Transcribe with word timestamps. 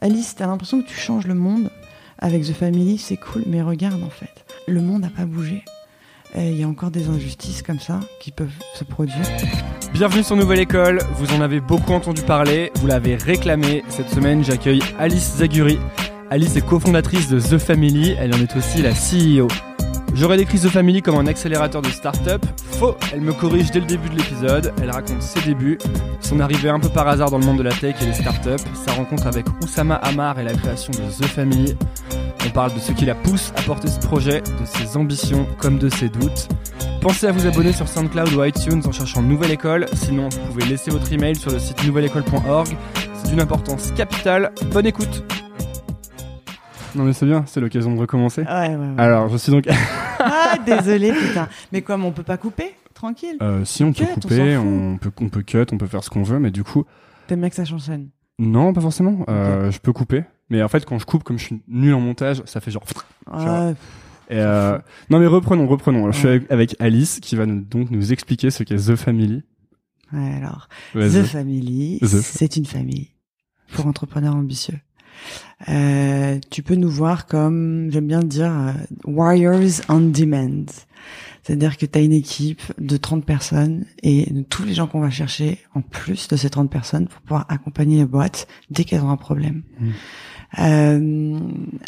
Alice, 0.00 0.36
t'as 0.36 0.46
l'impression 0.46 0.80
que 0.80 0.86
tu 0.86 0.96
changes 0.96 1.26
le 1.26 1.34
monde 1.34 1.70
avec 2.20 2.44
The 2.44 2.52
Family, 2.52 2.98
c'est 2.98 3.16
cool, 3.16 3.42
mais 3.46 3.62
regarde 3.62 4.00
en 4.04 4.10
fait, 4.10 4.44
le 4.68 4.80
monde 4.80 5.02
n'a 5.02 5.10
pas 5.10 5.24
bougé. 5.24 5.64
Il 6.36 6.56
y 6.56 6.62
a 6.62 6.68
encore 6.68 6.92
des 6.92 7.08
injustices 7.08 7.62
comme 7.62 7.80
ça 7.80 7.98
qui 8.20 8.30
peuvent 8.30 8.52
se 8.74 8.84
produire. 8.84 9.16
Bienvenue 9.92 10.22
sur 10.22 10.36
Nouvelle 10.36 10.60
École, 10.60 11.00
vous 11.14 11.32
en 11.34 11.40
avez 11.40 11.60
beaucoup 11.60 11.92
entendu 11.92 12.22
parler, 12.22 12.70
vous 12.76 12.86
l'avez 12.86 13.16
réclamé. 13.16 13.82
Cette 13.88 14.10
semaine, 14.10 14.44
j'accueille 14.44 14.82
Alice 15.00 15.38
Zaguri. 15.38 15.80
Alice 16.30 16.54
est 16.54 16.64
cofondatrice 16.64 17.28
de 17.28 17.40
The 17.40 17.58
Family, 17.58 18.14
elle 18.20 18.34
en 18.34 18.38
est 18.38 18.56
aussi 18.56 18.82
la 18.82 18.92
CEO. 18.92 19.48
J'aurais 20.18 20.36
décrit 20.36 20.58
The 20.58 20.68
Family 20.68 21.00
comme 21.00 21.14
un 21.14 21.28
accélérateur 21.28 21.80
de 21.80 21.88
start-up. 21.90 22.44
Faux, 22.72 22.96
elle 23.12 23.20
me 23.20 23.32
corrige 23.32 23.70
dès 23.70 23.78
le 23.78 23.86
début 23.86 24.08
de 24.08 24.16
l'épisode. 24.16 24.72
Elle 24.82 24.90
raconte 24.90 25.22
ses 25.22 25.40
débuts, 25.42 25.78
son 26.20 26.40
arrivée 26.40 26.70
un 26.70 26.80
peu 26.80 26.88
par 26.88 27.06
hasard 27.06 27.30
dans 27.30 27.38
le 27.38 27.46
monde 27.46 27.58
de 27.58 27.62
la 27.62 27.70
tech 27.70 27.94
et 28.02 28.04
des 28.04 28.12
start-up, 28.12 28.60
sa 28.84 28.94
rencontre 28.94 29.28
avec 29.28 29.46
Oussama 29.62 29.94
Amar 29.94 30.40
et 30.40 30.42
la 30.42 30.54
création 30.54 30.92
de 30.92 30.98
The 31.08 31.24
Family. 31.28 31.76
On 32.44 32.50
parle 32.50 32.74
de 32.74 32.80
ce 32.80 32.90
qui 32.90 33.04
la 33.04 33.14
pousse 33.14 33.52
à 33.56 33.62
porter 33.62 33.86
ce 33.86 34.00
projet, 34.00 34.40
de 34.40 34.66
ses 34.66 34.96
ambitions 34.96 35.46
comme 35.56 35.78
de 35.78 35.88
ses 35.88 36.08
doutes. 36.08 36.48
Pensez 37.00 37.28
à 37.28 37.32
vous 37.32 37.46
abonner 37.46 37.72
sur 37.72 37.86
SoundCloud 37.86 38.32
ou 38.34 38.42
iTunes 38.42 38.82
en 38.84 38.90
cherchant 38.90 39.22
Nouvelle 39.22 39.52
École. 39.52 39.86
Sinon, 39.92 40.30
vous 40.30 40.52
pouvez 40.52 40.64
laisser 40.64 40.90
votre 40.90 41.12
email 41.12 41.36
sur 41.36 41.52
le 41.52 41.60
site 41.60 41.86
nouvelleécole.org. 41.86 42.76
C'est 43.22 43.30
d'une 43.30 43.40
importance 43.40 43.92
capitale. 43.92 44.50
Bonne 44.72 44.86
écoute. 44.86 45.22
Non 46.96 47.04
mais 47.04 47.12
c'est 47.12 47.26
bien, 47.26 47.44
c'est 47.46 47.60
l'occasion 47.60 47.94
de 47.94 48.00
recommencer. 48.00 48.42
Ouais, 48.42 48.68
ouais, 48.70 48.76
ouais. 48.76 48.94
Alors, 48.96 49.28
je 49.28 49.36
suis 49.36 49.52
donc 49.52 49.68
Ah, 50.52 50.58
désolé, 50.58 51.12
putain. 51.12 51.48
Mais 51.72 51.82
comme 51.82 52.04
on 52.04 52.12
peut 52.12 52.22
pas 52.22 52.36
couper 52.38 52.74
Tranquille. 52.94 53.36
Euh, 53.42 53.64
si 53.64 53.84
on 53.84 53.92
peut 53.92 54.04
Cut, 54.06 54.20
couper, 54.20 54.56
on, 54.56 54.98
peut 54.98 55.10
on 55.20 55.28
peut 55.28 55.42
cut, 55.42 55.66
on 55.72 55.78
peut 55.78 55.86
faire 55.86 56.02
ce 56.02 56.10
qu'on 56.10 56.22
veut, 56.24 56.38
mais 56.38 56.50
du 56.50 56.64
coup, 56.64 56.84
T'aimes 57.26 57.40
bien 57.40 57.48
que 57.50 57.54
ça 57.56 57.64
s'enchaîne 57.64 58.08
non, 58.40 58.72
pas 58.72 58.80
forcément. 58.80 59.24
Euh, 59.28 59.72
Je 59.72 59.80
peux 59.80 59.92
couper, 59.92 60.22
mais 60.48 60.62
en 60.62 60.68
fait, 60.68 60.84
quand 60.84 60.96
je 61.00 61.04
coupe, 61.06 61.24
comme 61.24 61.38
je 61.40 61.44
suis 61.46 61.60
nul 61.66 61.92
en 61.92 61.98
montage, 62.00 62.40
ça 62.46 62.60
fait 62.60 62.70
genre. 62.70 62.84
Ah, 63.30 63.70
Et 64.30 64.36
euh, 64.38 64.78
non 65.10 65.18
mais 65.18 65.26
reprenons, 65.26 65.66
reprenons. 65.66 65.98
Alors, 66.04 66.12
Je 66.12 66.18
suis 66.18 66.46
avec, 66.48 66.76
Alice 66.80 67.18
qui 67.20 67.34
va 67.36 67.46
nous, 67.46 67.60
donc 67.60 67.90
nous 67.90 68.12
expliquer 68.12 68.50
ce 68.50 68.62
qu'est 68.62 68.76
The 68.76 68.94
Family. 68.96 69.42
ouais, 70.12 70.34
alors. 70.36 70.68
The 70.94 71.24
Family, 71.24 71.98
The- 72.00 72.06
c'est 72.06 72.56
une 72.56 72.64
famille 72.66 73.10
pour 73.74 73.86
entrepreneurs 73.86 74.34
ambitieux. 74.36 74.78
Euh, 75.68 76.38
tu 76.50 76.62
peux 76.62 76.74
nous 76.74 76.90
voir 76.90 77.26
comme, 77.26 77.90
j'aime 77.90 78.06
bien 78.06 78.22
dire, 78.22 78.52
euh, 78.52 78.72
warriors 79.04 79.80
on 79.88 80.00
demand. 80.00 80.66
C'est-à-dire 81.42 81.78
que 81.78 81.86
tu 81.86 81.98
as 81.98 82.02
une 82.02 82.12
équipe 82.12 82.62
de 82.78 82.96
30 82.96 83.24
personnes 83.24 83.86
et 84.02 84.30
de 84.30 84.42
tous 84.42 84.64
les 84.64 84.74
gens 84.74 84.86
qu'on 84.86 85.00
va 85.00 85.10
chercher 85.10 85.58
en 85.74 85.80
plus 85.80 86.28
de 86.28 86.36
ces 86.36 86.50
30 86.50 86.70
personnes 86.70 87.08
pour 87.08 87.22
pouvoir 87.22 87.46
accompagner 87.48 87.96
les 87.96 88.04
boîtes 88.04 88.46
dès 88.70 88.84
qu'elles 88.84 89.00
ont 89.00 89.10
un 89.10 89.16
problème. 89.16 89.62
Mm. 89.80 89.88
Euh, 90.58 91.38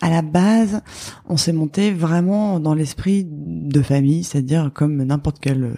à 0.01 0.11
la 0.11 0.23
base, 0.23 0.83
on 1.27 1.37
s'est 1.37 1.53
monté 1.53 1.93
vraiment 1.93 2.61
dans 2.61 2.75
l'esprit 2.75 3.27
de 3.27 3.83
famille, 3.83 4.25
c'est-à-dire 4.25 4.71
comme 4.73 5.03
n'importe 5.03 5.41
quelle 5.41 5.75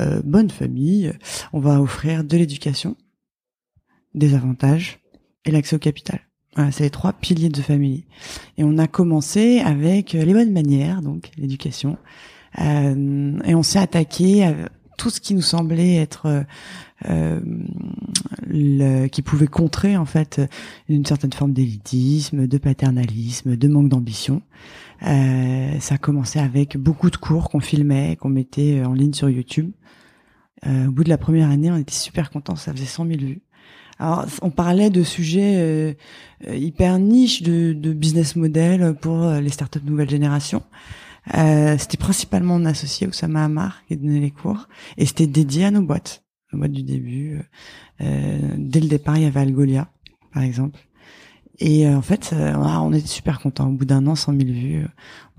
euh, 0.00 0.20
bonne 0.24 0.50
famille, 0.50 1.12
on 1.52 1.60
va 1.60 1.80
offrir 1.80 2.24
de 2.24 2.36
l'éducation, 2.36 2.96
des 4.14 4.34
avantages 4.34 5.00
et 5.44 5.50
l'accès 5.50 5.76
au 5.76 5.78
capital. 5.78 6.20
Voilà, 6.58 6.72
c'est 6.72 6.82
les 6.82 6.90
trois 6.90 7.12
piliers 7.12 7.50
de 7.50 7.62
famille. 7.62 8.02
Et 8.56 8.64
on 8.64 8.78
a 8.78 8.88
commencé 8.88 9.60
avec 9.60 10.16
euh, 10.16 10.24
les 10.24 10.32
bonnes 10.32 10.50
manières, 10.50 11.02
donc 11.02 11.30
l'éducation, 11.38 11.96
euh, 12.60 13.38
et 13.44 13.54
on 13.54 13.62
s'est 13.62 13.78
attaqué 13.78 14.42
à 14.42 14.54
tout 14.96 15.08
ce 15.08 15.20
qui 15.20 15.34
nous 15.34 15.40
semblait 15.40 15.94
être 15.94 16.26
euh, 16.26 16.42
euh, 17.08 17.38
le, 18.44 19.06
qui 19.06 19.22
pouvait 19.22 19.46
contrer 19.46 19.96
en 19.96 20.04
fait 20.04 20.40
une 20.88 21.06
certaine 21.06 21.32
forme 21.32 21.52
d'élitisme, 21.52 22.48
de 22.48 22.58
paternalisme, 22.58 23.54
de 23.54 23.68
manque 23.68 23.88
d'ambition. 23.88 24.42
Euh, 25.06 25.78
ça 25.78 25.94
a 25.94 25.98
commencé 25.98 26.40
avec 26.40 26.76
beaucoup 26.76 27.10
de 27.10 27.16
cours 27.16 27.50
qu'on 27.50 27.60
filmait, 27.60 28.16
qu'on 28.16 28.30
mettait 28.30 28.82
en 28.84 28.94
ligne 28.94 29.12
sur 29.12 29.30
YouTube. 29.30 29.70
Euh, 30.66 30.88
au 30.88 30.90
bout 30.90 31.04
de 31.04 31.08
la 31.08 31.18
première 31.18 31.50
année, 31.50 31.70
on 31.70 31.76
était 31.76 31.94
super 31.94 32.30
contents, 32.30 32.56
ça 32.56 32.72
faisait 32.72 32.84
100 32.84 33.06
000 33.06 33.18
vues. 33.20 33.42
Alors, 33.98 34.26
on 34.42 34.50
parlait 34.50 34.90
de 34.90 35.02
sujets 35.02 35.56
euh, 36.46 36.54
hyper 36.54 36.98
niches 36.98 37.42
de, 37.42 37.72
de 37.72 37.92
business 37.92 38.36
model 38.36 38.94
pour 39.00 39.24
euh, 39.24 39.40
les 39.40 39.48
startups 39.50 39.80
nouvelle 39.84 40.08
génération. 40.10 40.62
Euh, 41.36 41.76
c'était 41.78 41.96
principalement 41.96 42.58
mon 42.58 42.64
associé 42.64 43.06
Oussama 43.06 43.44
Amar 43.44 43.82
qui 43.86 43.96
donnait 43.96 44.20
les 44.20 44.30
cours 44.30 44.68
et 44.96 45.04
c'était 45.04 45.26
dédié 45.26 45.66
à 45.66 45.70
nos 45.70 45.82
boîtes, 45.82 46.24
nos 46.52 46.60
boîtes 46.60 46.72
du 46.72 46.82
début. 46.82 47.40
Euh, 48.00 48.38
dès 48.56 48.80
le 48.80 48.88
départ, 48.88 49.16
il 49.16 49.24
y 49.24 49.26
avait 49.26 49.40
Algolia, 49.40 49.88
par 50.32 50.42
exemple. 50.42 50.78
Et 51.60 51.88
euh, 51.88 51.96
en 51.96 52.02
fait, 52.02 52.30
euh, 52.32 52.54
on 52.54 52.92
était 52.92 53.08
super 53.08 53.40
contents. 53.40 53.66
Au 53.68 53.72
bout 53.72 53.84
d'un 53.84 54.06
an, 54.06 54.14
100 54.14 54.32
000 54.38 54.44
vues, 54.44 54.86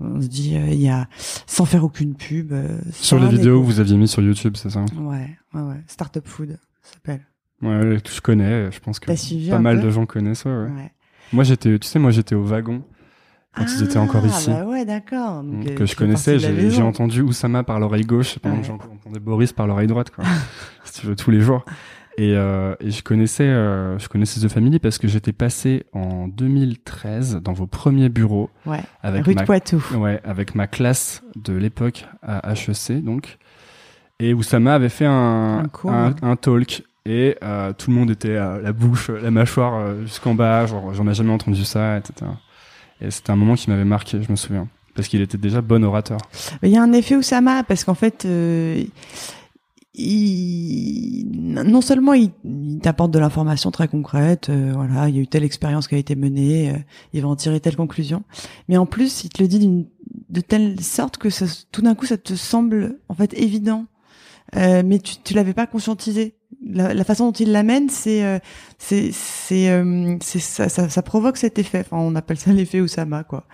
on 0.00 0.20
se 0.20 0.26
dit, 0.26 0.50
il 0.54 0.80
y 0.80 0.88
a, 0.90 1.08
sans 1.46 1.64
faire 1.64 1.82
aucune 1.82 2.14
pub. 2.14 2.52
Sur 2.92 3.18
les 3.18 3.28
vidéos 3.28 3.60
que 3.60 3.66
vous 3.66 3.80
aviez 3.80 3.96
mis 3.96 4.06
sur 4.06 4.22
YouTube, 4.22 4.56
c'est 4.56 4.70
ça? 4.70 4.84
Ouais, 4.98 5.30
ouais, 5.54 5.62
ouais. 5.62 5.82
Startup 5.86 6.26
Food, 6.26 6.58
ça 6.82 6.92
s'appelle. 6.92 7.26
Ouais, 7.62 7.98
je 8.08 8.20
connais. 8.20 8.70
Je 8.72 8.80
pense 8.80 8.98
que 8.98 9.50
pas 9.50 9.58
mal 9.58 9.80
de 9.80 9.90
gens 9.90 10.06
connaissent. 10.06 10.44
Ouais. 10.44 10.92
Moi, 11.32 11.44
j'étais, 11.44 11.78
tu 11.78 11.86
sais, 11.86 11.98
moi, 11.98 12.10
j'étais 12.10 12.34
au 12.34 12.42
wagon 12.42 12.82
quand 13.54 13.64
ils 13.64 13.82
étaient 13.84 13.98
encore 13.98 14.24
ici. 14.26 14.50
Ah, 14.52 14.62
bah 14.64 14.70
ouais, 14.70 14.84
d'accord. 14.84 15.42
Euh, 15.44 15.74
que 15.74 15.84
je 15.86 15.94
connaissais, 15.96 16.36
de 16.38 16.70
j'ai 16.70 16.82
entendu 16.82 17.20
Oussama 17.22 17.62
par 17.64 17.80
l'oreille 17.80 18.04
gauche 18.04 18.38
pendant 18.38 18.56
Ouais. 18.56 18.60
que 18.62 18.66
j'entendais 18.66 19.20
Boris 19.20 19.52
par 19.52 19.66
l'oreille 19.66 19.86
droite, 19.88 20.10
quoi. 20.10 20.24
si 20.84 21.00
tu 21.00 21.06
veux, 21.06 21.16
tous 21.16 21.30
les 21.30 21.40
jours. 21.40 21.64
Et, 22.18 22.34
euh, 22.36 22.74
et 22.80 22.90
je 22.90 23.02
connaissais, 23.02 23.44
euh, 23.44 23.98
je 23.98 24.08
connaissais 24.08 24.40
The 24.46 24.50
Family 24.50 24.78
parce 24.78 24.98
que 24.98 25.08
j'étais 25.08 25.32
passé 25.32 25.84
en 25.92 26.28
2013 26.28 27.36
dans 27.42 27.52
vos 27.52 27.66
premiers 27.66 28.08
bureaux 28.08 28.50
Ouais, 28.66 28.80
avec 29.02 29.24
rue 29.24 29.34
de 29.34 29.40
ma, 29.40 29.44
Poitou. 29.46 29.82
ouais, 29.96 30.20
avec 30.24 30.54
ma 30.54 30.66
classe 30.66 31.22
de 31.36 31.54
l'époque 31.54 32.06
à 32.22 32.52
HEC, 32.52 33.02
donc. 33.02 33.38
Et 34.18 34.34
Oussama 34.34 34.74
avait 34.74 34.90
fait 34.90 35.06
un, 35.06 35.60
Un 35.64 35.68
cours, 35.68 35.92
un, 35.92 36.08
ouais. 36.10 36.14
un 36.22 36.36
talk 36.36 36.82
et 37.06 37.36
euh, 37.42 37.72
tout 37.72 37.90
le 37.90 37.96
monde 37.96 38.10
était 38.10 38.36
à 38.36 38.58
la 38.58 38.72
bouche, 38.72 39.10
la 39.10 39.30
mâchoire 39.30 39.74
euh, 39.74 40.02
jusqu'en 40.02 40.34
bas, 40.34 40.66
genre 40.66 40.92
j'en 40.94 41.06
ai 41.08 41.14
jamais 41.14 41.32
entendu 41.32 41.64
ça, 41.64 41.98
etc. 41.98 42.30
Et 43.00 43.10
c'était 43.10 43.30
un 43.30 43.36
moment 43.36 43.54
qui 43.54 43.70
m'avait 43.70 43.84
marqué, 43.84 44.22
je 44.22 44.30
me 44.30 44.36
souviens, 44.36 44.68
parce 44.94 45.08
qu'il 45.08 45.22
était 45.22 45.38
déjà 45.38 45.60
bon 45.60 45.82
orateur. 45.84 46.18
Il 46.62 46.70
y 46.70 46.76
a 46.76 46.82
un 46.82 46.92
effet 46.92 47.16
Oussama 47.16 47.62
parce 47.64 47.84
qu'en 47.84 47.94
fait, 47.94 48.24
euh, 48.26 48.84
il, 49.94 51.26
non 51.30 51.80
seulement 51.80 52.14
il, 52.14 52.30
t'apporte 52.82 53.10
de 53.10 53.18
l'information 53.18 53.70
très 53.70 53.88
concrète, 53.88 54.48
euh, 54.48 54.72
voilà, 54.74 55.08
il 55.08 55.16
y 55.16 55.18
a 55.18 55.22
eu 55.22 55.26
telle 55.26 55.44
expérience 55.44 55.88
qui 55.88 55.94
a 55.94 55.98
été 55.98 56.14
menée, 56.14 56.70
euh, 56.70 56.78
il 57.12 57.22
va 57.22 57.28
en 57.28 57.36
tirer 57.36 57.60
telle 57.60 57.76
conclusion, 57.76 58.22
mais 58.68 58.76
en 58.76 58.86
plus, 58.86 59.24
il 59.24 59.30
te 59.30 59.42
le 59.42 59.48
dit 59.48 59.58
d'une 59.58 59.86
de 60.28 60.40
telle 60.40 60.80
sorte 60.80 61.18
que 61.18 61.30
ça, 61.30 61.46
tout 61.72 61.82
d'un 61.82 61.94
coup, 61.94 62.06
ça 62.06 62.16
te 62.16 62.34
semble 62.34 62.98
en 63.08 63.14
fait 63.14 63.34
évident, 63.34 63.86
euh, 64.56 64.82
mais 64.84 64.98
tu, 64.98 65.16
tu 65.22 65.34
l'avais 65.34 65.54
pas 65.54 65.66
conscientisé. 65.66 66.36
La, 66.62 66.92
la 66.94 67.04
façon 67.04 67.26
dont 67.26 67.32
il 67.32 67.52
l'amène, 67.52 67.88
c'est 67.88 68.24
euh, 68.24 68.38
c'est 68.76 69.10
c'est 69.12 69.70
euh, 69.70 70.16
c'est 70.20 70.40
ça, 70.40 70.68
ça, 70.68 70.88
ça 70.88 71.02
provoque 71.02 71.36
cet 71.36 71.58
effet. 71.58 71.80
Enfin, 71.80 71.96
on 71.98 72.14
appelle 72.16 72.38
ça 72.38 72.52
l'effet 72.52 72.80
Oussama, 72.80 73.24
quoi. 73.24 73.46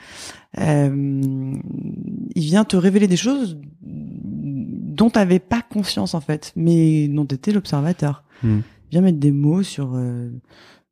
Euh, 0.58 1.54
il 2.34 2.42
vient 2.42 2.64
te 2.64 2.76
révéler 2.76 3.06
des 3.06 3.16
choses 3.16 3.58
dont 3.82 5.10
tu 5.10 5.18
n'avais 5.18 5.38
pas 5.38 5.62
conscience 5.62 6.14
en 6.14 6.20
fait, 6.20 6.52
mais 6.56 7.08
dont 7.08 7.26
tu 7.26 7.34
étais 7.34 7.52
l'observateur. 7.52 8.24
Hmm. 8.42 8.60
Il 8.86 8.90
vient 8.92 9.02
mettre 9.02 9.18
des 9.18 9.32
mots 9.32 9.62
sur 9.62 9.92
euh, 9.94 10.30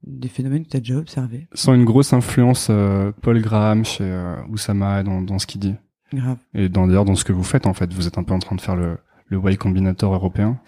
des 0.06 0.28
phénomènes 0.28 0.64
que 0.64 0.70
tu 0.70 0.76
as 0.76 0.80
déjà 0.80 0.96
observés. 0.96 1.48
Sans 1.54 1.74
une 1.74 1.84
grosse 1.84 2.12
influence 2.12 2.68
euh, 2.70 3.12
Paul 3.22 3.40
Graham 3.40 3.84
chez 3.84 4.34
Oussama 4.50 5.02
dans, 5.02 5.22
dans 5.22 5.38
ce 5.38 5.46
qu'il 5.46 5.62
dit. 5.62 5.74
Grave. 6.12 6.38
Et 6.54 6.68
dans, 6.68 6.86
d'ailleurs 6.86 7.06
dans 7.06 7.14
ce 7.16 7.24
que 7.24 7.32
vous 7.32 7.42
faites, 7.42 7.66
en 7.66 7.72
fait. 7.72 7.92
Vous 7.92 8.06
êtes 8.06 8.18
un 8.18 8.22
peu 8.22 8.34
en 8.34 8.38
train 8.38 8.56
de 8.56 8.60
faire 8.60 8.76
le, 8.76 8.98
le 9.34 9.52
Y 9.52 9.56
Combinator 9.56 10.12
européen. 10.14 10.58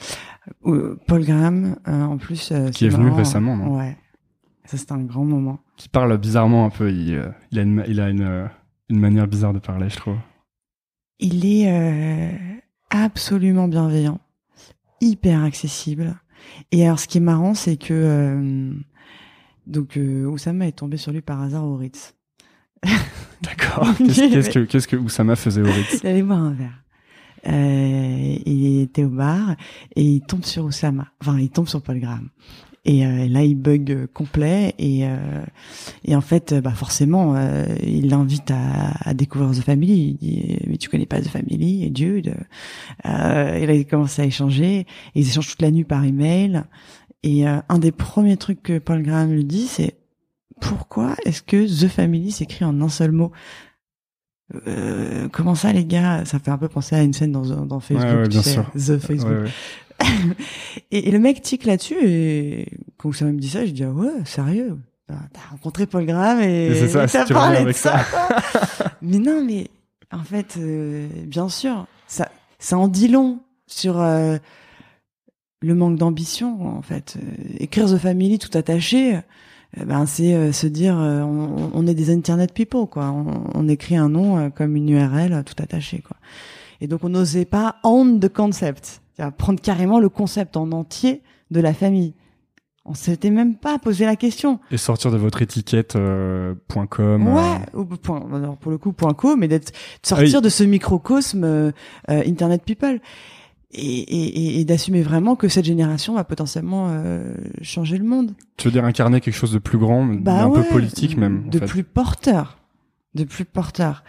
Euh, 0.67 0.99
Paul 1.07 1.25
Graham, 1.25 1.77
euh, 1.89 2.03
en 2.03 2.19
plus, 2.19 2.53
euh, 2.53 2.71
Qui 2.71 2.87
est 2.87 2.89
venu 2.89 3.05
marrant, 3.07 3.17
récemment, 3.17 3.57
non 3.57 3.79
Ouais. 3.79 3.97
Ça, 4.65 4.77
c'était 4.77 4.93
un 4.93 5.03
grand 5.03 5.25
moment. 5.25 5.61
Qui 5.77 5.89
parle 5.89 6.17
bizarrement 6.19 6.65
un 6.67 6.71
peu. 6.71 6.91
Il, 6.91 7.23
il 7.51 7.59
a, 7.59 7.63
une, 7.63 7.85
il 7.89 8.01
a 8.01 8.09
une, 8.11 8.49
une 8.89 8.99
manière 8.99 9.27
bizarre 9.27 9.53
de 9.53 9.59
parler, 9.59 9.89
je 9.89 9.97
trouve. 9.97 10.17
Il 11.19 11.47
est 11.47 11.71
euh, 11.73 12.33
absolument 12.91 13.69
bienveillant, 13.69 14.21
hyper 15.01 15.43
accessible. 15.43 16.17
Et 16.73 16.85
alors, 16.85 16.99
ce 16.99 17.09
qui 17.09 17.19
est 17.19 17.23
marrant, 17.23 17.55
c'est 17.55 17.77
que 17.77 17.95
euh, 17.95 18.73
donc 19.67 19.97
euh, 19.97 20.27
Oussama 20.27 20.67
est 20.67 20.73
tombé 20.73 20.97
sur 20.97 21.13
lui 21.13 21.23
par 21.23 21.41
hasard 21.41 21.65
au 21.65 21.77
Ritz. 21.77 22.15
D'accord. 23.43 23.89
Qu'est-ce 23.99 24.31
qu'est-ce 24.33 24.51
que, 24.51 24.59
qu'est-ce 24.61 24.89
que 24.89 24.97
Oussama 24.97 25.37
faisait 25.37 25.63
au 25.63 25.73
Ritz? 25.73 26.01
Il 26.03 26.07
allait 26.07 26.23
boire 26.23 26.39
un 26.39 26.53
verre. 26.53 26.83
Euh, 27.49 28.37
il 28.45 28.81
était 28.81 29.05
au 29.05 29.11
bar 29.11 29.57
et 29.95 30.03
il 30.03 30.21
tombe 30.21 30.45
sur 30.45 30.65
Oussama. 30.65 31.07
Enfin, 31.21 31.39
il 31.39 31.51
tombe 31.51 31.69
sur 31.69 31.83
Paul 31.83 32.01
Graham. 32.01 32.29
Et 32.85 33.05
euh, 33.05 33.27
là, 33.27 33.43
il 33.43 33.57
bug 33.57 33.91
euh, 33.91 34.07
complet 34.07 34.75
et 34.79 35.07
euh, 35.07 35.45
et 36.05 36.15
en 36.15 36.21
fait, 36.21 36.53
euh, 36.53 36.61
bah 36.61 36.71
forcément, 36.71 37.35
euh, 37.35 37.65
il 37.83 38.11
l'invite 38.11 38.51
à, 38.53 39.09
à 39.09 39.13
découvrir 39.13 39.51
The 39.51 39.65
Family. 39.65 40.17
Il 40.21 40.29
dit 40.29 40.59
mais 40.69 40.77
tu 40.77 40.89
connais 40.89 41.07
pas 41.07 41.21
The 41.21 41.29
Family 41.29 41.85
et 41.85 41.93
Jude? 41.93 42.37
Euh, 43.05 43.55
et 43.55 43.67
là, 43.67 43.75
il 43.75 43.87
commence 43.87 44.19
à 44.21 44.25
échanger. 44.25 44.81
Et 44.81 44.87
ils 45.15 45.29
échangent 45.29 45.51
toute 45.51 45.63
la 45.63 45.73
nuit 45.73 45.85
par 45.85 46.05
email. 46.05 46.63
Et 47.23 47.45
un 47.45 47.79
des 47.81 47.91
premiers 47.91 48.37
trucs 48.37 48.63
que 48.63 48.79
Paul 48.79 49.03
Graham 49.03 49.33
lui 49.33 49.45
dit, 49.45 49.67
c'est 49.67 49.97
pourquoi 50.61 51.17
est-ce 51.25 51.43
que 51.43 51.67
The 51.67 51.89
Family 51.89 52.31
s'écrit 52.31 52.65
en 52.65 52.81
un 52.81 52.89
seul 52.89 53.11
mot? 53.11 53.33
Euh, 54.67 55.29
comment 55.33 55.55
ça 55.55 55.73
les 55.73 55.85
gars? 55.85 56.25
Ça 56.25 56.39
fait 56.39 56.51
un 56.51 56.59
peu 56.59 56.69
penser 56.69 56.95
à 56.97 57.03
une 57.03 57.13
scène 57.13 57.33
dans, 57.33 57.45
dans 57.67 57.81
Facebook, 57.81 58.07
Ouais, 58.07 58.17
ouais, 58.23 58.29
tu 58.29 58.39
sais, 58.43 58.51
sûr. 58.53 58.71
The 58.75 58.99
Facebook. 58.99 59.33
Ouais. 59.45 59.51
Et, 60.91 61.09
et 61.09 61.11
le 61.11 61.19
mec 61.19 61.41
tique 61.41 61.65
là-dessus 61.65 61.97
et 62.03 62.69
quand 62.99 63.13
ça 63.13 63.25
me 63.25 63.39
dit 63.39 63.49
ça, 63.49 63.65
je 63.65 63.71
dis 63.71 63.83
ah 63.83 63.91
ouais, 63.91 64.11
sérieux? 64.27 64.77
T'as 65.09 65.15
t'as 65.33 65.41
rencontré 65.53 65.87
Paul 65.87 66.05
Graham 66.05 66.41
et 66.41 66.87
ça, 66.89 67.07
t'as 67.07 67.27
parlé 67.27 67.65
de 67.65 67.73
ça. 67.73 68.05
quoi. 68.11 68.29
mais 69.03 69.19
non, 69.19 69.43
mais 69.45 69.69
en 70.13 70.23
fait, 70.23 70.57
euh, 70.59 71.09
bien 71.25 71.49
sûr, 71.49 71.87
ça, 72.07 72.29
ça 72.59 72.77
en 72.77 72.89
dit 72.89 73.09
long 73.09 73.39
sur 73.67 73.99
euh, 74.01 74.37
le 75.63 75.75
manque 75.75 75.97
d'ambition. 75.97 76.77
En 76.77 76.83
fait, 76.83 77.17
Euh, 77.17 77.55
écrire 77.59 77.87
The 77.87 77.97
Family 77.99 78.39
tout 78.39 78.57
attaché, 78.57 79.19
ben 79.85 80.07
c'est 80.07 80.35
euh, 80.35 80.53
se 80.53 80.67
dire 80.67 80.99
euh, 80.99 81.21
on, 81.23 81.71
on 81.75 81.87
est 81.87 81.95
des 81.95 82.11
internet 82.15 82.53
people 82.55 82.87
quoi. 82.87 83.11
On, 83.11 83.27
on 83.55 83.69
écrit 83.69 83.97
un 83.97 84.09
nom 84.09 84.39
euh, 84.39 84.49
comme 84.51 84.77
une 84.77 84.89
URL 84.89 85.43
tout 85.45 85.61
attaché 85.63 86.01
quoi. 86.07 86.17
Et 86.81 86.87
donc 86.87 87.05
on 87.05 87.09
n'osait 87.09 87.45
pas 87.45 87.77
own 87.85 88.21
the 88.21 88.29
concept, 88.33 89.01
prendre 89.39 89.61
carrément 89.61 89.99
le 90.01 90.09
concept 90.09 90.57
en 90.57 90.73
entier 90.73 91.23
de 91.51 91.61
la 91.61 91.73
famille. 91.75 92.15
On 92.89 92.95
s'était 92.95 93.31
même 93.31 93.57
pas 93.57 93.79
posé 93.81 94.05
la 94.05 94.15
question. 94.15 94.61
Et 94.71 94.77
sortir 94.77 95.11
de 95.11 95.17
votre 95.17 95.43
étiquette 95.43 95.97
euh, 95.97 96.55
point 96.69 96.87
.com. 96.87 97.27
euh, 97.27 97.35
Ouais, 97.35 97.59
ou 97.75 97.85
point, 97.85 98.25
alors 98.33 98.57
pour 98.57 98.71
le 98.71 98.79
coup 98.79 98.93
point 98.93 99.13
.co, 99.13 99.35
mais 99.35 99.49
d'être 99.49 99.73
de 99.73 100.07
sortir 100.07 100.39
Oui. 100.39 100.43
de 100.45 100.49
ce 100.49 100.63
microcosme 100.63 101.43
euh, 101.45 101.73
Internet 102.09 102.63
People 102.65 103.01
et, 103.73 103.81
et, 103.81 104.25
et- 104.57 104.61
et 104.61 104.65
d'assumer 104.65 105.03
vraiment 105.03 105.37
que 105.37 105.49
cette 105.49 105.65
génération 105.65 106.15
va 106.15 106.25
potentiellement 106.25 106.89
euh, 106.91 107.35
changer 107.63 107.99
le 107.99 108.05
monde. 108.05 108.33
Tu 108.57 108.69
veux 108.69 108.73
dire 108.73 108.85
incarner 108.85 109.21
quelque 109.21 109.35
chose 109.35 109.53
de 109.53 109.59
plus 109.59 109.79
grand, 109.79 110.05
Bah 110.05 110.45
un 110.45 110.49
ouais, 110.49 110.63
peu 110.63 110.69
politique 110.69 111.17
même. 111.17 111.45
en 111.47 111.51
de 111.51 111.59
fait. 111.59 111.67
plus 111.67 111.83
porteur, 111.85 112.59
de 113.15 113.25
plus 113.25 113.45
porteur. 113.45 114.05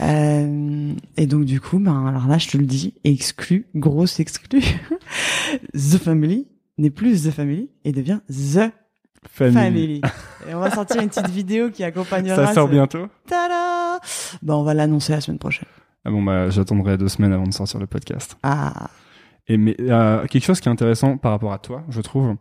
Euh, 0.00 0.92
et 1.16 1.26
donc 1.26 1.44
du 1.44 1.60
coup, 1.60 1.78
ben 1.78 2.06
alors 2.06 2.26
là, 2.26 2.38
je 2.38 2.48
te 2.48 2.58
le 2.58 2.66
dis, 2.66 2.94
exclu, 3.04 3.66
grosse 3.74 4.20
exclu. 4.20 4.60
The 5.74 5.98
Family 5.98 6.46
n'est 6.78 6.90
plus 6.90 7.22
The 7.24 7.30
Family 7.30 7.70
et 7.84 7.92
devient 7.92 8.20
The 8.28 8.70
Family. 9.28 9.54
Family. 9.54 10.00
Et 10.48 10.54
on 10.54 10.60
va 10.60 10.70
sortir 10.70 11.00
une 11.02 11.08
petite 11.08 11.28
vidéo 11.30 11.70
qui 11.70 11.82
accompagnera. 11.82 12.46
Ça 12.46 12.54
sort 12.54 12.68
ce- 12.68 12.72
bientôt. 12.72 13.06
Tada 13.28 13.98
Ben 14.42 14.54
on 14.54 14.62
va 14.62 14.72
l'annoncer 14.74 15.12
la 15.12 15.20
semaine 15.20 15.38
prochaine. 15.38 15.66
Ah 16.06 16.10
bon 16.10 16.22
bah 16.22 16.50
j'attendrai 16.50 16.96
deux 16.96 17.08
semaines 17.08 17.32
avant 17.32 17.46
de 17.46 17.52
sortir 17.52 17.80
le 17.80 17.86
podcast. 17.88 18.36
Ah, 18.44 18.88
Et 19.48 19.56
mais 19.56 19.74
euh, 19.80 20.24
quelque 20.26 20.44
chose 20.44 20.60
qui 20.60 20.68
est 20.68 20.72
intéressant 20.72 21.16
par 21.16 21.32
rapport 21.32 21.52
à 21.52 21.58
toi, 21.58 21.82
je 21.88 22.00
trouve, 22.00 22.36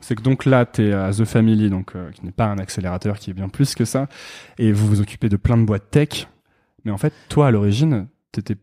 c'est 0.00 0.14
que 0.14 0.22
donc 0.22 0.46
là 0.46 0.64
t'es 0.64 0.92
à 0.92 1.10
The 1.12 1.24
Family, 1.26 1.68
donc 1.68 1.94
euh, 1.96 2.10
qui 2.12 2.24
n'est 2.24 2.32
pas 2.32 2.46
un 2.46 2.56
accélérateur, 2.58 3.18
qui 3.18 3.30
est 3.30 3.34
bien 3.34 3.48
plus 3.50 3.74
que 3.74 3.84
ça, 3.84 4.08
et 4.58 4.72
vous 4.72 4.86
vous 4.86 5.00
occupez 5.02 5.28
de 5.28 5.36
plein 5.36 5.58
de 5.58 5.64
boîtes 5.64 5.90
tech. 5.90 6.28
Mais 6.86 6.90
en 6.92 6.96
fait, 6.96 7.12
toi 7.28 7.48
à 7.48 7.50
l'origine, 7.50 8.06
t'étais 8.32 8.56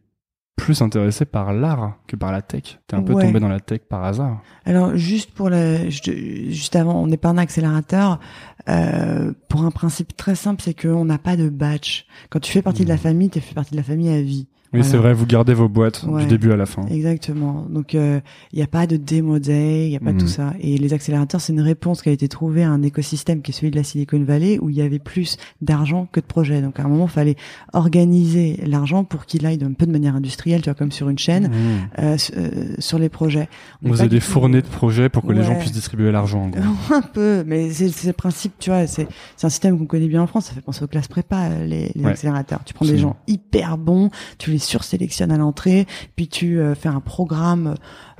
plus 0.55 0.81
intéressé 0.81 1.25
par 1.25 1.53
l'art 1.53 1.97
que 2.07 2.15
par 2.15 2.31
la 2.31 2.41
tech. 2.41 2.79
T'es 2.87 2.95
un 2.95 3.03
peu 3.03 3.13
Ouais. 3.13 3.23
tombé 3.23 3.39
dans 3.39 3.47
la 3.47 3.59
tech 3.59 3.81
par 3.87 4.03
hasard. 4.03 4.41
Alors 4.65 4.95
juste 4.97 5.29
pour 5.31 5.51
le, 5.51 5.87
juste 5.91 6.75
avant, 6.75 6.95
on 7.03 7.05
n'est 7.05 7.17
pas 7.17 7.29
un 7.29 7.37
accélérateur 7.37 8.19
euh, 8.69 9.33
pour 9.47 9.63
un 9.63 9.71
principe 9.71 10.15
très 10.17 10.35
simple, 10.35 10.61
c'est 10.63 10.79
qu'on 10.79 11.05
n'a 11.05 11.17
pas 11.17 11.37
de 11.37 11.49
batch. 11.49 12.05
Quand 12.29 12.39
tu 12.39 12.51
fais 12.51 12.61
partie 12.61 12.83
de 12.83 12.89
la 12.89 12.97
famille, 12.97 13.29
tu 13.29 13.39
fais 13.39 13.53
partie 13.53 13.71
de 13.71 13.77
la 13.77 13.83
famille 13.83 14.09
à 14.09 14.21
vie. 14.21 14.47
Oui, 14.73 14.79
Voilà. 14.79 14.91
c'est 14.91 14.97
vrai, 14.97 15.13
vous 15.13 15.25
gardez 15.25 15.53
vos 15.53 15.69
boîtes 15.69 16.03
Ouais. 16.07 16.23
du 16.23 16.27
début 16.27 16.51
à 16.51 16.57
la 16.57 16.65
fin. 16.65 16.85
Exactement. 16.87 17.65
Donc 17.69 17.93
il 17.93 18.21
n'y 18.53 18.61
a 18.61 18.67
pas 18.67 18.85
de 18.87 18.97
démo 18.97 19.39
day, 19.39 19.85
il 19.85 19.89
n'y 19.91 19.95
a 19.95 19.99
pas 19.99 20.07
de 20.11 20.15
Mhm. 20.15 20.19
tout 20.21 20.27
ça. 20.27 20.53
Et 20.59 20.77
les 20.77 20.93
accélérateurs, 20.93 21.39
c'est 21.41 21.53
une 21.53 21.61
réponse 21.61 22.01
qui 22.01 22.09
a 22.09 22.11
été 22.11 22.27
trouvée 22.27 22.63
à 22.63 22.69
un 22.69 22.81
écosystème 22.83 23.41
qui 23.41 23.51
est 23.51 23.53
celui 23.53 23.71
de 23.71 23.77
la 23.77 23.83
Silicon 23.83 24.21
Valley 24.23 24.59
où 24.59 24.69
il 24.69 24.75
y 24.75 24.81
avait 24.81 24.99
plus 24.99 25.37
d'argent 25.61 26.07
que 26.11 26.19
de 26.19 26.25
projets. 26.25 26.61
Donc 26.61 26.79
à 26.79 26.83
un 26.83 26.87
moment, 26.89 27.05
il 27.05 27.11
fallait 27.11 27.35
organiser 27.73 28.59
l'argent 28.65 29.03
pour 29.03 29.25
qu'il 29.25 29.45
aille 29.45 29.59
un 29.63 29.71
peu 29.73 29.85
de 29.85 29.91
manière 29.91 30.15
industrielle, 30.15 30.61
tu 30.61 30.69
vois, 30.69 30.75
comme 30.75 30.91
sur 30.91 31.09
une 31.09 31.17
chaîne, 31.17 31.47
Mmh. 31.47 31.51
euh, 31.99 32.17
euh, 32.35 32.49
sur 32.79 32.99
les 32.99 33.09
projets. 33.09 33.47
On 33.83 33.89
faisait 33.89 34.09
des 34.09 34.19
fournées 34.19 34.61
de 34.61 34.67
projets 34.67 35.07
pour 35.09 35.23
que 35.25 35.31
les 35.31 35.43
gens 35.43 35.55
puissent 35.55 35.71
distribuer 35.71 36.11
l'argent. 36.11 36.43
en 36.43 36.49
gros. 36.49 36.61
un 36.93 37.01
peu, 37.01 37.43
mais 37.47 37.69
c'est 37.71 38.07
le 38.07 38.13
principe, 38.13 38.53
tu 38.59 38.69
vois, 38.69 38.85
c'est 38.87 39.07
c'est 39.37 39.47
un 39.47 39.49
système 39.49 39.77
qu'on 39.77 39.85
connaît 39.85 40.07
bien 40.07 40.21
en 40.21 40.27
France, 40.27 40.45
ça 40.47 40.53
fait 40.53 40.61
penser 40.61 40.83
aux 40.83 40.87
classes 40.87 41.07
prépa, 41.07 41.45
euh, 41.49 41.65
les, 41.65 41.91
les 41.95 42.03
Ouais. 42.03 42.11
accélérateurs. 42.11 42.59
Tu 42.65 42.73
prends 42.73 42.85
des 42.85 42.97
gens 42.97 43.15
hyper 43.27 43.77
bons, 43.77 44.09
tu 44.37 44.51
les 44.51 44.56
sursélectionnes 44.59 45.31
à 45.31 45.37
l'entrée, 45.37 45.85
puis 46.15 46.27
tu 46.27 46.59
euh, 46.59 46.75
fais 46.75 46.89
un 46.89 46.99
programme 46.99 47.75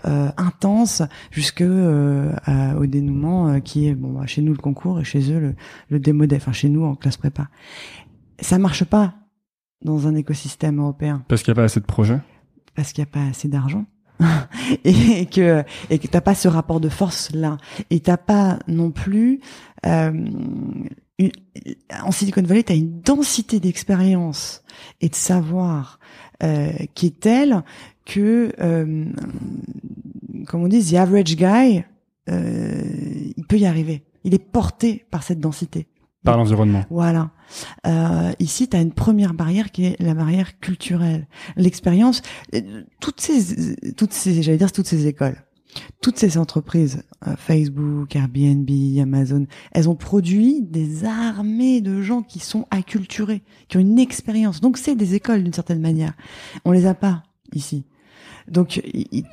euh, 0.06 0.30
intense 0.38 1.02
jusque 1.32 1.62
euh, 1.62 2.32
à- 2.46 2.76
au 2.78 2.86
dénouement 2.86 3.60
qui 3.62 3.88
est, 3.88 3.96
bon, 3.96 4.14
bah, 4.14 4.26
chez 4.26 4.42
nous 4.42 4.52
le 4.54 4.58
concours 4.60 5.00
et 5.00 5.04
chez 5.04 5.32
eux 5.32 5.40
le, 5.40 5.56
le 5.90 6.00
démo 6.00 6.26
day, 6.26 6.38
enfin 6.38 6.52
chez 6.54 6.70
nous 6.70 6.84
en 6.86 6.96
classe 6.96 7.18
prépa. 7.18 7.48
Ça 8.40 8.58
marche 8.60 8.84
pas 8.84 9.16
dans 9.84 10.08
un 10.08 10.16
écosystème 10.16 10.80
européen 10.80 11.24
Parce 11.28 11.44
qu'il 11.44 11.52
n'y 11.54 11.58
a 11.60 11.62
pas 11.62 11.66
assez 11.66 11.80
de 11.80 11.86
projets? 11.86 12.20
parce 12.76 12.94
qu'il 12.94 13.04
n'y 13.04 13.10
a 13.10 13.12
pas 13.12 13.26
assez 13.30 13.48
d'argent 13.48 13.86
et 14.84 15.26
que 15.28 15.64
et 15.90 16.00
que 16.00 16.08
t'as 16.08 16.22
pas 16.22 16.36
ce 16.36 16.48
rapport 16.48 16.80
de 16.80 16.90
force 16.90 17.32
là 17.34 17.58
et 17.90 18.00
t'as 18.00 18.18
pas 18.18 18.60
non 18.68 18.92
plus 18.92 19.40
euh, 19.86 20.12
une- 21.20 21.32
en 22.04 22.12
Silicon 22.12 22.42
Valley 22.44 22.64
t'as 22.64 22.76
une 22.76 23.02
densité 23.02 23.60
d'expérience 23.60 24.64
et 25.02 25.10
de 25.10 25.16
savoir 25.16 26.00
euh, 26.44 26.72
qui 26.96 27.08
est 27.08 27.20
telle 27.20 27.64
que 28.06 28.52
euh, 28.60 29.06
comme 30.48 30.64
on 30.64 30.68
dit 30.68 30.84
the 30.84 30.96
average 30.96 31.36
guy 31.36 31.84
euh, 32.30 32.82
il 33.38 33.46
peut 33.46 33.58
y 33.58 33.66
arriver. 33.66 34.04
Il 34.26 34.34
est 34.34 34.44
porté 34.44 35.06
par 35.10 35.24
cette 35.24 35.40
densité 35.40 35.88
L'environnement. 36.36 36.84
voilà. 36.90 37.32
Euh, 37.86 38.32
ici, 38.40 38.68
tu 38.68 38.76
as 38.76 38.82
une 38.82 38.92
première 38.92 39.34
barrière 39.34 39.72
qui 39.72 39.86
est 39.86 40.02
la 40.02 40.14
barrière 40.14 40.60
culturelle. 40.60 41.28
L'expérience, 41.56 42.22
euh, 42.54 42.84
toutes 43.00 43.22
ces, 43.22 43.76
toutes 43.94 44.14
ces, 44.14 44.42
j'allais 44.42 44.58
dire 44.58 44.72
toutes 44.72 44.88
ces 44.88 45.08
écoles, 45.08 45.38
toutes 46.02 46.18
ces 46.18 46.38
entreprises, 46.38 47.04
euh, 47.28 47.36
Facebook, 47.38 48.16
Airbnb, 48.16 48.70
Amazon, 49.02 49.46
elles 49.72 49.90
ont 49.90 49.96
produit 49.96 50.62
des 50.62 51.06
armées 51.06 51.82
de 51.82 52.02
gens 52.02 52.22
qui 52.22 52.40
sont 52.40 52.66
acculturés, 52.72 53.44
qui 53.70 53.78
ont 53.78 53.82
une 53.82 54.00
expérience. 54.00 54.60
Donc 54.60 54.78
c'est 54.78 54.96
des 54.96 55.16
écoles 55.16 55.44
d'une 55.44 55.54
certaine 55.54 55.82
manière. 55.82 56.14
On 56.66 56.72
les 56.72 56.86
a 56.86 56.94
pas 56.94 57.24
ici. 57.54 57.86
Donc, 58.50 58.82
tu 58.82 58.82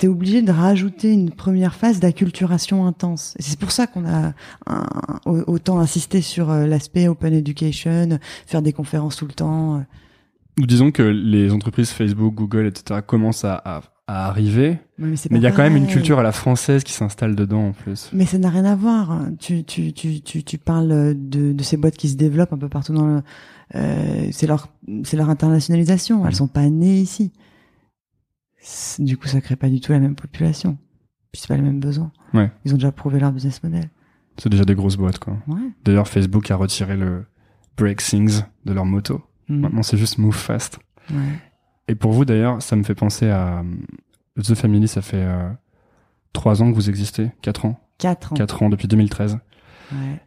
es 0.01 0.09
obligé 0.09 0.43
de 0.43 0.51
rajouter 0.51 1.13
une 1.13 1.31
première 1.31 1.75
phase 1.75 2.01
d'acculturation 2.01 2.87
intense. 2.87 3.35
C'est 3.39 3.59
pour 3.59 3.71
ça 3.71 3.87
qu'on 3.87 4.05
a 4.07 4.33
un- 4.67 4.87
autant 5.47 5.79
insisté 5.79 6.21
sur 6.21 6.51
euh, 6.51 6.67
l'aspect 6.67 7.07
open 7.09 7.33
education, 7.33 8.19
faire 8.47 8.63
des 8.63 8.73
conférences 8.73 9.17
tout 9.17 9.27
le 9.27 9.33
temps. 9.35 9.77
euh. 9.77 9.81
Disons 10.59 10.91
que 10.91 11.03
les 11.03 11.53
entreprises 11.53 11.91
Facebook, 11.91 12.35
Google, 12.35 12.67
etc. 12.67 13.01
commencent 13.07 13.45
à, 13.45 13.55
à, 13.65 13.83
à 14.07 14.27
arriver, 14.29 14.79
Mais, 14.99 15.15
il 15.31 15.41
y 15.43 15.47
a 15.47 15.51
quand 15.53 15.63
même 15.63 15.77
une 15.77 15.87
culture 15.87 16.19
à 16.19 16.23
la 16.23 16.33
française 16.33 16.85
qui 16.85 16.93
s'installe 16.93 17.35
dedans 17.35 17.69
en 17.69 17.73
plus. 17.73 18.11
Mais 18.13 18.27
ça 18.27 18.39
n'a 18.39 18.51
rien 18.51 18.65
à 18.65 18.75
voir. 18.77 19.21
Tu, 19.41 19.65
tu, 19.65 19.93
tu, 19.93 20.21
tu, 20.21 20.43
tu 20.45 20.59
parles 20.59 21.15
de, 21.17 21.53
de 21.53 21.63
ces 21.63 21.77
boîtes 21.77 21.97
qui 21.97 22.09
se 22.09 22.17
développent 22.17 22.53
un 22.53 22.59
peu 22.59 22.69
partout 22.69 22.93
dans 22.95 23.07
le. 23.07 23.23
Euh, 23.77 24.29
c'est 24.31 24.47
leur, 24.47 24.69
leur 25.13 25.31
internationalisation. 25.31 26.27
Elles 26.27 26.35
sont 26.35 26.49
pas 26.49 26.69
nées 26.69 26.99
ici. 27.01 27.33
Du 28.99 29.17
coup, 29.17 29.29
ça 29.29 29.41
crée 29.41 29.57
pas 29.57 29.69
du 29.69 29.81
tout 29.81 29.93
la 29.93 29.99
même 30.01 30.15
population. 30.17 30.79
Puis 31.33 31.41
c'est 31.43 31.49
pas 31.49 31.57
les 31.57 31.63
mêmes 31.63 31.81
besoins. 31.81 32.13
Ouais. 32.33 32.51
Ils 32.65 32.73
ont 32.73 32.77
déjà 32.77 32.93
prouvé 32.93 33.19
leur 33.21 33.33
business 33.33 33.63
model. 33.63 33.91
C'est 34.39 34.49
déjà 34.49 34.65
des 34.65 34.75
grosses 34.75 34.97
boîtes, 34.97 35.19
quoi. 35.19 35.37
Ouais. 35.47 35.61
D'ailleurs, 35.85 36.09
Facebook 36.09 36.51
a 36.51 36.57
retiré 36.57 36.97
le 36.97 37.25
Break 37.77 37.99
Things 38.03 38.43
de 38.65 38.73
leur 38.73 38.85
moto. 38.85 39.21
Mhm. 39.49 39.61
Maintenant, 39.61 39.83
c'est 39.83 39.97
juste 39.97 40.19
Move 40.19 40.35
Fast. 40.35 40.79
Ouais. 41.11 41.17
Et 41.89 41.95
pour 41.95 42.13
vous, 42.13 42.25
d'ailleurs, 42.25 42.63
ça 42.63 42.77
me 42.77 42.83
fait 42.83 42.95
penser 42.95 43.29
à 43.29 43.59
euh, 43.59 44.43
The 44.43 44.55
Family. 44.55 44.89
Ça 44.89 45.03
fait 45.03 45.23
euh, 45.25 45.51
trois 46.33 46.63
ans 46.63 46.71
que 46.71 46.75
vous 46.75 46.89
existez, 46.89 47.31
quatre 47.43 47.67
ans, 47.67 47.79
Quatre 47.99 48.33
ans. 48.33 48.37
quatre 48.37 48.63
ans 48.63 48.71
depuis 48.71 48.89
2013. 48.89 49.39
Ouais. 49.93 50.21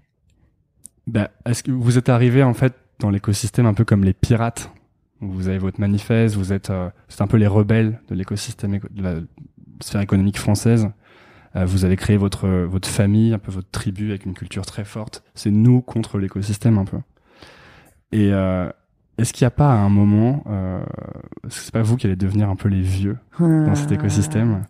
Bah, 1.08 1.32
est-ce 1.46 1.64
que 1.64 1.72
vous 1.72 1.98
êtes 1.98 2.10
arrivé 2.10 2.44
en 2.44 2.54
fait 2.54 2.74
dans 3.00 3.10
l'écosystème 3.10 3.66
un 3.66 3.74
peu 3.74 3.86
comme 3.86 4.04
les 4.04 4.14
pirates? 4.14 4.70
Vous 5.22 5.48
avez 5.48 5.58
votre 5.58 5.80
manifeste, 5.80 6.36
vous 6.36 6.54
êtes, 6.54 6.70
euh, 6.70 6.90
c'est 7.08 7.22
un 7.22 7.28
peu 7.28 7.38
les 7.38 7.48
rebelles 7.48 8.00
de 8.10 8.16
l'écosystème 8.16 8.76
éco- 8.76 8.88
de 8.92 9.02
la 9.02 9.16
sphère 9.82 10.02
économique 10.02 10.38
française. 10.38 10.90
Euh, 11.56 11.66
vous 11.66 11.86
avez 11.86 11.96
créé 11.96 12.18
votre 12.18 12.48
votre 12.48 12.88
famille, 12.88 13.34
un 13.34 13.40
peu 13.40 13.52
votre 13.52 13.70
tribu 13.72 14.10
avec 14.10 14.26
une 14.26 14.34
culture 14.34 14.66
très 14.66 14.86
forte. 14.86 15.24
C'est 15.34 15.50
nous 15.52 15.82
contre 15.82 16.20
l'écosystème 16.20 16.78
un 16.78 16.86
peu. 16.86 16.98
Et 18.12 18.32
euh, 18.32 18.70
est-ce 19.18 19.34
qu'il 19.34 19.44
n'y 19.46 19.48
a 19.48 19.52
pas 19.52 19.72
à 19.72 19.76
un 19.78 19.90
moment, 19.90 20.44
euh, 20.48 20.80
c'est 21.50 21.72
pas 21.72 21.82
vous 21.82 21.96
qui 21.98 22.06
allez 22.06 22.16
devenir 22.16 22.50
un 22.50 22.56
peu 22.56 22.70
les 22.70 22.82
vieux 22.82 23.18
dans 23.40 23.74
cet 23.76 23.92
écosystème 23.92 24.64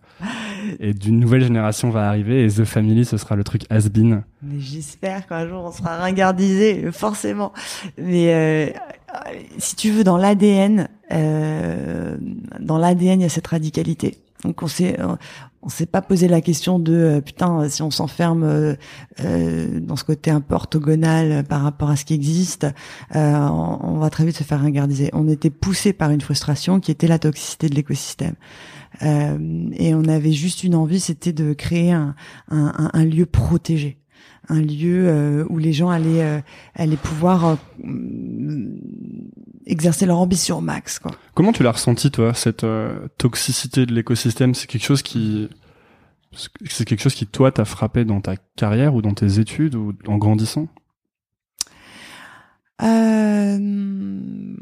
et 0.80 0.94
d'une 0.94 1.20
nouvelle 1.20 1.44
génération 1.44 1.90
va 1.90 2.08
arriver 2.10 2.44
et 2.46 2.50
The 2.50 2.64
Family 2.66 3.06
ce 3.06 3.18
sera 3.18 3.36
le 3.36 3.44
truc 3.44 3.64
has-been 3.70 4.24
Mais 4.42 4.60
j'espère 4.60 5.28
qu'un 5.28 5.48
jour 5.48 5.64
on 5.66 5.72
sera 5.72 5.98
ringardisé, 5.98 6.92
forcément. 6.92 7.52
Mais 7.98 8.34
euh, 8.34 8.70
si 9.58 9.76
tu 9.76 9.92
veux, 9.92 10.04
dans 10.04 10.18
l'ADN, 10.18 10.90
euh, 11.12 12.18
dans 12.60 12.78
l'ADN, 12.78 13.20
il 13.20 13.24
y 13.24 13.26
a 13.26 13.30
cette 13.30 13.48
radicalité. 13.48 14.18
Donc 14.44 14.62
on 14.62 14.68
s'est 14.68 14.98
on 15.68 15.70
s'est 15.70 15.86
pas 15.86 16.02
posé 16.02 16.30
la 16.30 16.40
question 16.40 16.80
de 16.80 16.94
euh, 16.94 17.22
putain 17.22 17.68
si 17.68 17.82
on 17.82 17.92
s'enferme 17.92 18.44
euh, 18.44 18.76
euh, 19.20 19.82
dans 19.82 19.98
ce 19.98 20.06
côté 20.06 20.32
un 20.32 20.40
peu 20.40 20.56
orthogonal 20.56 21.44
par 21.44 21.62
rapport 21.62 21.90
à 21.90 21.98
ce 21.98 22.06
qui 22.06 22.14
existe, 22.14 22.66
on, 23.14 23.98
va 24.00 24.10
très 24.10 24.26
vite 24.26 24.38
se 24.38 24.44
faire 24.44 24.62
ringardiser. 24.62 25.10
On 25.12 25.28
était 25.28 25.50
poussé 25.50 25.92
par 25.92 26.12
une 26.12 26.22
frustration 26.22 26.80
qui 26.80 26.92
était 26.92 27.08
la 27.08 27.20
toxicité 27.20 27.68
de 27.68 27.76
l'écosystème. 27.76 28.36
et 29.02 29.94
on 29.94 30.06
avait 30.08 30.32
juste 30.32 30.64
une 30.64 30.76
envie, 30.76 31.02
c'était 31.02 31.34
de 31.34 31.52
créer 31.52 31.92
un, 31.92 32.16
un, 32.50 32.90
un, 32.94 33.04
lieu 33.04 33.26
protégé 33.26 33.98
un 34.50 34.62
lieu 34.62 35.46
où 35.50 35.58
les 35.58 35.74
gens 35.74 35.90
allaient 35.90 36.44
allaient 36.76 36.98
pouvoir 36.98 37.58
exercer 39.68 40.06
leur 40.06 40.20
ambition 40.20 40.58
au 40.58 40.62
max. 40.62 41.00
Quoi. 41.00 41.12
Comment 41.34 41.52
tu 41.52 41.64
l'as 41.64 41.72
ressenti 41.72 42.10
toi 42.10 42.34
cette 42.34 42.64
euh, 42.64 43.08
toxicité 43.18 43.86
de 43.86 43.94
l'écosystème? 43.94 44.54
C'est 44.56 44.68
quelque 44.68 44.86
chose 44.86 45.02
qui 45.02 45.50
c'est 46.66 46.86
quelque 46.86 47.02
chose 47.02 47.16
qui 47.16 47.26
toi 47.26 47.52
t'a 47.52 47.66
frappé 47.66 48.06
dans 48.06 48.22
ta 48.22 48.36
carrière 48.56 48.96
ou 48.96 49.02
dans 49.02 49.14
tes 49.14 49.40
études 49.40 49.76
ou 49.76 49.94
en 50.08 50.18
grandissant? 50.18 50.68
Euh... 52.84 54.56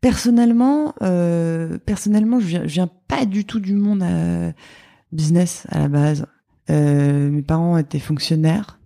Personnellement, 0.00 0.94
euh, 1.02 1.76
personnellement, 1.84 2.40
je 2.40 2.46
viens, 2.46 2.62
je 2.62 2.72
viens 2.72 2.88
pas 3.06 3.26
du 3.26 3.44
tout 3.44 3.60
du 3.60 3.74
monde 3.74 4.02
euh, 4.02 4.50
business 5.12 5.66
à 5.68 5.80
la 5.80 5.88
base. 5.88 6.26
Euh, 6.70 7.30
mes 7.30 7.42
parents 7.42 7.76
étaient 7.76 7.98
fonctionnaires 7.98 8.80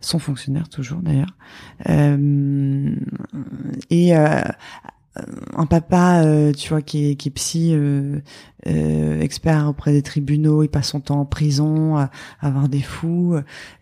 sont 0.00 0.18
fonctionnaires 0.18 0.68
toujours 0.68 1.00
d'ailleurs. 1.00 1.36
Euh, 1.88 2.94
et 3.90 4.16
euh, 4.16 4.42
un 5.56 5.66
papa, 5.66 6.22
euh, 6.24 6.52
tu 6.52 6.68
vois, 6.68 6.82
qui 6.82 7.10
est, 7.10 7.16
qui 7.16 7.28
est 7.28 7.32
psy, 7.32 7.76
expert 8.64 9.68
auprès 9.68 9.92
des 9.92 10.02
tribunaux, 10.02 10.62
il 10.62 10.68
passe 10.68 10.88
son 10.88 11.00
temps 11.00 11.20
en 11.20 11.26
prison, 11.26 11.96
à, 11.96 12.10
avoir 12.40 12.68
des 12.68 12.82
fous, 12.82 13.36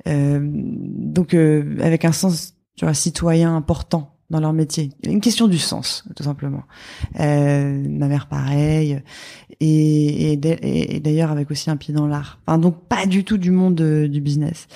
donc 0.07 1.35
avec 1.35 2.05
un 2.05 2.13
sens, 2.13 2.55
tu 2.77 2.85
vois, 2.85 2.95
citoyen 2.95 3.57
important 3.57 4.16
dans 4.31 4.41
leur 4.41 4.53
métier. 4.53 4.91
Une 5.05 5.21
question 5.21 5.47
du 5.47 5.59
sens, 5.59 6.05
tout 6.17 6.25
simplement. 6.25 6.65
Euh, 7.21 7.87
ma 7.89 8.09
mère, 8.09 8.27
pareil. 8.27 9.01
Et, 9.61 10.33
et, 10.33 11.01
d'ailleurs, 11.01 11.31
avec 11.31 11.51
aussi 11.51 11.71
un 11.71 11.77
pied 11.77 11.95
dans 11.95 12.07
l'art. 12.07 12.39
Enfin, 12.47 12.59
donc, 12.59 12.83
pas 12.89 13.07
du 13.07 13.25
tout 13.25 13.39
du 13.39 13.51
monde 13.51 13.81
euh, 13.81 14.09
du 14.09 14.21
business. 14.21 14.67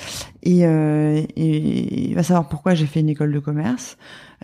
Et, 0.43 0.67
euh, 0.67 1.23
il 1.37 2.15
va 2.15 2.23
savoir 2.23 2.49
pourquoi 2.49 2.75
j'ai 2.75 2.87
fait 2.87 3.01
une 3.01 3.09
école 3.09 3.33
de 3.33 3.41
commerce. 3.41 3.97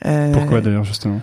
Euh, 0.04 0.32
pourquoi, 0.32 0.60
d'ailleurs, 0.60 0.84
justement? 0.84 1.20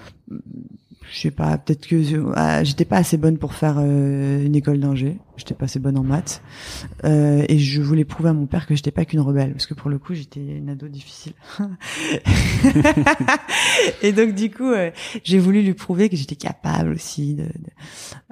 Je 1.12 1.19
sais 1.19 1.31
pas, 1.31 1.57
peut-être 1.57 1.88
que 1.88 2.31
ah, 2.36 2.63
j'étais 2.63 2.86
pas 2.86 2.98
assez 2.98 3.17
bonne 3.17 3.38
pour 3.38 3.53
faire 3.53 3.75
euh, 3.77 4.45
une 4.45 4.55
école 4.55 4.79
d'ingé. 4.79 5.17
J'étais 5.38 5.53
pas 5.53 5.65
assez 5.65 5.79
bonne 5.79 5.98
en 5.98 6.03
maths. 6.03 6.41
Euh, 7.03 7.43
et 7.50 7.57
je 7.60 7.81
voulais 7.81 8.05
prouver 8.05 8.29
à 8.29 8.33
mon 8.33 8.45
père 8.45 8.67
que 8.67 8.75
j'étais 8.75 8.91
pas 8.91 9.03
qu'une 9.05 9.19
rebelle, 9.19 9.51
parce 9.51 9.65
que 9.65 9.74
pour 9.74 9.89
le 9.89 10.00
coup, 10.00 10.13
j'étais 10.13 10.39
une 10.39 10.69
ado 10.69 10.88
difficile. 10.88 11.33
et 14.01 14.12
donc 14.12 14.33
du 14.33 14.50
coup, 14.50 14.72
euh, 14.72 14.91
j'ai 15.24 15.39
voulu 15.39 15.62
lui 15.62 15.74
prouver 15.74 16.10
que 16.10 16.15
j'étais 16.15 16.36
capable 16.36 16.91
aussi 16.93 17.36
de 17.36 17.45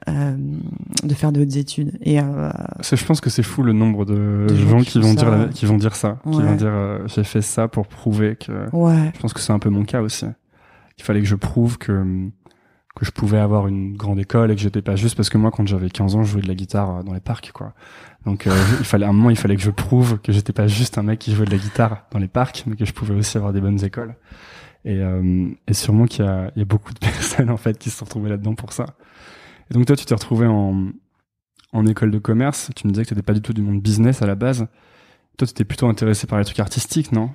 de, 0.08 1.08
de 1.08 1.13
faire 1.13 1.32
de 1.32 1.42
hautes 1.42 1.56
études. 1.56 1.98
Et 2.01 2.18
je 2.18 3.06
pense 3.06 3.22
que 3.22 3.30
c'est 3.30 3.44
fou 3.44 3.62
le 3.63 3.74
nombre 3.74 4.06
de, 4.06 4.48
gens, 4.48 4.82
qui, 4.82 5.00
vont 5.00 5.13
dire 5.13 5.50
qui 5.54 5.66
vont 5.66 5.78
dire 5.78 5.96
ça, 5.96 6.20
qui 6.24 6.42
vont 6.42 6.56
dire 6.56 7.08
j'ai 7.08 7.24
fait 7.24 7.42
ça 7.42 7.68
pour 7.68 7.88
prouver 7.88 8.36
que. 8.36 8.75
Ouais. 8.75 9.12
Je 9.13 9.20
pense 9.20 9.34
que 9.34 9.40
c'est 9.40 9.54
un 9.54 9.60
peu 9.60 9.70
mon 9.70 9.84
cas 9.84 10.01
aussi. 10.01 10.25
Il 10.98 11.04
fallait 11.04 11.22
que 11.22 11.28
je 11.28 11.36
prouve 11.36 11.78
que 11.78 12.32
que 12.95 13.05
je 13.05 13.12
pouvais 13.12 13.39
avoir 13.39 13.67
une 13.67 13.95
grande 13.95 14.19
école 14.19 14.51
et 14.51 14.55
que 14.55 14.62
j'étais 14.62 14.81
pas 14.81 14.95
juste 14.95 15.15
parce 15.15 15.29
que 15.29 15.38
moi 15.38 15.51
quand 15.51 15.65
j'avais 15.65 15.89
15 15.89 16.15
ans 16.15 16.24
je 16.24 16.31
jouais 16.31 16.41
de 16.41 16.48
la 16.48 16.55
guitare 16.55 16.98
euh, 16.98 17.03
dans 17.03 17.13
les 17.13 17.19
parcs 17.19 17.51
quoi. 17.53 17.74
Donc 18.25 18.48
euh, 18.48 18.51
il 18.79 18.86
fallait 18.86 19.05
un 19.05 19.13
moment 19.13 19.29
il 19.29 19.38
fallait 19.38 19.55
que 19.55 19.62
je 19.62 19.71
prouve 19.71 20.19
que 20.19 20.31
j'étais 20.31 20.53
pas 20.53 20.67
juste 20.67 20.98
un 20.98 21.03
mec 21.03 21.19
qui 21.19 21.33
jouait 21.33 21.45
de 21.45 21.51
la 21.51 21.57
guitare 21.57 22.05
dans 22.12 22.19
les 22.19 22.27
parcs 22.27 22.63
mais 22.67 22.75
que 22.75 22.86
je 22.86 22.93
pouvais 22.93 23.15
aussi 23.15 23.38
avoir 23.38 23.53
des 23.53 23.62
bonnes 23.62 23.83
écoles. 23.83 24.15
Et, 24.83 24.98
euh, 24.98 25.48
et 25.67 25.74
sûrement 25.74 26.05
qu'il 26.05 26.25
y 26.25 26.27
a, 26.27 26.51
il 26.55 26.60
y 26.60 26.62
a 26.63 26.65
beaucoup 26.65 26.93
de 26.93 27.00
personnes 27.00 27.50
en 27.50 27.57
fait 27.57 27.77
qui 27.77 27.89
se 27.89 27.98
sont 27.98 28.05
retrouvées 28.05 28.29
là-dedans 28.29 28.55
pour 28.55 28.74
ça. 28.74 28.86
Et 29.69 29.74
donc 29.74 29.86
toi 29.86 29.95
tu 29.95 30.05
t'es 30.05 30.13
retrouvé 30.15 30.48
en 30.48 30.91
en 31.74 31.86
école 31.86 32.12
de 32.12 32.19
commerce, 32.19 32.69
tu 32.75 32.88
me 32.88 32.91
disais 32.91 33.05
que 33.05 33.10
t'étais 33.10 33.21
pas 33.21 33.33
du 33.33 33.41
tout 33.41 33.53
du 33.53 33.62
monde 33.62 33.81
business 33.81 34.21
à 34.21 34.27
la 34.27 34.36
base. 34.36 34.67
Toi, 35.41 35.48
tu 35.48 35.53
étais 35.53 35.63
plutôt 35.63 35.88
intéressé 35.88 36.27
par 36.27 36.38
les 36.38 36.45
trucs 36.45 36.60
artistiques, 36.60 37.12
non? 37.12 37.31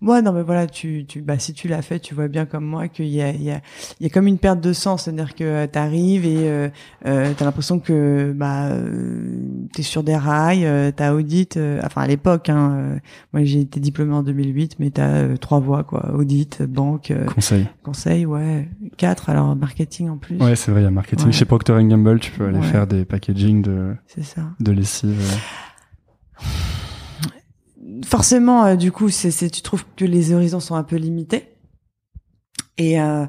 Moi, 0.00 0.22
non, 0.22 0.32
mais 0.32 0.44
voilà, 0.44 0.68
tu, 0.68 1.04
tu, 1.08 1.22
bah, 1.22 1.40
si 1.40 1.54
tu 1.54 1.66
l'as 1.66 1.82
fait, 1.82 1.98
tu 1.98 2.14
vois 2.14 2.28
bien 2.28 2.46
comme 2.46 2.64
moi 2.64 2.86
qu'il 2.86 3.08
y 3.08 3.20
a, 3.20 3.30
il 3.30 3.42
y 3.42 3.50
a, 3.50 3.60
il 3.98 4.04
y 4.04 4.06
a 4.06 4.10
comme 4.10 4.28
une 4.28 4.38
perte 4.38 4.60
de 4.60 4.72
sens, 4.72 5.02
c'est-à-dire 5.02 5.34
que 5.34 5.42
euh, 5.42 5.66
tu 5.66 5.76
arrives 5.76 6.24
et 6.24 6.48
euh, 6.48 6.68
euh, 7.06 7.32
t'as 7.36 7.44
l'impression 7.44 7.80
que 7.80 8.32
bah 8.36 8.66
euh, 8.66 9.40
t'es 9.72 9.82
sur 9.82 10.04
des 10.04 10.14
rails, 10.14 10.66
euh, 10.66 10.92
t'as 10.94 11.12
audit, 11.12 11.56
euh, 11.56 11.80
enfin 11.82 12.02
à 12.02 12.06
l'époque, 12.06 12.48
hein, 12.48 13.00
moi 13.32 13.42
j'ai 13.42 13.62
été 13.62 13.80
diplômé 13.80 14.14
en 14.14 14.22
2008, 14.22 14.76
mais 14.78 14.90
t'as 14.90 15.36
trois 15.38 15.58
voies 15.58 15.82
quoi, 15.82 16.14
audit, 16.14 16.62
banque, 16.62 17.12
conseil, 17.34 17.66
conseil, 17.82 18.24
ouais, 18.24 18.68
quatre, 18.98 19.30
alors 19.30 19.56
marketing 19.56 20.10
en 20.10 20.16
plus. 20.16 20.36
Ouais, 20.36 20.54
c'est 20.54 20.70
vrai, 20.70 20.82
il 20.82 20.84
y 20.84 20.86
a 20.86 20.92
marketing. 20.92 21.32
Chez 21.32 21.44
Procter 21.44 21.76
Gamble, 21.82 22.20
tu 22.20 22.30
peux 22.30 22.46
aller 22.46 22.62
faire 22.62 22.86
des 22.86 23.04
packaging 23.04 23.62
de, 23.62 23.96
c'est 24.06 24.22
ça, 24.22 24.42
de 24.60 24.70
lessive 24.70 25.20
forcément, 28.04 28.64
euh, 28.64 28.76
du 28.76 28.92
coup, 28.92 29.08
c'est, 29.08 29.50
tu 29.50 29.62
trouves 29.62 29.84
que 29.96 30.04
les 30.04 30.32
horizons 30.32 30.60
sont 30.60 30.74
un 30.74 30.82
peu 30.82 30.96
limités. 30.96 31.54
Et, 32.78 33.00
euh, 33.00 33.26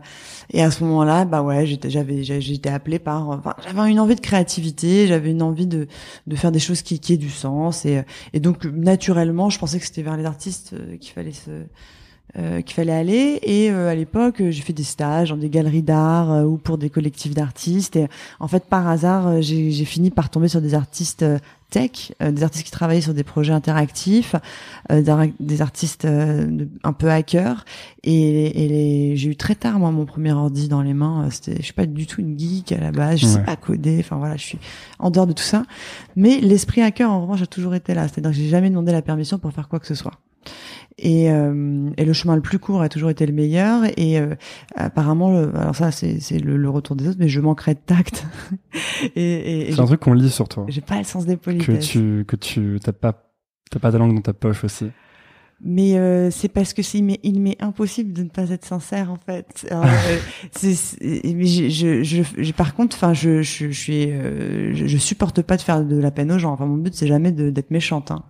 et 0.52 0.62
à 0.62 0.70
ce 0.70 0.84
moment-là, 0.84 1.26
bah 1.26 1.42
ouais, 1.42 1.66
j'étais, 1.66 1.90
j'avais, 1.90 2.24
j'étais 2.24 2.70
appelée 2.70 3.00
par, 3.00 3.30
enfin, 3.30 3.56
j'avais 3.64 3.90
une 3.90 4.00
envie 4.00 4.14
de 4.14 4.22
créativité, 4.22 5.08
j'avais 5.08 5.32
une 5.32 5.42
envie 5.42 5.66
de, 5.66 5.88
de 6.28 6.36
faire 6.36 6.52
des 6.52 6.60
choses 6.60 6.84
qui, 6.84 7.00
qui 7.00 7.14
aient 7.14 7.18
du 7.18 7.32
sens, 7.32 7.84
et, 7.84 8.04
et 8.34 8.40
donc 8.40 8.64
naturellement, 8.66 9.50
je 9.50 9.58
pensais 9.58 9.80
que 9.80 9.86
c'était 9.86 10.04
vers 10.04 10.18
les 10.18 10.26
artistes 10.26 10.74
euh, 10.74 10.98
qu'il 10.98 11.14
fallait 11.14 11.32
se, 11.32 11.50
euh, 12.38 12.62
qu'il 12.62 12.76
fallait 12.76 12.94
aller. 12.94 13.40
Et 13.42 13.72
euh, 13.72 13.90
à 13.90 13.96
l'époque, 13.96 14.36
j'ai 14.38 14.62
fait 14.62 14.72
des 14.72 14.84
stages 14.84 15.30
dans 15.30 15.38
des 15.38 15.50
galeries 15.50 15.82
d'art 15.82 16.32
euh, 16.32 16.44
ou 16.44 16.58
pour 16.58 16.78
des 16.78 16.92
collectifs 16.92 17.34
d'artistes. 17.34 17.96
Et 17.96 18.08
en 18.40 18.48
fait, 18.48 18.66
par 18.66 18.88
hasard, 18.88 19.42
j'ai 19.42 19.86
fini 19.86 20.12
par 20.12 20.30
tomber 20.30 20.48
sur 20.48 20.62
des 20.62 20.76
artistes 20.76 21.26
tech, 21.72 22.12
des 22.20 22.44
artistes 22.44 22.66
qui 22.66 22.72
travaillaient 22.72 23.02
sur 23.02 23.16
des 23.16 23.24
projets 23.24 23.54
interactifs, 23.54 24.36
des 24.92 25.62
artistes 25.62 26.08
un 26.84 26.94
peu 26.94 27.10
hackers. 27.12 27.66
Et, 28.04 29.12
et 29.12 29.16
j'ai 29.16 29.30
eu 29.30 29.36
très 29.36 29.56
tard 29.56 29.80
moi 29.80 29.92
mon 29.92 30.06
premier 30.06 30.32
ordi 30.32 30.68
dans 30.68 30.82
les 30.82 30.94
mains. 30.94 31.30
C'était, 31.32 31.58
je 31.58 31.64
suis 31.64 31.74
pas 31.74 31.86
du 31.86 32.08
tout 32.08 32.22
une 32.22 32.38
geek 32.38 32.72
à 32.72 32.80
la 32.80 32.92
base. 32.92 33.20
Je 33.20 33.26
sais 33.26 33.44
pas 33.44 33.56
coder. 33.56 33.98
Enfin 34.00 34.18
voilà, 34.18 34.36
je 34.36 34.44
suis 34.44 34.60
en 34.98 35.12
dehors 35.12 35.28
de 35.28 35.34
tout 35.34 35.44
ça. 35.44 35.64
Mais 36.16 36.40
l'esprit 36.40 36.82
hacker, 36.82 37.10
en 37.10 37.22
revanche, 37.22 37.42
a 37.42 37.48
toujours 37.48 37.76
été 37.76 37.94
là. 37.94 38.08
C'est-à-dire 38.08 38.32
que 38.32 38.38
j'ai 38.38 38.50
jamais 38.50 38.70
demandé 38.70 38.92
la 38.92 39.02
permission 39.04 39.38
pour 39.38 39.52
faire 39.52 39.68
quoi 39.68 39.80
que 39.80 39.88
ce 39.88 39.96
soit. 39.96 40.14
Et, 41.02 41.32
euh, 41.32 41.90
et, 41.98 42.06
le 42.06 42.14
chemin 42.14 42.36
le 42.36 42.42
plus 42.42 42.60
court 42.60 42.82
a 42.82 42.90
toujours 42.90 43.10
été 43.10 43.26
le 43.26 43.34
meilleur. 43.34 43.84
Et 43.98 44.20
euh, 44.20 44.36
apparemment, 44.76 45.38
alors 45.38 45.76
ça 45.76 45.92
c'est 45.92 46.40
le, 46.40 46.58
le, 46.58 46.70
retour 46.70 46.96
des 46.96 47.08
autres, 47.08 47.18
mais 47.20 47.30
je 47.30 47.40
manquerais 47.40 47.76
de 47.76 47.80
tact. 47.80 48.26
et, 49.16 49.70
et 49.70 49.72
c'est 49.72 49.80
un 49.80 49.86
truc 49.86 50.02
qu'on 50.02 50.14
lit 50.14 50.30
sur 50.30 50.50
toi. 50.50 50.66
J'ai 50.68 50.82
pas 50.82 50.98
le 50.98 51.04
sens 51.04 51.26
des 51.26 51.38
politesses. 51.38 51.66
Que 51.66 51.82
tu 51.82 52.26
que 52.26 52.36
tu 52.36 52.80
t'as 52.84 52.92
pas 52.92 53.32
t'as 53.72 53.80
pas 53.80 53.92
de 53.92 53.98
langue 53.98 54.16
dans 54.16 54.22
ta 54.22 54.34
poche 54.34 54.64
aussi 54.64 54.92
mais 55.62 55.98
euh, 55.98 56.32
c'est 56.32 56.48
parce 56.48 56.74
que 56.74 56.82
c'est 56.82 57.00
il 57.00 57.42
m'est 57.42 57.62
impossible 57.62 58.14
de 58.14 58.24
ne 58.24 58.30
pas 58.30 58.50
être 58.50 58.66
sincère 58.66 59.12
en 59.12 59.18
fait. 59.18 59.68
Alors, 59.70 59.86
euh, 59.88 60.18
c'est, 60.52 60.74
je, 60.74 62.04
je, 62.04 62.24
je, 62.38 62.52
par 62.54 62.76
contre, 62.76 62.96
enfin, 62.96 63.14
je, 63.14 63.42
je, 63.42 63.70
je 63.70 63.80
suis, 63.80 64.10
euh, 64.10 64.74
je, 64.74 64.98
supporte 64.98 65.42
pas 65.42 65.58
de 65.58 65.62
faire 65.62 65.84
de 65.84 65.98
la 65.98 66.12
peine 66.12 66.32
aux 66.32 66.40
gens. 66.40 66.54
Enfin, 66.54 66.66
mon 66.66 66.78
but 66.78 66.94
c'est 66.96 67.08
jamais 67.08 67.32
d'être 67.32 67.72
méchante. 67.72 68.12
Hein. 68.12 68.24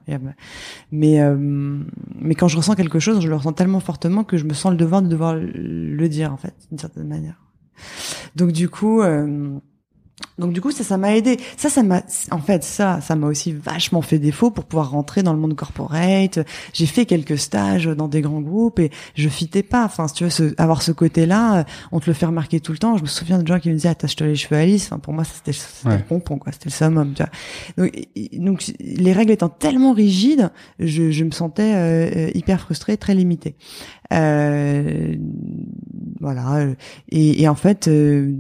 Mais 0.92 1.22
mais 2.20 2.36
quand 2.36 2.48
je 2.48 2.58
ressens 2.58 2.76
quelque 2.76 3.00
chose, 3.00 3.22
je 3.22 3.28
le 3.28 3.36
ressens 3.36 3.54
tellement 3.54 3.80
fortement 3.80 4.24
que 4.24 4.38
je 4.38 4.46
me 4.46 4.54
sens 4.54 4.72
le 4.72 4.78
devoir 4.78 5.02
de 5.02 5.08
devoir 5.08 5.36
le 5.36 6.08
dire 6.10 6.34
en 6.34 6.38
fait, 6.38 6.54
d'une 6.70 6.80
certaine 6.80 7.08
manière. 7.08 7.42
Donc 8.36 8.52
du 8.52 8.70
coup. 8.70 9.02
Donc 10.38 10.54
du 10.54 10.62
coup 10.62 10.72
ça 10.72 10.84
ça 10.84 10.98
m'a 10.98 11.16
aidé. 11.16 11.38
Ça 11.58 11.70
ça 11.70 11.84
m'a 11.84 12.02
en 12.32 12.40
fait 12.40 12.64
ça 12.64 13.02
ça 13.02 13.16
m'a 13.16 13.28
aussi 13.28 13.54
vachement 13.54 14.02
fait 14.02 14.20
défaut 14.20 14.52
pour 14.52 14.66
pouvoir 14.66 14.92
rentrer 14.92 15.24
dans 15.24 15.34
le 15.34 15.40
monde 15.40 15.56
corporate. 15.56 16.40
J'ai 16.74 16.86
fait 16.86 17.06
quelques 17.06 17.38
stages 17.38 17.86
dans 17.86 18.08
des 18.08 18.22
grands 18.22 18.42
groupes 18.42 18.80
et 18.80 18.92
je 19.16 19.30
fitais 19.30 19.64
pas. 19.64 19.86
Enfin 19.86 20.08
si 20.08 20.16
tu 20.16 20.24
veux 20.26 20.30
ce, 20.30 20.54
avoir 20.58 20.82
ce 20.82 20.92
côté-là, 20.92 21.66
on 21.92 22.00
te 22.00 22.08
le 22.08 22.14
fait 22.14 22.26
remarquer 22.26 22.60
tout 22.60 22.72
le 22.72 22.78
temps. 22.78 22.98
Je 22.98 23.04
me 23.04 23.08
souviens 23.08 23.40
de 23.40 23.48
gens 23.48 23.60
qui 23.60 23.70
me 23.70 23.76
disaient 23.76 23.90
attache-toi 23.90 24.28
les 24.28 24.36
cheveux 24.36 24.58
à 24.58 24.62
Alice. 24.62 24.86
Enfin 24.86 25.00
pour 25.00 25.14
moi 25.14 25.24
c'était 25.24 25.54
c'était 25.54 25.98
le 25.98 26.04
pompon 26.04 26.38
quoi, 26.38 26.52
c'était 26.52 26.70
le 26.70 26.74
summum, 26.74 27.14
tu 27.14 27.24
vois. 27.24 27.86
Donc, 27.86 28.60
donc, 28.60 28.74
les 28.80 29.14
règles 29.14 29.32
étant 29.32 29.50
tellement 29.50 29.94
rigides, 29.94 30.50
je, 30.80 31.12
je 31.12 31.24
me 31.24 31.32
sentais 31.32 31.74
euh, 31.76 32.32
hyper 32.34 32.60
frustrée, 32.60 32.98
très 32.98 33.14
limitée. 33.16 33.56
Euh, 34.12 35.16
voilà. 36.20 36.66
Et, 37.10 37.44
et 37.44 37.48
en 37.48 37.56
fait, 37.56 37.88
euh, 37.88 38.34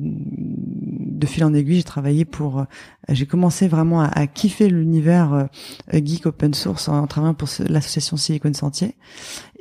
de 1.19 1.25
fil 1.25 1.43
en 1.43 1.53
aiguille, 1.53 1.77
j'ai 1.77 1.83
travaillé 1.83 2.25
pour. 2.25 2.59
Euh, 2.59 2.63
j'ai 3.09 3.25
commencé 3.25 3.67
vraiment 3.67 4.01
à, 4.01 4.07
à 4.07 4.27
kiffer 4.27 4.69
l'univers 4.69 5.47
geek 5.91 6.25
open 6.25 6.53
source 6.53 6.87
en, 6.87 7.05
travaillant 7.07 7.33
pour 7.33 7.49
l'association 7.67 8.17
Silicon 8.17 8.53
Sentier. 8.53 8.95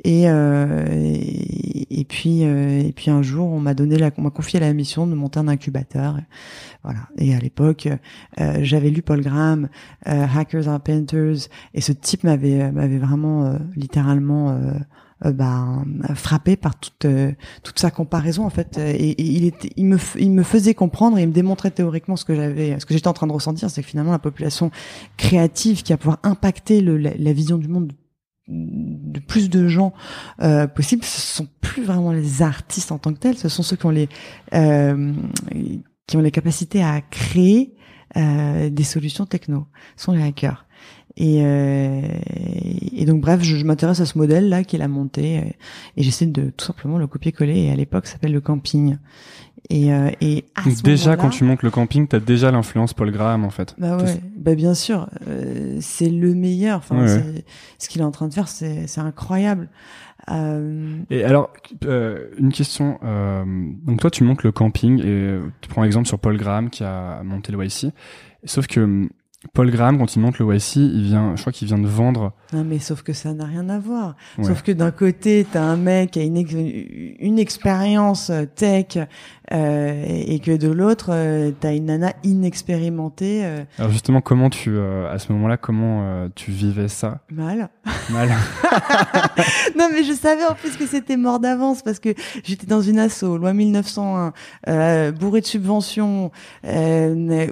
Et, 0.05 0.23
et, 0.23 2.05
puis 2.05 2.41
et 2.41 2.93
puis 2.95 3.11
un 3.11 3.21
jour, 3.21 3.49
on 3.49 3.59
m'a 3.59 3.73
donné 3.73 3.97
la, 3.97 4.11
on 4.17 4.21
m'a 4.21 4.29
confié 4.29 4.59
la 4.59 4.71
mission 4.71 5.07
de 5.07 5.15
monter 5.15 5.39
un 5.39 5.47
incubateur. 5.47 6.17
Voilà. 6.83 6.99
Et 7.17 7.35
à 7.35 7.39
l'époque, 7.39 7.89
j'avais 8.37 8.91
lu 8.91 9.01
Paul 9.01 9.21
Graham, 9.21 9.67
Hackers 10.05 10.69
are 10.69 10.79
Painters, 10.79 11.49
et 11.73 11.81
ce 11.81 11.91
type 11.91 12.23
m'avait 12.23 12.71
m'avait 12.71 12.99
vraiment 12.99 13.57
littéralement 13.75 14.57
euh, 15.25 15.31
bah, 15.31 15.83
frappé 16.15 16.55
par 16.55 16.79
toute 16.79 17.05
euh, 17.05 17.31
toute 17.63 17.79
sa 17.79 17.91
comparaison 17.91 18.45
en 18.45 18.49
fait. 18.49 18.77
Et, 18.77 19.21
il 19.21 19.45
était 19.45 19.69
il 19.75 19.85
me 19.85 19.97
il 20.17 20.31
me 20.31 20.43
faisait 20.43 20.73
comprendre 20.73 21.17
et 21.17 21.23
il 21.23 21.27
me 21.27 21.33
démontrait 21.33 21.71
théoriquement 21.71 22.15
ce 22.15 22.25
que 22.25 22.35
j'avais 22.35 22.79
ce 22.79 22.85
que 22.85 22.93
j'étais 22.93 23.07
en 23.07 23.13
train 23.13 23.27
de 23.27 23.33
ressentir 23.33 23.69
c'est 23.69 23.81
que 23.81 23.87
finalement 23.87 24.11
la 24.11 24.19
population 24.19 24.71
créative 25.17 25.83
qui 25.83 25.93
va 25.93 25.97
pouvoir 25.97 26.19
impacter 26.23 26.81
le, 26.81 26.97
la, 26.97 27.33
vision 27.33 27.57
du 27.57 27.67
monde 27.67 27.91
de 28.47 29.19
plus 29.19 29.49
de 29.49 29.67
gens 29.67 29.93
euh, 30.41 30.67
possible 30.67 31.03
ce 31.03 31.21
sont 31.21 31.47
plus 31.61 31.83
vraiment 31.83 32.11
les 32.11 32.41
artistes 32.41 32.91
en 32.91 32.97
tant 32.97 33.13
que 33.13 33.19
tels 33.19 33.37
ce 33.37 33.49
sont 33.49 33.61
ceux 33.61 33.75
qui 33.75 33.85
ont 33.85 33.91
les 33.91 34.09
euh, 34.53 35.13
qui 36.07 36.17
ont 36.17 36.21
les 36.21 36.31
capacités 36.31 36.81
à 36.81 37.01
créer 37.01 37.75
euh, 38.17 38.71
des 38.71 38.83
solutions 38.83 39.27
techno. 39.27 39.67
Ce 39.95 40.05
sont 40.05 40.13
les 40.13 40.23
hackers 40.23 40.65
et, 41.19 41.41
euh, 41.43 42.01
et 42.95 43.05
donc 43.05 43.19
bref, 43.19 43.41
je, 43.43 43.57
je 43.57 43.65
m'intéresse 43.65 43.99
à 43.99 44.05
ce 44.05 44.17
modèle-là 44.17 44.63
qu'il 44.63 44.81
a 44.81 44.87
monté 44.87 45.39
euh, 45.39 45.41
et 45.97 46.03
j'essaie 46.03 46.25
de 46.25 46.49
tout 46.55 46.65
simplement 46.65 46.97
le 46.97 47.07
copier-coller. 47.07 47.65
Et 47.65 47.71
à 47.71 47.75
l'époque, 47.75 48.07
ça 48.07 48.13
s'appelle 48.13 48.31
le 48.31 48.39
camping. 48.39 48.97
Et, 49.69 49.93
euh, 49.93 50.09
et 50.21 50.45
à 50.55 50.63
donc 50.63 50.81
déjà, 50.81 51.17
quand 51.17 51.29
tu 51.29 51.43
montes 51.43 51.61
le 51.61 51.71
camping, 51.71 52.07
t'as 52.07 52.21
déjà 52.21 52.51
l'influence 52.51 52.93
Paul 52.93 53.11
Graham 53.11 53.43
en 53.43 53.49
fait. 53.49 53.75
Bah 53.77 53.97
ouais, 53.97 54.21
bah 54.37 54.55
bien 54.55 54.73
sûr, 54.73 55.09
euh, 55.27 55.77
c'est 55.81 56.09
le 56.09 56.33
meilleur. 56.33 56.77
Enfin, 56.77 57.05
ce 57.77 57.89
qu'il 57.89 57.99
est 57.99 58.05
en 58.05 58.11
train 58.11 58.29
de 58.29 58.33
faire, 58.33 58.47
c'est 58.47 58.97
incroyable. 58.97 59.67
Euh... 60.31 60.99
Et 61.09 61.23
alors, 61.25 61.51
euh, 61.85 62.29
une 62.37 62.53
question. 62.53 62.97
Euh, 63.03 63.43
donc 63.83 63.99
toi, 63.99 64.09
tu 64.09 64.23
montes 64.23 64.43
le 64.43 64.53
camping 64.53 65.01
et 65.05 65.37
tu 65.59 65.69
prends 65.69 65.83
exemple 65.83 66.07
sur 66.07 66.19
Paul 66.19 66.37
Graham 66.37 66.69
qui 66.69 66.83
a 66.85 67.21
monté 67.23 67.51
le 67.51 67.63
YC. 67.63 67.87
Sauf 68.45 68.67
que 68.67 69.09
Paul 69.53 69.71
Graham, 69.71 69.97
quand 69.97 70.15
il 70.15 70.19
monte 70.19 70.37
le 70.39 70.53
YC, 70.53 70.75
il 70.75 71.03
vient, 71.03 71.33
je 71.37 71.41
crois 71.41 71.53
qu'il 71.53 71.65
vient 71.67 71.77
de 71.77 71.87
vendre. 71.87 72.33
Non, 72.51 72.65
mais 72.65 72.79
sauf 72.79 73.03
que 73.03 73.13
ça 73.13 73.33
n'a 73.33 73.45
rien 73.45 73.69
à 73.69 73.79
voir. 73.79 74.15
Sauf 74.41 74.63
que 74.63 74.71
d'un 74.73 74.91
côté, 74.91 75.47
t'as 75.49 75.61
un 75.61 75.77
mec 75.77 76.11
qui 76.11 76.19
a 76.19 76.23
une, 76.23 76.37
une 77.19 77.39
expérience 77.39 78.33
tech 78.55 78.97
euh, 79.51 80.03
et 80.05 80.39
que 80.39 80.55
de 80.55 80.67
l'autre, 80.67 81.09
euh, 81.11 81.51
t'as 81.57 81.73
une 81.73 81.85
nana 81.85 82.13
inexpérimentée. 82.23 83.45
Euh. 83.45 83.63
Alors 83.77 83.91
justement, 83.91 84.21
comment 84.21 84.49
tu, 84.49 84.71
euh, 84.75 85.11
à 85.11 85.17
ce 85.19 85.31
moment-là, 85.31 85.57
comment 85.57 86.01
euh, 86.03 86.27
tu 86.35 86.51
vivais 86.51 86.87
ça? 86.87 87.21
Mal. 87.31 87.69
Mal. 88.11 88.29
non, 89.77 89.89
mais 89.91 90.03
je 90.03 90.13
savais 90.13 90.45
en 90.45 90.53
plus 90.53 90.75
que 90.75 90.85
c'était 90.85 91.17
mort 91.17 91.39
d'avance 91.39 91.81
parce 91.81 91.99
que 91.99 92.09
j'étais 92.43 92.67
dans 92.67 92.81
une 92.81 92.99
asso, 92.99 93.23
loi 93.23 93.53
1901, 93.53 94.33
euh, 94.67 95.11
bourré 95.11 95.41
de 95.41 95.45
subventions, 95.45 96.31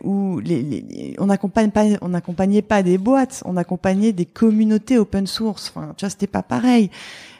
où 0.03 0.39
les, 0.39 0.61
les, 0.61 1.15
on 1.17 1.29
accompagne 1.29 1.71
pas, 1.71 1.76
on 2.01 2.09
n'accompagnait 2.09 2.61
pas 2.61 2.83
des 2.83 2.97
boîtes, 2.97 3.41
on 3.45 3.57
accompagnait 3.57 4.13
des 4.13 4.25
communautés 4.25 4.97
open 4.97 5.27
source. 5.27 5.71
Enfin, 5.75 5.93
tu 5.97 6.05
vois, 6.05 6.09
c'était 6.09 6.27
pas 6.27 6.43
pareil. 6.43 6.89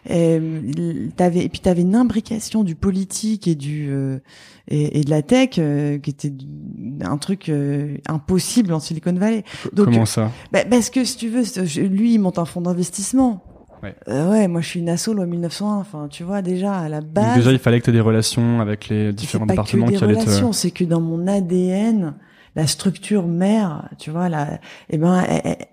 Euh, 0.10 1.10
avais, 1.20 1.44
et 1.44 1.50
puis 1.50 1.60
tu 1.60 1.68
avais 1.68 1.82
une 1.82 1.96
imbrication 1.96 2.64
du 2.64 2.76
politique 2.76 3.48
et 3.48 3.56
du 3.56 3.90
euh, 3.90 4.20
et, 4.70 5.00
et, 5.00 5.04
de 5.04 5.10
la 5.10 5.22
tech 5.22 5.52
euh, 5.58 5.98
qui 5.98 6.10
était 6.12 6.32
un 7.02 7.18
truc 7.18 7.50
euh, 7.50 7.98
impossible 8.08 8.74
en 8.74 8.80
Silicon 8.80 9.14
Valley. 9.14 9.44
Donc, 9.74 9.86
Comment 9.86 10.06
ça? 10.06 10.32
bah, 10.52 10.64
Parce 10.70 10.90
que 10.90 11.04
si 11.04 11.18
tu 11.18 11.28
veux, 11.28 11.44
lui 11.88 12.14
il 12.14 12.20
monte 12.20 12.40
un 12.40 12.46
fonds 12.46 12.62
d'investissement. 12.62 13.44
Ouais. 13.84 13.96
ouais, 14.08 14.48
moi 14.48 14.62
je 14.62 14.68
suis 14.68 14.80
une 14.80 14.90
asso 14.90 15.10
loi 15.14 15.26
1901. 15.26 15.76
Enfin, 15.78 16.08
tu 16.10 16.24
vois 16.24 16.42
déjà 16.42 16.78
à 16.78 16.90
la 16.90 17.02
base. 17.02 17.26
Donc 17.26 17.36
déjà, 17.36 17.52
il 17.52 17.60
fallait 17.60 17.80
que 17.80 17.86
tu 17.86 17.90
aies 17.92 17.94
des 17.94 18.02
relations 18.02 18.60
avec 18.60 18.88
les 18.88 19.14
différents 19.14 19.46
départements 19.46 19.88
qui 19.88 20.04
allaient 20.04 20.16
te. 20.16 20.52
C'est 20.52 20.72
que 20.72 20.84
dans 20.84 21.02
mon 21.02 21.28
ADN, 21.28 22.16
la 22.58 22.66
structure 22.66 23.28
mère, 23.28 23.88
tu 24.00 24.10
vois, 24.10 24.30
là, 24.30 24.60
eh 24.90 24.98
ben, 24.98 25.24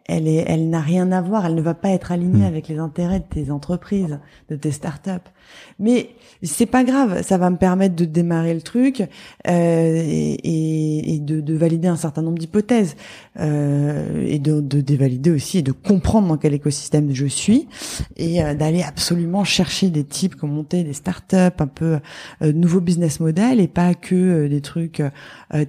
elle, 0.05 0.29
est, 0.29 0.45
elle 0.47 0.69
n'a 0.69 0.81
rien 0.81 1.13
à 1.13 1.23
voir, 1.23 1.47
elle 1.47 1.55
ne 1.55 1.63
va 1.63 1.73
pas 1.73 1.89
être 1.89 2.13
alignée 2.13 2.45
hmm. 2.45 2.49
avec 2.49 2.69
les 2.69 2.79
intérêts 2.79 3.21
de 3.21 3.25
tes 3.25 3.51
entreprises, 3.51 4.21
de 4.51 4.57
tes 4.57 4.71
startups. 4.71 5.31
Mais 5.79 6.11
c'est 6.43 6.67
pas 6.67 6.85
grave, 6.85 7.23
ça 7.23 7.39
va 7.39 7.51
me 7.51 7.57
permettre 7.57 7.97
de 7.97 8.05
démarrer 8.05 8.55
le 8.55 8.61
truc 8.61 9.03
euh, 9.47 10.37
et, 10.45 11.19
de, 11.21 11.41
de, 11.41 11.55
valider 11.55 11.89
un 11.89 11.97
certain 11.97 12.23
nombre 12.23 12.39
d'hypothèses 12.39 12.97
euh, 13.41 14.25
et 14.27 14.39
de, 14.39 14.61
de 14.61 14.81
dévalider 14.81 15.31
aussi 15.31 15.59
et 15.59 15.63
de 15.63 15.73
comprendre 15.73 16.29
dans 16.29 16.37
quel 16.37 16.55
écosystème 16.55 17.13
je 17.13 17.27
suis 17.27 17.69
et 18.17 18.43
euh, 18.43 18.55
d'aller 18.55 18.83
absolument 18.83 19.45
chercher 19.45 19.89
des 19.89 20.05
types 20.05 20.35
ont 20.43 20.49
monté 20.49 20.85
des 20.85 20.93
startups, 20.93 21.37
un 21.37 21.67
peu 21.67 21.99
nouveaux 22.43 22.81
business 22.81 23.21
models 23.21 23.61
et 23.61 23.69
pas 23.69 23.95
que 23.95 24.47
des 24.47 24.61
trucs 24.61 25.03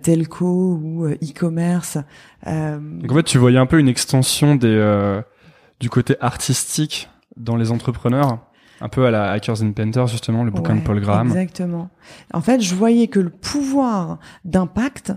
telco 0.02 0.80
ou 0.84 1.08
e-commerce. 1.08 1.98
Donc 2.46 3.12
en 3.12 3.16
fait, 3.16 3.24
tu 3.24 3.38
voyais 3.38 3.58
un 3.58 3.66
peu 3.66 3.80
une 3.80 3.88
extension 3.88 4.56
des 4.56 5.22
du 5.80 5.90
côté 5.90 6.16
artistique 6.20 7.10
dans 7.38 7.56
les 7.56 7.72
entrepreneurs? 7.72 8.40
Un 8.82 8.90
peu 8.90 9.06
à 9.06 9.12
la 9.12 9.32
Hackers 9.32 9.62
and 9.62 9.72
Painters, 9.72 10.08
justement, 10.08 10.44
le 10.44 10.52
bouquin 10.52 10.76
de 10.76 10.82
Paul 10.82 11.00
Graham. 11.00 11.28
Exactement. 11.28 11.90
En 12.34 12.42
fait, 12.42 12.62
je 12.62 12.76
voyais 12.76 13.08
que 13.08 13.20
le 13.20 13.30
pouvoir 13.30 14.20
d'impact, 14.44 15.14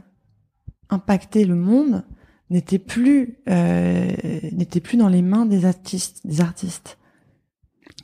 impacter 0.90 1.44
le 1.44 1.54
monde, 1.54 2.04
n'était 2.50 2.78
plus 2.78 3.38
euh, 3.48 4.10
n'était 4.52 4.80
plus 4.80 4.96
dans 4.96 5.08
les 5.08 5.22
mains 5.22 5.46
des 5.46 5.64
artistes. 5.64 6.26
Des 6.26 6.40
artistes. 6.40 6.98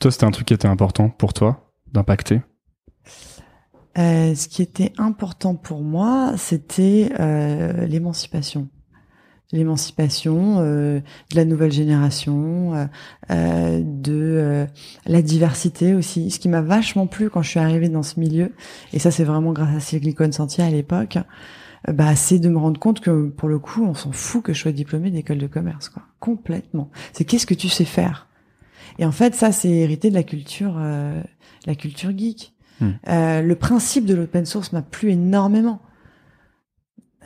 Toi, 0.01 0.11
c'était 0.11 0.25
un 0.25 0.31
truc 0.31 0.47
qui 0.47 0.55
était 0.55 0.69
important 0.69 1.09
pour 1.09 1.33
toi 1.33 1.73
d'impacter? 1.93 2.43
Euh, 3.97 4.35
ce 4.35 4.49
qui 4.49 4.61
était 4.61 4.93
important 4.99 5.55
pour 5.55 5.83
moi, 5.83 6.33
c'était 6.37 7.13
euh, 7.21 7.87
l'émancipation 7.87 8.69
l'émancipation 9.53 10.57
euh, 10.59 11.01
de 11.31 11.37
la 11.37 11.45
nouvelle 11.45 11.73
génération, 11.73 12.75
euh, 12.75 12.87
euh, 13.31 13.81
de 13.85 14.67
la 15.07 15.23
diversité 15.23 15.95
aussi. 15.95 16.31
Ce 16.31 16.39
qui 16.39 16.49
m'a 16.49 16.61
vachement 16.61 17.07
plu 17.07 17.31
quand 17.31 17.43
je 17.43 17.51
suis 17.51 17.61
arrivée 17.61 17.89
dans 17.89 18.03
ce 18.03 18.19
milieu, 18.19 18.53
et 18.93 18.99
ça 18.99 19.11
c'est 19.11 19.25
vraiment 19.25 19.53
grâce 19.53 19.75
à 19.75 19.81
Silicon 19.81 20.31
Sentier 20.33 20.65
à 20.65 20.71
l'époque, 20.71 21.19
bah 21.93 22.17
c'est 22.17 22.39
de 22.39 22.49
me 22.49 22.59
rendre 22.59 22.81
compte 22.81 23.01
que 23.01 23.29
pour 23.29 23.49
le 23.49 23.59
coup 23.59 23.85
on 23.85 23.95
s'en 23.95 24.13
fout 24.13 24.43
que 24.43 24.53
je 24.55 24.61
sois 24.61 24.73
diplômée 24.73 25.11
d'école 25.11 25.39
de 25.39 25.47
commerce, 25.47 25.91
quoi. 25.91 26.03
Complètement. 26.19 26.91
C'est 27.13 27.25
qu'est-ce 27.25 27.47
que 27.47 27.55
tu 27.55 27.69
sais 27.69 27.85
faire? 27.85 28.29
Et 28.99 29.05
en 29.05 29.13
fait 29.13 29.35
ça 29.35 29.53
c'est 29.53 29.71
hérité 29.71 30.09
de 30.09 30.15
la 30.15 30.23
culture, 30.23 30.81
la 31.67 31.75
culture 31.75 32.17
geek. 32.17 32.53
Hmm. 32.81 32.95
le 33.07 33.55
principe 33.55 34.05
de 34.05 34.15
l'open 34.15 34.45
source 34.45 34.73
m'a 34.73 34.83
plu 34.83 35.13
énormément 35.13 35.81
euh, 35.81 35.94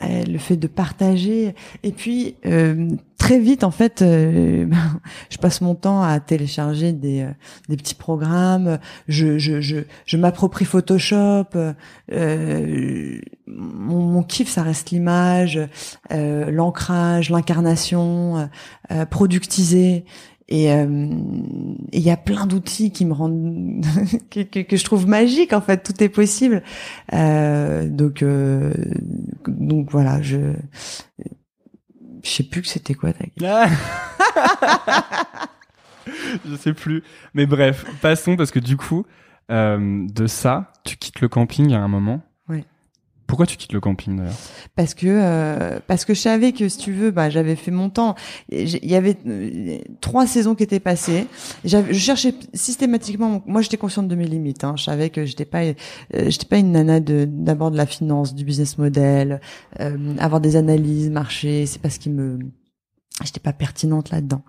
le 0.01 0.37
fait 0.37 0.57
de 0.57 0.67
partager. 0.67 1.55
Et 1.83 1.91
puis 1.91 2.35
euh, 2.45 2.89
très 3.17 3.39
vite 3.39 3.63
en 3.63 3.71
fait 3.71 4.01
euh, 4.01 4.67
je 5.29 5.37
passe 5.37 5.61
mon 5.61 5.75
temps 5.75 6.01
à 6.01 6.19
télécharger 6.19 6.93
des, 6.93 7.27
des 7.67 7.77
petits 7.77 7.95
programmes. 7.95 8.79
Je 9.07 9.37
je 9.37 9.61
je, 9.61 9.79
je 10.05 10.17
m'approprie 10.17 10.65
Photoshop. 10.65 11.45
Mon, 13.47 13.99
mon 13.99 14.23
kiff 14.23 14.49
ça 14.49 14.63
reste 14.63 14.91
l'image 14.91 15.59
l'ancrage 16.11 17.29
l'incarnation 17.29 18.49
productiser 19.09 20.05
et 20.51 20.67
il 21.91 22.01
y 22.01 22.09
a 22.09 22.17
plein 22.17 22.45
d'outils 22.45 22.91
qui 22.91 23.05
me 23.05 23.13
rendent 23.13 23.85
que, 24.29 24.75
je 24.77 24.83
trouve 24.83 25.07
magique 25.07 25.53
en 25.53 25.61
fait. 25.61 25.83
Tout 25.83 26.03
est 26.03 26.09
possible. 26.09 26.63
Euh, 27.13 27.87
donc 27.87 28.23
euh, 28.23 28.73
donc 29.47 29.91
voilà 29.91 30.21
je 30.21 30.53
je 32.23 32.29
sais 32.29 32.43
plus 32.43 32.61
que 32.61 32.67
c'était 32.67 32.93
quoi 32.93 33.13
ta 33.13 33.25
je 36.45 36.55
sais 36.55 36.73
plus. 36.73 37.03
Mais 37.33 37.45
bref 37.45 37.85
passons 38.01 38.35
parce 38.35 38.51
que 38.51 38.59
du 38.59 38.75
coup 38.77 39.05
euh, 39.51 40.05
de 40.07 40.27
ça 40.27 40.73
tu 40.83 40.97
quittes 40.97 41.21
le 41.21 41.29
camping 41.29 41.73
à 41.73 41.79
un 41.79 41.87
moment 41.87 42.21
pourquoi 43.29 43.45
tu 43.45 43.57
quittes 43.57 43.73
le 43.73 43.79
camping 43.79 44.17
d'ailleurs 44.17 44.33
Parce 44.75 44.95
que 44.95 45.05
euh, 45.05 45.79
parce 45.85 46.03
que 46.03 46.15
je 46.15 46.19
savais 46.19 46.51
que 46.51 46.67
si 46.67 46.79
tu 46.79 46.93
veux, 46.93 47.11
bah 47.11 47.29
j'avais 47.29 47.55
fait 47.55 47.69
mon 47.69 47.91
temps. 47.91 48.15
Il 48.51 48.83
y 48.83 48.95
avait 48.95 49.17
euh, 49.27 49.77
trois 50.01 50.25
saisons 50.25 50.55
qui 50.55 50.63
étaient 50.63 50.79
passées. 50.79 51.27
Je 51.63 51.93
cherchais 51.93 52.33
systématiquement. 52.55 53.43
Moi, 53.45 53.61
j'étais 53.61 53.77
consciente 53.77 54.07
de 54.07 54.15
mes 54.15 54.25
limites. 54.25 54.63
Hein. 54.63 54.73
Je 54.77 54.83
savais 54.83 55.11
que 55.11 55.25
j'étais 55.25 55.45
pas 55.45 55.61
euh, 55.61 55.73
j'étais 56.11 56.47
pas 56.47 56.57
une 56.57 56.71
nana 56.71 56.99
de 56.99 57.27
d'abord 57.29 57.69
de 57.69 57.77
la 57.77 57.85
finance, 57.85 58.33
du 58.33 58.43
business 58.43 58.79
model, 58.79 59.41
avoir 60.17 60.41
des 60.41 60.55
analyses, 60.55 61.11
marché. 61.11 61.67
C'est 61.67 61.81
pas 61.83 61.91
ce 61.91 61.99
qui 61.99 62.09
me 62.09 62.39
j'étais 63.23 63.39
pas 63.39 63.53
pertinente 63.53 64.09
là-dedans. 64.09 64.41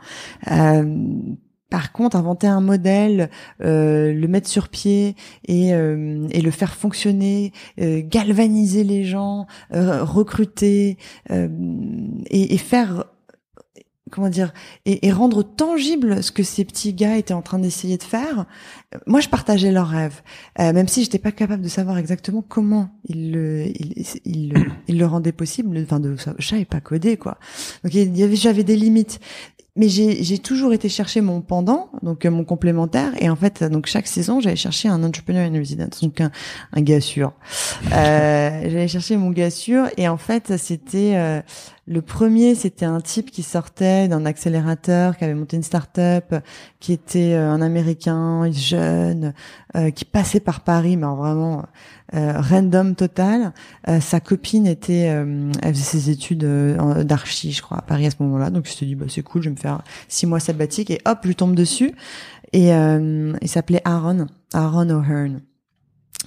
Par 1.70 1.92
contre, 1.92 2.16
inventer 2.16 2.46
un 2.46 2.60
modèle, 2.60 3.30
euh, 3.62 4.12
le 4.12 4.28
mettre 4.28 4.48
sur 4.48 4.68
pied 4.68 5.14
et, 5.46 5.72
euh, 5.72 6.26
et 6.30 6.40
le 6.40 6.50
faire 6.50 6.74
fonctionner, 6.74 7.52
euh, 7.80 8.02
galvaniser 8.04 8.84
les 8.84 9.04
gens, 9.04 9.46
recruter 9.70 10.98
et, 11.30 12.54
et, 12.54 12.58
faire 12.58 13.04
comment 14.10 14.28
dire 14.28 14.52
et, 14.84 15.06
et, 15.06 15.12
rendre 15.12 15.42
tangible 15.42 16.22
ce 16.22 16.32
que 16.32 16.42
ces 16.42 16.64
petits 16.64 16.92
gars 16.92 17.16
étaient 17.16 17.34
en 17.34 17.42
train 17.42 17.58
d'essayer 17.58 17.96
de 17.96 18.02
faire. 18.02 18.46
Moi, 19.06 19.20
je 19.20 19.28
partageais 19.28 19.70
leurs 19.70 19.88
rêves, 19.88 20.22
euh, 20.58 20.72
même 20.72 20.88
si 20.88 21.02
j'étais 21.02 21.18
pas 21.18 21.32
capable 21.32 21.62
de 21.62 21.68
savoir 21.68 21.98
exactement 21.98 22.42
comment 22.42 22.90
ils 23.08 23.32
le 23.32 23.66
ils, 23.78 24.62
ils, 24.88 24.98
le 24.98 25.06
rendaient 25.06 25.32
possible. 25.32 25.78
Enfin, 25.82 26.00
de 26.00 26.16
ça, 26.16 26.34
je 26.38 26.62
pas 26.64 26.80
coder 26.80 27.16
quoi. 27.16 27.38
Donc 27.84 27.94
il 27.94 28.16
y 28.16 28.22
avait 28.22 28.36
j'avais 28.36 28.64
des 28.64 28.76
limites 28.76 29.20
mais 29.80 29.88
j'ai 29.88 30.38
toujours 30.38 30.74
été 30.74 30.90
chercher 30.90 31.22
mon 31.22 31.40
pendant, 31.40 31.88
donc 32.02 32.26
euh, 32.26 32.30
mon 32.30 32.44
complémentaire, 32.44 33.12
et 33.18 33.30
en 33.30 33.36
fait, 33.36 33.64
donc 33.64 33.86
chaque 33.86 34.06
saison, 34.06 34.38
j'allais 34.38 34.54
chercher 34.54 34.90
un 34.90 35.02
entrepreneur 35.02 35.50
in 35.50 35.58
residence, 35.58 36.02
donc 36.02 36.20
un, 36.20 36.30
un 36.74 36.82
gars 36.82 37.00
sûr. 37.00 37.32
Euh, 37.92 38.60
j'allais 38.64 38.88
chercher 38.88 39.16
mon 39.16 39.30
gars 39.30 39.50
sûr, 39.50 39.86
et 39.96 40.06
en 40.06 40.16
fait, 40.16 40.56
c'était 40.58 41.16
euh, 41.16 41.40
le 41.86 42.02
premier, 42.02 42.54
c'était 42.54 42.84
un 42.84 43.00
type 43.00 43.30
qui 43.30 43.42
sortait 43.42 44.06
d'un 44.06 44.26
accélérateur, 44.26 45.16
qui 45.16 45.24
avait 45.24 45.34
monté 45.34 45.56
une 45.56 45.62
start-up, 45.62 46.34
qui 46.78 46.92
était 46.92 47.32
euh, 47.32 47.50
un 47.50 47.62
Américain 47.62 48.50
jeune, 48.52 49.32
qui 49.94 50.04
passait 50.04 50.40
par 50.40 50.60
Paris, 50.60 50.96
mais 50.96 51.06
vraiment 51.06 51.60
euh, 51.60 51.62
random 52.12 52.94
total. 52.94 53.52
Euh, 53.88 54.00
sa 54.00 54.20
copine 54.20 54.66
était, 54.66 55.08
euh, 55.10 55.50
elle 55.62 55.74
faisait 55.74 55.84
ses 55.84 56.10
études 56.10 56.44
d'archi, 57.02 57.52
je 57.52 57.62
crois, 57.62 57.78
à 57.78 57.82
Paris 57.82 58.06
à 58.06 58.10
ce 58.10 58.16
moment-là. 58.20 58.50
Donc 58.50 58.64
je 58.64 58.70
me 58.70 58.74
suis 58.74 58.86
dit, 58.86 58.94
bah 58.94 59.06
c'est 59.08 59.22
cool, 59.22 59.42
je 59.42 59.48
vais 59.48 59.54
me 59.54 59.60
faire 59.60 59.82
six 60.08 60.26
mois 60.26 60.40
sabbatique 60.40 60.90
et 60.90 61.00
hop, 61.06 61.18
je 61.24 61.32
tombe 61.32 61.54
dessus. 61.54 61.92
Et 62.52 62.70
il 62.70 63.48
s'appelait 63.48 63.82
Aaron, 63.84 64.26
Aaron 64.52 64.90
O'Hearn. 64.90 65.40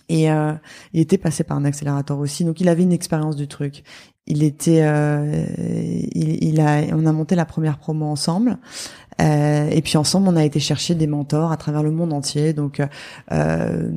Et 0.09 0.27
il 0.27 0.99
était 0.99 1.17
passé 1.17 1.43
par 1.43 1.57
un 1.57 1.65
accélérateur 1.65 2.17
aussi, 2.19 2.45
donc 2.45 2.61
il 2.61 2.69
avait 2.69 2.83
une 2.83 2.93
expérience 2.93 3.35
du 3.35 3.47
truc. 3.47 3.83
Il 4.25 4.41
était, 4.41 4.79
il, 6.15 6.43
il, 6.43 6.61
a, 6.61 6.83
on 6.93 7.05
a 7.05 7.11
monté 7.11 7.35
la 7.35 7.45
première 7.45 7.77
promo 7.77 8.05
ensemble. 8.05 8.57
Euh, 9.21 9.69
et 9.69 9.81
puis 9.81 9.97
ensemble, 9.97 10.27
on 10.27 10.35
a 10.35 10.43
été 10.43 10.59
chercher 10.59 10.95
des 10.95 11.07
mentors 11.07 11.51
à 11.51 11.57
travers 11.57 11.83
le 11.83 11.91
monde 11.91 12.13
entier. 12.13 12.53
Donc, 12.53 12.81
euh, 13.31 13.91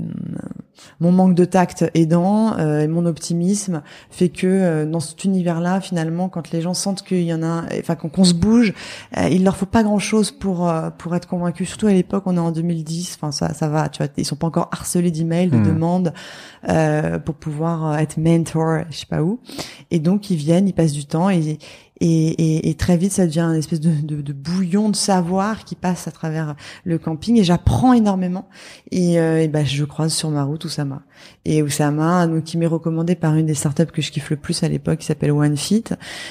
mon 1.00 1.12
manque 1.12 1.34
de 1.34 1.44
tact 1.44 1.84
aidant 1.94 2.56
euh, 2.58 2.80
et 2.80 2.88
mon 2.88 3.06
optimisme 3.06 3.82
fait 4.10 4.28
que 4.28 4.46
euh, 4.46 4.86
dans 4.86 5.00
cet 5.00 5.24
univers-là, 5.24 5.80
finalement, 5.80 6.28
quand 6.28 6.50
les 6.50 6.60
gens 6.60 6.74
sentent 6.74 7.02
qu'il 7.02 7.22
y 7.22 7.32
en 7.32 7.42
a, 7.42 7.64
enfin 7.78 7.94
qu'on 7.94 8.24
se 8.24 8.34
bouge, 8.34 8.72
euh, 9.16 9.28
il 9.28 9.44
leur 9.44 9.56
faut 9.56 9.66
pas 9.66 9.82
grand-chose 9.82 10.30
pour 10.30 10.72
pour 10.98 11.14
être 11.14 11.26
convaincus. 11.26 11.68
Surtout 11.68 11.86
à 11.86 11.92
l'époque, 11.92 12.24
on 12.26 12.36
est 12.36 12.40
en 12.40 12.52
2010. 12.52 13.18
Enfin, 13.20 13.32
ça, 13.32 13.54
ça 13.54 13.68
va. 13.68 13.88
Tu 13.88 14.02
vois, 14.02 14.12
ils 14.16 14.24
sont 14.24 14.36
pas 14.36 14.46
encore 14.46 14.68
harcelés 14.72 15.10
d'emails, 15.10 15.50
de 15.50 15.56
mmh. 15.56 15.62
demandes 15.62 16.12
pour 17.24 17.34
pouvoir 17.34 17.98
être 17.98 18.16
mentor, 18.16 18.80
je 18.90 18.98
sais 18.98 19.06
pas 19.06 19.22
où. 19.22 19.40
Et 19.90 19.98
donc, 19.98 20.30
ils 20.30 20.36
viennent, 20.36 20.68
ils 20.68 20.74
passent 20.74 20.92
du 20.92 21.06
temps 21.06 21.30
et 21.30 21.58
et, 22.00 22.28
et, 22.28 22.68
et, 22.68 22.74
très 22.74 22.96
vite, 22.98 23.12
ça 23.12 23.26
devient 23.26 23.40
une 23.40 23.54
espèce 23.54 23.80
de, 23.80 23.90
de, 23.90 24.20
de, 24.20 24.32
bouillon 24.34 24.90
de 24.90 24.96
savoir 24.96 25.64
qui 25.64 25.74
passe 25.74 26.06
à 26.06 26.10
travers 26.10 26.54
le 26.84 26.98
camping. 26.98 27.38
Et 27.38 27.44
j'apprends 27.44 27.94
énormément. 27.94 28.48
Et, 28.90 29.18
euh, 29.18 29.40
et 29.40 29.48
ben, 29.48 29.64
je 29.64 29.84
croise 29.84 30.12
sur 30.12 30.30
ma 30.30 30.44
route 30.44 30.65
Oussama. 30.66 31.02
Et 31.44 31.62
Oussama, 31.62 32.26
donc, 32.26 32.44
qui 32.44 32.58
m'est 32.58 32.66
recommandé 32.66 33.14
par 33.14 33.34
une 33.34 33.46
des 33.46 33.54
startups 33.54 33.86
que 33.86 34.02
je 34.02 34.10
kiffe 34.10 34.30
le 34.30 34.36
plus 34.36 34.62
à 34.62 34.68
l'époque, 34.68 34.98
qui 34.98 35.06
s'appelle 35.06 35.32
OneFit, 35.32 35.84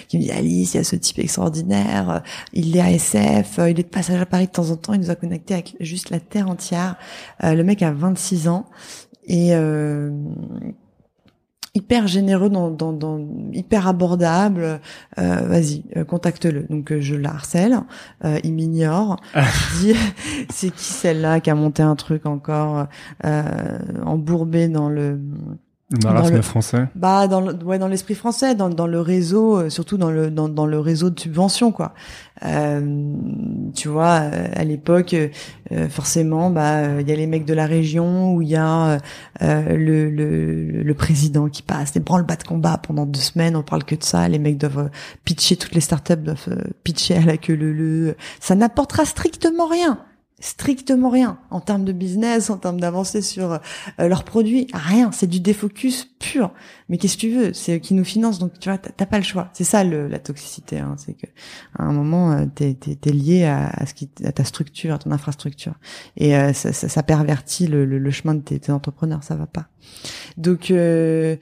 qui 0.07 0.17
me 0.17 0.23
dit 0.23 0.31
Alice, 0.31 0.73
il 0.73 0.77
y 0.77 0.79
a 0.79 0.83
ce 0.83 0.95
type 0.95 1.19
extraordinaire. 1.19 2.23
Il 2.53 2.75
est 2.77 2.81
à 2.81 2.91
SF, 2.91 3.59
il 3.69 3.79
est 3.79 3.83
de 3.83 3.89
passage 3.89 4.21
à 4.21 4.25
Paris 4.25 4.47
de 4.47 4.51
temps 4.51 4.69
en 4.69 4.75
temps. 4.75 4.93
Il 4.93 4.99
nous 4.99 5.11
a 5.11 5.15
connecté 5.15 5.53
avec 5.53 5.75
juste 5.79 6.09
la 6.09 6.19
terre 6.19 6.49
entière. 6.49 6.95
Euh, 7.43 7.53
le 7.53 7.63
mec 7.63 7.81
a 7.81 7.91
26 7.91 8.47
ans. 8.47 8.65
Et 9.27 9.55
euh, 9.55 10.11
hyper 11.75 12.07
généreux, 12.07 12.49
dans, 12.49 12.71
dans, 12.71 12.93
dans 12.93 13.19
hyper 13.53 13.87
abordable. 13.87 14.79
Euh, 15.19 15.35
Vas-y, 15.45 15.83
euh, 15.95 16.05
contacte-le. 16.05 16.63
Donc 16.69 16.91
euh, 16.91 17.01
je 17.01 17.15
la 17.15 17.29
harcèle, 17.31 17.81
euh, 18.23 18.39
il 18.43 18.53
m'ignore. 18.53 19.17
dit 19.79 19.93
c'est 20.49 20.71
qui 20.71 20.85
celle-là 20.85 21.41
qui 21.41 21.49
a 21.49 21.55
monté 21.55 21.83
un 21.83 21.95
truc 21.95 22.25
encore 22.25 22.87
embourbé 24.05 24.67
dans 24.69 24.89
le 24.89 25.19
dans, 25.91 26.27
le 26.27 26.41
français. 26.41 26.87
Bah 26.95 27.27
dans 27.27 27.41
le, 27.41 27.53
ouais 27.63 27.77
dans 27.77 27.87
l'esprit 27.87 28.15
français, 28.15 28.55
dans, 28.55 28.69
dans 28.69 28.87
le 28.87 28.99
réseau, 28.99 29.69
surtout 29.69 29.97
dans 29.97 30.09
le 30.09 30.31
dans, 30.31 30.49
dans 30.49 30.65
le 30.65 30.79
réseau 30.79 31.11
de 31.11 31.19
subventions 31.19 31.71
quoi. 31.71 31.93
Euh, 32.43 33.13
tu 33.75 33.87
vois, 33.87 34.21
euh, 34.21 34.47
à 34.53 34.63
l'époque, 34.63 35.13
euh, 35.13 35.89
forcément, 35.89 36.49
bah 36.49 36.99
il 36.99 37.07
y 37.07 37.11
a 37.11 37.15
les 37.15 37.27
mecs 37.27 37.45
de 37.45 37.53
la 37.53 37.67
région 37.67 38.33
où 38.33 38.41
il 38.41 38.49
y 38.49 38.55
a 38.55 38.97
le, 39.41 40.09
le, 40.09 40.83
le 40.83 40.93
président 40.93 41.49
qui 41.49 41.61
passe, 41.61 41.93
des 41.93 41.99
branle-bas 41.99 42.37
de 42.37 42.43
combat 42.43 42.77
pendant 42.77 43.05
deux 43.05 43.19
semaines, 43.19 43.55
on 43.55 43.63
parle 43.63 43.83
que 43.83 43.95
de 43.95 44.03
ça. 44.03 44.27
Les 44.27 44.39
mecs 44.39 44.57
doivent 44.57 44.89
pitcher, 45.23 45.55
toutes 45.55 45.75
les 45.75 45.81
startups 45.81 46.15
doivent 46.15 46.63
pitcher 46.83 47.15
à 47.15 47.25
la 47.25 47.37
queue 47.37 47.55
le 47.55 47.73
le. 47.73 48.15
Ça 48.39 48.55
n'apportera 48.55 49.05
strictement 49.05 49.67
rien 49.67 49.99
strictement 50.39 51.09
rien 51.09 51.39
en 51.49 51.61
termes 51.61 51.85
de 51.85 51.93
business, 51.93 52.49
en 52.49 52.57
termes 52.57 52.79
d'avancer 52.79 53.21
sur 53.21 53.53
euh, 53.53 53.59
leurs 53.99 54.23
produits, 54.23 54.67
rien. 54.73 55.11
C'est 55.11 55.27
du 55.27 55.39
défocus 55.39 56.09
pur. 56.19 56.51
Mais 56.89 56.97
qu'est-ce 56.97 57.15
que 57.15 57.21
tu 57.21 57.29
veux? 57.29 57.53
C'est 57.53 57.79
qui 57.79 57.93
nous 57.93 58.03
financent, 58.03 58.39
donc 58.39 58.59
tu 58.59 58.69
vois, 58.69 58.77
t'as 58.77 59.05
pas 59.05 59.17
le 59.17 59.23
choix. 59.23 59.49
C'est 59.53 59.63
ça 59.63 59.83
le, 59.83 60.07
la 60.07 60.19
toxicité. 60.19 60.79
Hein. 60.79 60.95
C'est 60.97 61.13
que 61.13 61.27
à 61.77 61.83
un 61.83 61.93
moment, 61.93 62.33
euh, 62.33 62.45
t'es 62.53 62.77
es, 62.85 63.11
lié 63.11 63.45
à, 63.45 63.69
à, 63.69 63.85
ce 63.85 63.93
qui, 63.93 64.09
à 64.25 64.31
ta 64.31 64.43
structure, 64.43 64.93
à 64.93 64.97
ton 64.97 65.11
infrastructure, 65.11 65.73
et 66.17 66.35
euh, 66.35 66.53
ça, 66.53 66.73
ça, 66.73 66.89
ça, 66.89 67.03
pervertit 67.03 67.67
le, 67.67 67.85
le, 67.85 67.97
le 67.97 68.11
chemin 68.11 68.35
de 68.35 68.41
tes, 68.41 68.59
tes, 68.59 68.71
entrepreneurs. 68.71 69.23
Ça 69.23 69.35
va 69.35 69.47
pas. 69.47 69.67
Donc 70.37 70.69
euh, 70.69 71.37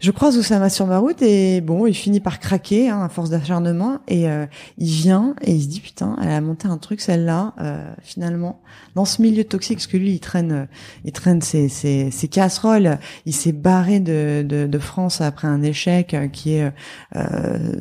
je 0.00 0.10
croise 0.10 0.36
Oussama 0.36 0.70
sur 0.70 0.86
ma 0.86 0.98
route 0.98 1.22
et 1.22 1.60
bon, 1.60 1.86
il 1.86 1.94
finit 1.94 2.20
par 2.20 2.40
craquer 2.40 2.90
hein, 2.90 3.02
à 3.02 3.08
force 3.08 3.30
d'acharnement 3.30 4.00
et 4.08 4.28
euh, 4.28 4.46
il 4.78 4.90
vient 4.90 5.34
et 5.42 5.52
il 5.52 5.62
se 5.62 5.68
dit 5.68 5.80
putain, 5.80 6.16
elle 6.20 6.30
a 6.30 6.40
monté 6.40 6.66
un 6.66 6.78
truc 6.78 7.00
celle-là 7.00 7.54
euh, 7.60 7.92
finalement. 8.02 8.60
Dans 8.94 9.04
ce 9.04 9.22
milieu 9.22 9.44
toxique 9.44 9.78
parce 9.78 9.86
que 9.86 9.96
lui 9.96 10.12
il 10.12 10.20
traîne, 10.20 10.68
il 11.04 11.12
traîne 11.12 11.40
ses, 11.40 11.68
ses, 11.68 12.10
ses 12.10 12.28
casseroles, 12.28 12.98
il 13.26 13.34
s'est 13.34 13.52
barré 13.52 14.00
de, 14.00 14.44
de, 14.46 14.66
de, 14.66 14.78
France 14.78 15.20
après 15.20 15.48
un 15.48 15.62
échec 15.62 16.14
euh, 16.14 16.28
qui 16.28 16.54
est 16.54 16.72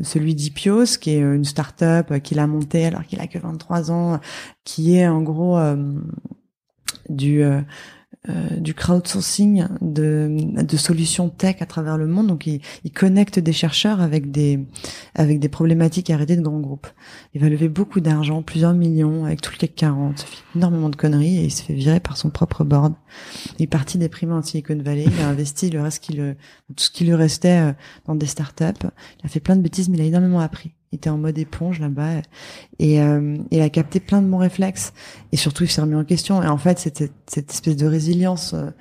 celui 0.04 0.36
d'Ipios, 0.36 0.98
qui 1.00 1.12
est 1.12 1.20
une 1.20 1.46
start-up 1.46 2.20
qu'il 2.20 2.40
a 2.40 2.48
monté 2.48 2.86
alors 2.86 3.04
qu'il 3.04 3.20
a 3.20 3.28
que 3.28 3.40
23 3.40 3.92
ans, 3.92 4.20
qui 4.64 4.96
est 4.96 5.08
en 5.08 5.22
gros 5.22 5.60
du 7.10 7.44
euh, 8.30 8.58
du 8.58 8.74
crowdsourcing 8.74 9.68
de, 9.82 10.64
de, 10.64 10.78
solutions 10.78 11.30
tech 11.30 11.58
à 11.60 11.66
travers 11.66 11.98
le 11.98 12.08
monde. 12.08 12.28
Donc, 12.28 12.48
il, 12.48 12.62
il, 12.86 12.92
connecte 12.92 13.38
des 13.38 13.52
chercheurs 13.52 14.00
avec 14.00 14.32
des 14.32 14.60
avec 15.14 15.40
des 15.40 15.50
problématiques 15.50 16.10
arrêtées 16.10 16.38
de 16.38 16.42
grands 16.42 16.62
groupes. 16.62 16.88
Il 17.34 17.42
va 17.42 17.50
lever 17.50 17.68
beaucoup 17.68 18.00
d'argent, 18.00 18.42
plusieurs 18.42 18.74
millions, 18.74 19.26
avec 19.26 19.42
tout 19.42 19.52
le 19.52 19.58
CAC 19.58 19.76
40. 19.76 20.20
Ça 20.20 20.26
fait 20.26 20.44
énormément 20.56 20.90
de 20.90 20.96
conneries 20.96 21.38
et 21.40 21.44
il 21.44 21.52
se 21.52 21.64
fait 21.64 21.74
virer 21.74 22.00
par 22.00 22.16
son 22.16 22.30
propre 22.30 22.64
board. 22.64 22.94
Il 23.60 23.64
est 23.64 23.68
parti 23.68 23.98
des 23.98 24.10
en 24.32 24.42
Silicon 24.42 24.78
Valley. 24.82 25.06
Il 25.06 25.22
a 25.22 25.28
investi 25.28 25.70
le 25.70 25.82
reste 25.82 26.02
qui 26.02 26.14
le 26.14 26.36
tout 26.78 26.86
ce 26.86 26.92
qui 26.92 27.04
lui 27.04 27.16
restait 27.16 27.60
euh, 27.60 27.74
dans 28.06 28.16
des 28.16 28.28
startups. 28.28 28.88
Il 29.20 29.26
a 29.26 29.28
fait 29.28 29.42
plein 29.42 29.58
de 29.58 29.62
bêtises, 29.62 29.90
mais 29.90 29.98
il 29.98 30.02
a 30.02 30.06
énormément 30.06 30.40
appris 30.40 30.76
il 30.83 30.83
était 30.96 31.10
en 31.10 31.18
mode 31.18 31.38
éponge 31.38 31.80
là-bas 31.80 32.22
et 32.80 33.02
euh, 33.02 33.38
il 33.52 33.62
a 33.62 33.70
capté 33.70 34.00
plein 34.00 34.22
de 34.22 34.28
bons 34.28 34.38
réflexes. 34.38 34.94
Et 35.32 35.38
surtout 35.38 35.64
il 35.64 35.70
s'est 35.70 35.82
remis 35.82 35.96
en 35.96 36.04
question. 36.04 36.42
Et 36.44 36.48
en 36.48 36.58
fait 36.58 36.80
cette 36.80 37.52
espèce 37.52 37.76
de 37.76 37.88
résilience 37.88 38.54
euh, 38.54 38.72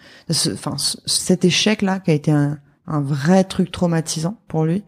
cet 1.07 1.44
échec 1.44 1.83
là 1.83 2.01
qui 2.01 2.11
a 2.11 2.14
été 2.14 2.31
un, 2.31 2.59
un 2.87 3.01
vrai 3.01 3.44
truc 3.44 3.70
traumatisant 3.70 4.37
pour 4.48 4.64
lui 4.64 4.83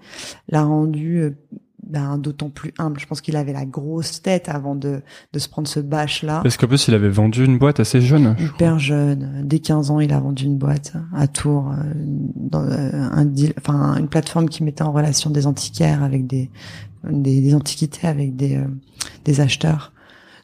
l'a 0.49 0.63
rendu 0.63 1.19
euh, 1.19 1.37
ben, 1.87 2.19
d'autant 2.19 2.51
plus 2.51 2.73
humble. 2.79 2.99
Je 3.01 3.07
pense 3.07 3.21
qu'il 3.21 3.37
avait 3.37 3.53
la 3.53 3.65
grosse 3.65 4.23
tête 4.23 4.49
avant 4.49 4.75
de, 4.75 5.03
de 5.33 5.39
se 5.39 5.49
prendre 5.49 5.69
ce 5.69 5.81
bâche-là. 5.81 6.41
Parce 6.43 6.57
qu'en 6.57 6.67
plus, 6.67 6.89
il 6.89 6.95
avait 6.95 7.09
vendu 7.09 7.45
une 7.45 7.59
boîte 7.59 7.81
assez 7.81 8.01
jeune. 8.01 8.37
Hyper 8.39 8.79
jeune. 8.79 9.43
Dès 9.45 9.59
15 9.59 9.91
ans, 9.91 10.01
il 10.01 10.13
a 10.13 10.21
vendu 10.21 10.45
une 10.45 10.59
boîte 10.59 10.95
à 11.15 11.27
Tours, 11.27 11.73
euh, 11.73 11.93
dans 11.97 12.63
un 12.63 13.25
deal, 13.25 13.55
enfin, 13.59 13.97
une 13.97 14.09
plateforme 14.09 14.49
qui 14.49 14.63
mettait 14.63 14.83
en 14.83 14.93
relation 14.93 15.31
des 15.31 15.47
antiquaires 15.47 16.03
avec 16.03 16.27
des, 16.27 16.51
des, 17.05 17.41
des 17.41 17.55
antiquités 17.55 18.07
avec 18.07 18.37
des, 18.37 18.57
euh, 18.57 18.65
des 19.25 19.41
acheteurs. 19.41 19.93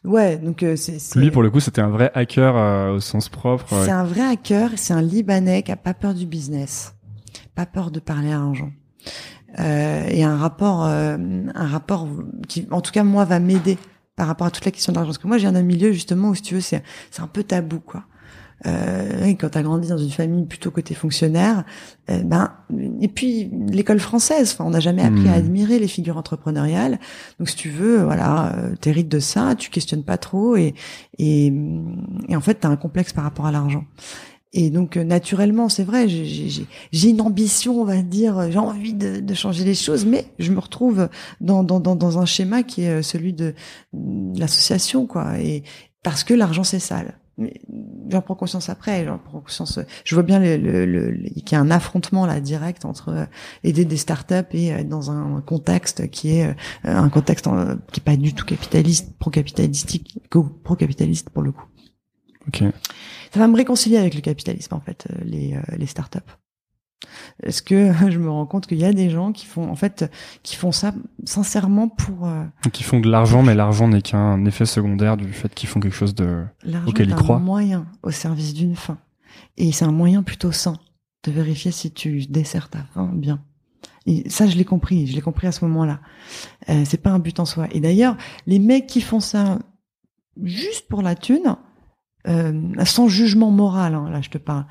Ouais, 0.04 0.38
donc 0.38 0.62
euh, 0.62 0.76
c'est. 0.76 1.18
Lui, 1.18 1.30
pour 1.30 1.42
le 1.42 1.50
coup, 1.50 1.60
c'était 1.60 1.82
un 1.82 1.90
vrai 1.90 2.10
hacker 2.14 2.56
euh, 2.56 2.94
au 2.94 3.00
sens 3.00 3.28
propre. 3.28 3.66
C'est 3.84 3.90
un 3.90 4.04
vrai 4.04 4.22
hacker. 4.22 4.70
C'est 4.76 4.94
un 4.94 5.02
Libanais 5.02 5.62
qui 5.62 5.72
a 5.72 5.76
pas 5.76 5.92
peur 5.92 6.14
du 6.14 6.26
business, 6.26 6.94
pas 7.54 7.66
peur 7.66 7.90
de 7.90 8.00
parler 8.00 8.32
argent. 8.32 8.70
Euh, 9.58 10.06
et 10.08 10.22
un 10.22 10.36
rapport, 10.36 10.82
un 10.82 11.66
rapport 11.66 12.08
qui, 12.48 12.66
en 12.70 12.80
tout 12.80 12.92
cas, 12.92 13.04
moi, 13.04 13.24
va 13.24 13.40
m'aider 13.40 13.78
par 14.16 14.26
rapport 14.26 14.46
à 14.46 14.50
toute 14.50 14.64
la 14.64 14.70
question 14.70 14.92
de 14.92 14.96
l'argent. 14.96 15.10
Parce 15.10 15.18
que 15.18 15.26
moi, 15.26 15.38
j'ai 15.38 15.46
un 15.46 15.62
milieu 15.62 15.92
justement 15.92 16.28
où, 16.28 16.34
si 16.34 16.42
tu 16.42 16.54
veux, 16.54 16.60
c'est 16.60 16.82
c'est 17.10 17.22
un 17.22 17.26
peu 17.26 17.42
tabou, 17.42 17.80
quoi. 17.80 18.04
Euh, 18.66 19.32
quand 19.40 19.48
tu 19.48 19.58
as 19.58 19.62
grandi 19.62 19.88
dans 19.88 19.96
une 19.96 20.10
famille 20.10 20.44
plutôt 20.44 20.70
côté 20.70 20.94
fonctionnaire, 20.94 21.64
euh, 22.10 22.22
ben 22.22 22.52
et 23.00 23.08
puis 23.08 23.50
l'école 23.68 24.00
française, 24.00 24.52
enfin 24.52 24.64
on 24.66 24.70
n'a 24.70 24.80
jamais 24.80 25.02
appris 25.02 25.28
à 25.28 25.32
hmm. 25.32 25.38
admirer 25.38 25.78
les 25.78 25.88
figures 25.88 26.18
entrepreneuriales. 26.18 26.98
Donc 27.38 27.48
si 27.48 27.56
tu 27.56 27.70
veux, 27.70 28.02
voilà, 28.02 28.54
euh, 28.54 28.74
t'hérites 28.78 29.08
de 29.08 29.18
ça, 29.18 29.54
tu 29.54 29.70
questionnes 29.70 30.04
pas 30.04 30.18
trop 30.18 30.56
et 30.56 30.74
et, 31.18 31.52
et 32.28 32.36
en 32.36 32.40
fait 32.40 32.60
tu 32.60 32.66
as 32.66 32.70
un 32.70 32.76
complexe 32.76 33.14
par 33.14 33.24
rapport 33.24 33.46
à 33.46 33.52
l'argent. 33.52 33.84
Et 34.52 34.70
donc 34.70 34.96
euh, 34.96 35.04
naturellement, 35.04 35.68
c'est 35.68 35.84
vrai, 35.84 36.08
j'ai 36.08 37.08
une 37.08 37.20
ambition, 37.20 37.80
on 37.80 37.84
va 37.84 38.02
dire, 38.02 38.50
j'ai 38.50 38.58
envie 38.58 38.94
de, 38.94 39.20
de, 39.20 39.34
changer 39.34 39.64
les 39.64 39.76
choses, 39.76 40.04
mais 40.04 40.26
je 40.40 40.50
me 40.50 40.58
retrouve 40.58 41.08
dans, 41.40 41.62
dans, 41.62 41.78
dans, 41.78 41.94
dans 41.94 42.18
un 42.18 42.26
schéma 42.26 42.64
qui 42.64 42.82
est 42.82 43.02
celui 43.02 43.32
de, 43.32 43.54
l'association, 43.92 45.06
quoi. 45.06 45.38
Et 45.38 45.62
parce 46.02 46.24
que 46.24 46.34
l'argent 46.34 46.64
c'est 46.64 46.80
sale. 46.80 47.16
J'en 48.10 48.20
prends 48.20 48.34
conscience 48.34 48.68
après, 48.68 49.06
j'en 49.06 49.18
prends 49.18 49.40
conscience. 49.40 49.78
Je 50.04 50.14
vois 50.14 50.24
bien 50.24 50.40
le, 50.40 50.56
le, 50.56 50.84
le, 50.84 51.28
qu'il 51.28 51.52
y 51.52 51.54
a 51.54 51.60
un 51.60 51.70
affrontement 51.70 52.26
là 52.26 52.40
direct 52.40 52.84
entre 52.84 53.28
aider 53.62 53.86
des 53.86 53.96
startups 53.96 54.34
et 54.52 54.68
être 54.68 54.88
dans 54.88 55.10
un 55.10 55.40
contexte 55.40 56.10
qui 56.10 56.32
est 56.36 56.54
un 56.84 57.08
contexte 57.08 57.46
qui 57.92 58.00
est 58.00 58.04
pas 58.04 58.16
du 58.16 58.34
tout 58.34 58.44
capitaliste, 58.44 59.16
pro-capitalistique, 59.18 60.18
pro-capitaliste 60.64 61.30
pour 61.30 61.42
le 61.42 61.52
coup. 61.52 61.69
Ça 63.32 63.38
va 63.38 63.48
me 63.48 63.56
réconcilier 63.56 63.96
avec 63.96 64.14
le 64.14 64.20
capitalisme 64.20 64.74
en 64.74 64.80
fait, 64.80 65.06
euh, 65.10 65.24
les, 65.24 65.54
euh, 65.54 65.76
les 65.76 65.86
startups. 65.86 66.18
Est-ce 67.42 67.62
que 67.62 67.92
je 68.10 68.18
me 68.18 68.30
rends 68.30 68.46
compte 68.46 68.66
qu'il 68.66 68.78
y 68.78 68.84
a 68.84 68.92
des 68.92 69.10
gens 69.10 69.32
qui 69.32 69.46
font 69.46 69.70
en 69.70 69.76
fait 69.76 70.10
qui 70.42 70.56
font 70.56 70.72
ça 70.72 70.92
sincèrement 71.24 71.88
pour 71.88 72.26
euh, 72.26 72.44
qui 72.72 72.82
font 72.82 73.00
de 73.00 73.08
l'argent 73.08 73.42
mais 73.42 73.54
l'argent 73.54 73.88
n'est 73.88 74.02
qu'un 74.02 74.44
effet 74.44 74.66
secondaire 74.66 75.16
du 75.16 75.32
fait 75.32 75.54
qu'ils 75.54 75.68
font 75.68 75.80
quelque 75.80 75.96
chose 75.96 76.14
de 76.14 76.44
auquel 76.86 77.08
ils 77.08 77.14
croient. 77.14 77.36
un 77.36 77.40
moyen 77.40 77.86
au 78.02 78.10
service 78.10 78.54
d'une 78.54 78.76
fin 78.76 78.98
et 79.56 79.72
c'est 79.72 79.84
un 79.84 79.92
moyen 79.92 80.22
plutôt 80.22 80.52
sain 80.52 80.76
de 81.24 81.32
vérifier 81.32 81.70
si 81.70 81.90
tu 81.90 82.26
desserres 82.26 82.68
ta 82.68 82.80
fin 82.94 83.10
bien. 83.12 83.42
Et 84.06 84.28
ça 84.28 84.46
je 84.46 84.56
l'ai 84.56 84.64
compris, 84.64 85.06
je 85.06 85.14
l'ai 85.14 85.20
compris 85.20 85.46
à 85.46 85.52
ce 85.52 85.64
moment-là. 85.66 86.00
Euh, 86.68 86.84
c'est 86.86 87.02
pas 87.02 87.10
un 87.10 87.18
but 87.18 87.38
en 87.38 87.44
soi. 87.44 87.68
Et 87.72 87.80
d'ailleurs, 87.80 88.16
les 88.46 88.58
mecs 88.58 88.86
qui 88.86 89.00
font 89.00 89.20
ça 89.20 89.58
juste 90.42 90.88
pour 90.88 91.02
la 91.02 91.14
thune, 91.14 91.56
euh, 92.28 92.52
sans 92.84 93.08
jugement 93.08 93.50
moral, 93.50 93.94
hein, 93.94 94.08
là 94.10 94.20
je 94.20 94.30
te 94.30 94.38
parle, 94.38 94.66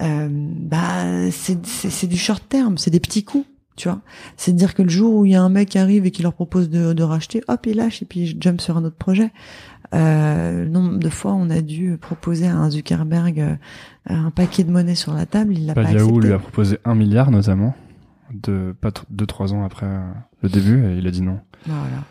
euh, 0.00 0.28
bah 0.30 1.30
c'est 1.30 2.06
du 2.06 2.16
short 2.16 2.42
terme, 2.48 2.78
c'est 2.78 2.90
des 2.90 3.00
petits 3.00 3.24
coups, 3.24 3.46
tu 3.76 3.88
vois. 3.88 4.00
C'est 4.36 4.52
dire 4.52 4.74
que 4.74 4.82
le 4.82 4.88
jour 4.88 5.14
où 5.14 5.24
il 5.24 5.32
y 5.32 5.34
a 5.34 5.42
un 5.42 5.48
mec 5.48 5.70
qui 5.70 5.78
arrive 5.78 6.06
et 6.06 6.10
qui 6.10 6.22
leur 6.22 6.34
propose 6.34 6.70
de, 6.70 6.92
de 6.92 7.02
racheter, 7.02 7.42
hop, 7.48 7.66
il 7.66 7.76
lâche 7.76 8.02
et 8.02 8.04
puis 8.04 8.26
je 8.26 8.36
jump 8.38 8.60
sur 8.60 8.76
un 8.76 8.84
autre 8.84 8.96
projet. 8.96 9.30
Euh, 9.94 10.66
nombre 10.66 10.98
de 10.98 11.08
fois 11.08 11.32
on 11.32 11.48
a 11.48 11.62
dû 11.62 11.96
proposer 11.96 12.46
à 12.46 12.54
un 12.54 12.68
Zuckerberg 12.68 13.40
euh, 13.40 13.54
un 14.04 14.30
paquet 14.30 14.62
de 14.62 14.70
monnaie 14.70 14.94
sur 14.94 15.14
la 15.14 15.24
table, 15.24 15.54
il 15.54 15.66
l'a 15.66 15.74
pas 15.74 15.80
accepté. 15.80 16.20
lui 16.20 16.32
a 16.32 16.38
proposé 16.38 16.78
un 16.84 16.94
milliard 16.94 17.30
notamment, 17.30 17.74
de 18.32 18.74
pas 18.78 18.90
deux 19.08 19.26
trois 19.26 19.54
ans 19.54 19.64
après 19.64 19.88
le 20.42 20.48
début 20.48 20.84
et 20.84 20.98
il 20.98 21.06
a 21.06 21.10
dit 21.10 21.22
non. 21.22 21.40
Voilà. 21.66 22.04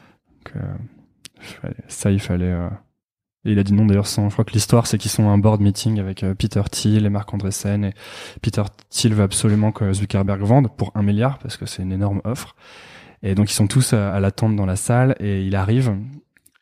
Donc, 0.45 0.63
ça 1.88 2.10
il 2.12 2.19
fallait 2.19 2.56
et 3.48 3.52
il 3.52 3.60
a 3.60 3.64
dit 3.64 3.74
non 3.74 3.86
d'ailleurs 3.86 4.08
sans. 4.08 4.30
Je 4.30 4.34
crois 4.34 4.46
que 4.46 4.52
l'histoire 4.52 4.86
c'est 4.88 4.98
qu'ils 4.98 5.10
sont 5.10 5.28
à 5.30 5.32
un 5.32 5.38
board 5.38 5.62
meeting 5.62 6.00
avec 6.00 6.24
euh, 6.24 6.36
Peter 6.36 6.62
Thiel 6.70 7.06
et 7.06 7.10
Marc 7.10 7.34
Andreessen 7.34 7.86
et 7.86 7.94
Peter 8.42 8.64
Thiel 8.90 9.14
veut 9.14 9.24
absolument 9.24 9.72
que 9.72 9.94
Zuckerberg 9.94 10.42
vende 10.42 10.68
pour 10.76 10.92
un 10.96 11.02
milliard 11.02 11.40
parce 11.40 11.56
que 11.56 11.66
c'est 11.66 11.82
une 11.82 11.94
énorme 11.94 12.22
offre. 12.26 12.56
Et 13.24 13.36
donc 13.36 13.50
ils 13.50 13.54
sont 13.54 13.68
tous 13.68 13.94
à, 13.94 14.20
l'attente 14.20 14.56
dans 14.56 14.66
la 14.66 14.76
salle 14.76 15.16
et 15.20 15.44
il 15.44 15.56
arrive 15.56 15.96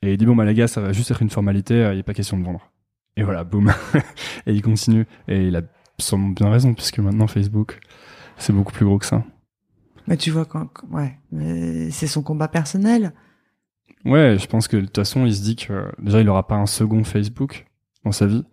et 0.03 0.13
il 0.13 0.17
dit 0.17 0.25
bon 0.27 0.35
bah 0.35 0.45
les 0.45 0.53
gars 0.53 0.67
ça 0.67 0.79
va 0.79 0.93
juste 0.93 1.09
être 1.09 1.23
une 1.23 1.31
formalité, 1.31 1.73
euh, 1.73 1.91
il 1.91 1.95
n'y 1.95 2.01
a 2.01 2.03
pas 2.03 2.13
question 2.13 2.37
de 2.37 2.43
vendre. 2.43 2.71
Et 3.17 3.23
voilà, 3.23 3.43
boum. 3.43 3.73
et 4.45 4.53
il 4.53 4.61
continue 4.61 5.07
et 5.27 5.47
il 5.47 5.55
a 5.55 5.61
sûrement 5.97 6.29
bien 6.29 6.51
raison 6.51 6.75
puisque 6.75 6.99
maintenant 6.99 7.25
Facebook 7.25 7.79
c'est 8.37 8.53
beaucoup 8.53 8.73
plus 8.73 8.85
gros 8.85 8.99
que 8.99 9.05
ça. 9.05 9.23
Mais 10.07 10.17
tu 10.17 10.29
vois 10.29 10.47
ouais, 10.91 11.17
c'est 11.89 12.05
son 12.05 12.21
combat 12.21 12.47
personnel. 12.47 13.11
Ouais, 14.05 14.37
je 14.39 14.45
pense 14.47 14.67
que 14.67 14.77
de 14.77 14.81
toute 14.85 14.95
façon, 14.95 15.25
il 15.25 15.35
se 15.35 15.41
dit 15.41 15.55
que 15.55 15.91
déjà, 15.99 16.21
il 16.21 16.29
aura 16.29 16.47
pas 16.47 16.55
un 16.55 16.67
second 16.67 17.03
Facebook 17.03 17.65
dans 18.03 18.11
sa 18.11 18.27
vie 18.27 18.43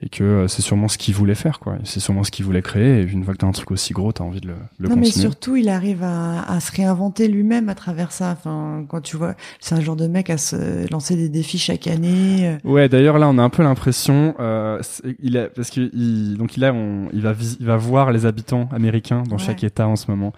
et 0.00 0.08
que 0.08 0.22
euh, 0.22 0.48
c'est 0.48 0.62
sûrement 0.62 0.86
ce 0.86 0.96
qu'il 0.96 1.12
voulait 1.12 1.34
faire, 1.34 1.58
quoi. 1.58 1.76
C'est 1.82 1.98
sûrement 1.98 2.22
ce 2.22 2.30
qu'il 2.30 2.44
voulait 2.44 2.62
créer. 2.62 3.00
Et 3.00 3.02
une 3.02 3.24
fois 3.24 3.34
que 3.34 3.38
t'as 3.38 3.48
un 3.48 3.52
truc 3.52 3.72
aussi 3.72 3.92
gros, 3.92 4.12
t'as 4.12 4.22
envie 4.22 4.40
de 4.40 4.46
le, 4.46 4.54
le 4.78 4.88
non, 4.88 4.94
mais 4.94 5.06
surtout, 5.06 5.56
il 5.56 5.68
arrive 5.68 6.04
à, 6.04 6.42
à 6.42 6.60
se 6.60 6.70
réinventer 6.70 7.26
lui-même 7.26 7.68
à 7.68 7.74
travers 7.74 8.12
ça. 8.12 8.30
Enfin, 8.30 8.84
quand 8.88 9.00
tu 9.00 9.16
vois, 9.16 9.34
c'est 9.58 9.74
un 9.74 9.80
genre 9.80 9.96
de 9.96 10.06
mec 10.06 10.30
à 10.30 10.38
se 10.38 10.88
lancer 10.92 11.16
des 11.16 11.28
défis 11.28 11.58
chaque 11.58 11.88
année. 11.88 12.46
Euh. 12.48 12.68
Ouais, 12.68 12.88
d'ailleurs, 12.88 13.18
là, 13.18 13.28
on 13.28 13.38
a 13.38 13.42
un 13.42 13.50
peu 13.50 13.64
l'impression, 13.64 14.36
euh, 14.38 14.80
il 15.18 15.36
a, 15.36 15.48
parce 15.48 15.70
que 15.70 15.90
il, 15.92 16.36
donc 16.38 16.56
il 16.56 16.64
a, 16.64 16.72
on, 16.72 17.08
il 17.12 17.22
va, 17.22 17.34
il 17.58 17.66
va 17.66 17.76
voir 17.76 18.12
les 18.12 18.24
habitants 18.24 18.68
américains 18.72 19.24
dans 19.28 19.38
chaque 19.38 19.64
État 19.64 19.88
en 19.88 19.96
ce 19.96 20.08
moment. 20.08 20.32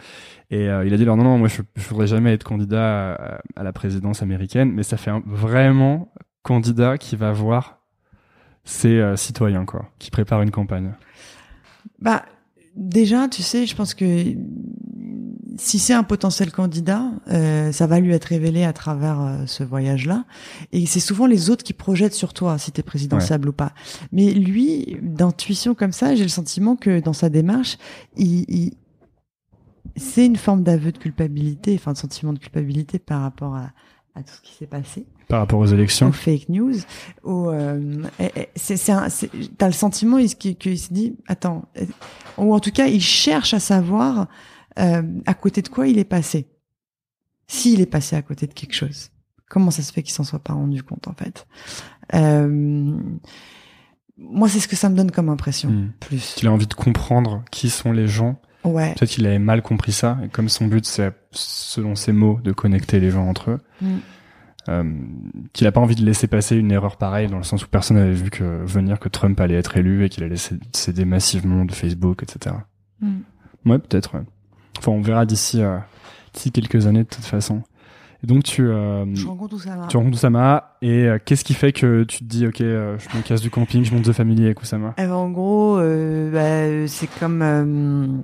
Et 0.51 0.69
euh, 0.69 0.85
il 0.85 0.93
a 0.93 0.97
dit 0.97 1.05
alors 1.05 1.17
non 1.17 1.25
non 1.25 1.39
moi 1.39 1.49
je, 1.49 1.63
je 1.77 1.89
voudrais 1.89 2.09
jamais 2.09 2.33
être 2.33 2.45
candidat 2.45 3.15
à, 3.15 3.41
à, 3.57 3.63
la 3.63 3.73
présidence 3.73 4.23
américaine, 4.23 4.73
mais 4.73 4.83
ça 4.83 4.97
fait 4.97 5.11
un, 5.11 5.23
vraiment 5.25 6.13
candidat 6.43 6.99
qui 6.99 7.17
va 7.17 7.33
voir 7.33 7.81
ses 8.65 8.99
euh, 8.99 9.17
citoyens 9.17 9.65
quoi, 9.65 9.91
qui 9.99 10.11
prépare 10.11 10.43
une 10.43 10.51
campagne. 10.51 10.93
Bah 12.01 12.25
déjà 12.77 13.29
tu 13.29 13.43
sais 13.43 13.67
je 13.67 13.77
pense 13.77 13.95
que 13.95 14.05
si 15.61 15.79
c'est 15.79 15.93
un 15.93 16.03
potentiel 16.03 16.51
candidat, 16.51 17.05
euh, 17.29 17.71
ça 17.71 17.87
va 17.87 18.01
lui 18.01 18.13
être 18.13 18.25
révélé 18.25 18.65
à 18.65 18.73
travers 18.73 19.21
euh, 19.21 19.47
ce 19.47 19.63
voyage-là. 19.63 20.25
Et 20.73 20.87
c'est 20.87 21.01
souvent 21.01 21.27
les 21.27 21.51
autres 21.51 21.63
qui 21.63 21.75
projettent 21.75 22.15
sur 22.15 22.33
toi 22.33 22.59
si 22.59 22.73
t'es 22.73 22.83
présidentiable 22.83 23.51
ou 23.51 23.53
pas. 23.53 23.73
Mais 24.11 24.33
lui, 24.33 24.97
d'intuition 25.03 25.75
comme 25.75 25.93
ça, 25.93 26.15
j'ai 26.15 26.23
le 26.23 26.29
sentiment 26.31 26.77
que 26.77 27.01
dans 27.01 27.13
sa 27.13 27.29
démarche, 27.29 27.77
il, 28.17 28.45
il, 28.49 28.73
c'est 29.97 30.27
une 30.27 30.37
forme 30.37 30.63
d'aveu 30.63 30.93
de 30.93 30.99
culpabilité, 30.99 31.75
enfin 31.75 31.93
de 31.93 31.99
sentiment 31.99 32.33
de 32.33 32.39
culpabilité 32.39 32.99
par 32.99 33.23
rapport 33.23 33.55
à, 33.55 33.71
à 34.15 34.23
tout 34.23 34.33
ce 34.35 34.41
qui 34.41 34.55
s'est 34.55 34.67
passé. 34.67 35.07
Par 35.29 35.41
rapport 35.41 35.61
aux 35.61 35.67
élections. 35.67 36.09
Aux 36.09 36.13
fake 36.13 36.49
news. 36.49 36.75
Au, 37.23 37.51
euh, 37.51 38.05
c'est, 38.57 38.77
c'est 38.77 39.31
t'as 39.57 39.67
le 39.67 39.73
sentiment 39.73 40.19
qu'il, 40.19 40.79
se 40.79 40.93
dit, 40.93 41.17
attends, 41.29 41.69
ou 42.37 42.55
en 42.55 42.61
tout 42.61 42.73
cas, 42.73 42.87
il 42.87 43.01
cherche 43.01 43.55
à 43.55 43.61
savoir 43.61 44.27
euh, 44.79 45.03
à 45.27 45.35
côté 45.35 45.63
de 45.63 45.69
quoi 45.69 45.87
il 45.87 45.99
est 45.99 46.05
passé. 46.05 46.49
S'il 47.47 47.81
est 47.81 47.87
passé 47.87 48.17
à 48.17 48.23
côté 48.23 48.47
de 48.47 48.55
quelque 48.55 48.75
chose. 48.75 49.11
Comment 49.49 49.71
ça 49.71 49.83
se 49.83 49.93
fait 49.93 50.03
qu'il 50.03 50.13
s'en 50.13 50.25
soit 50.25 50.39
pas 50.39 50.53
rendu 50.53 50.83
compte, 50.83 51.09
en 51.09 51.15
fait. 51.15 51.47
Euh, 52.15 52.97
moi, 54.17 54.49
c'est 54.49 54.61
ce 54.61 54.69
que 54.69 54.77
ça 54.77 54.89
me 54.89 54.97
donne 54.97 55.11
comme 55.11 55.29
impression. 55.29 55.71
Hmm. 55.71 55.93
Plus. 55.99 56.37
Il 56.41 56.47
a 56.47 56.53
envie 56.53 56.67
de 56.67 56.75
comprendre 56.75 57.45
qui 57.51 57.71
sont 57.71 57.91
les 57.91 58.07
gens 58.07 58.41
Ouais. 58.65 58.95
Peut-être 58.95 59.11
qu'il 59.11 59.27
avait 59.27 59.39
mal 59.39 59.63
compris 59.63 59.93
ça, 59.93 60.19
et 60.25 60.29
comme 60.29 60.49
son 60.49 60.67
but 60.67 60.85
c'est, 60.85 61.13
selon 61.33 61.95
ses 61.95 62.13
mots, 62.13 62.39
de 62.43 62.53
connecter 62.53 63.01
les 63.01 63.11
gens 63.11 63.27
entre 63.27 63.53
eux, 63.53 63.59
mm. 63.81 63.97
euh, 64.69 64.85
qu'il 65.53 65.67
a 65.67 65.73
pas 65.73 65.81
envie 65.81 65.95
de 65.95 66.05
laisser 66.05 66.27
passer 66.27 66.57
une 66.57 66.71
erreur 66.71 66.97
pareille, 66.97 67.29
dans 67.29 67.39
le 67.39 67.45
sens 67.45 67.65
où 67.65 67.69
personne 67.69 67.97
n'avait 67.97 68.13
vu 68.13 68.31
que 68.31 68.65
venir 68.65 68.99
que 68.99 69.09
Trump 69.09 69.41
allait 69.41 69.55
être 69.55 69.77
élu 69.77 70.05
et 70.05 70.09
qu'il 70.09 70.25
allait 70.25 70.37
céder 70.73 71.05
massivement 71.05 71.65
de 71.65 71.73
Facebook, 71.73 72.23
etc. 72.23 72.57
Mm. 73.01 73.21
Ouais, 73.67 73.79
peut-être. 73.79 74.15
Ouais. 74.15 74.25
Enfin, 74.79 74.93
on 74.93 75.01
verra 75.01 75.27
d'ici 75.27 75.63
euh, 75.63 75.79
d'ici 76.33 76.53
quelques 76.53 76.87
années 76.87 77.05
de 77.05 77.09
toute 77.09 77.25
façon. 77.25 77.63
Et 78.23 78.27
donc 78.27 78.45
tu 78.45 78.69
euh, 78.69 79.07
je 79.15 79.27
rencontre 79.27 79.55
Oussama. 79.55 79.87
Tu 79.89 79.97
rencontres 79.97 80.17
Oussama 80.17 80.77
et 80.83 81.05
euh, 81.05 81.19
qu'est-ce 81.25 81.45
qui 81.45 81.55
fait 81.55 81.73
que 81.73 82.05
tu 82.05 82.19
te 82.19 82.25
dis 82.25 82.47
ok 82.47 82.61
euh, 82.61 82.99
je 82.99 83.17
me 83.17 83.23
casse 83.23 83.41
du 83.41 83.51
camping, 83.51 83.83
je 83.85 83.95
monte 83.95 84.05
de 84.05 84.13
famille 84.13 84.45
avec 84.45 84.61
Oussama? 84.61 84.95
Eh 84.99 85.07
ben, 85.07 85.13
En 85.13 85.31
gros, 85.31 85.79
bah, 85.79 86.87
c'est 86.87 87.09
comme 87.19 88.23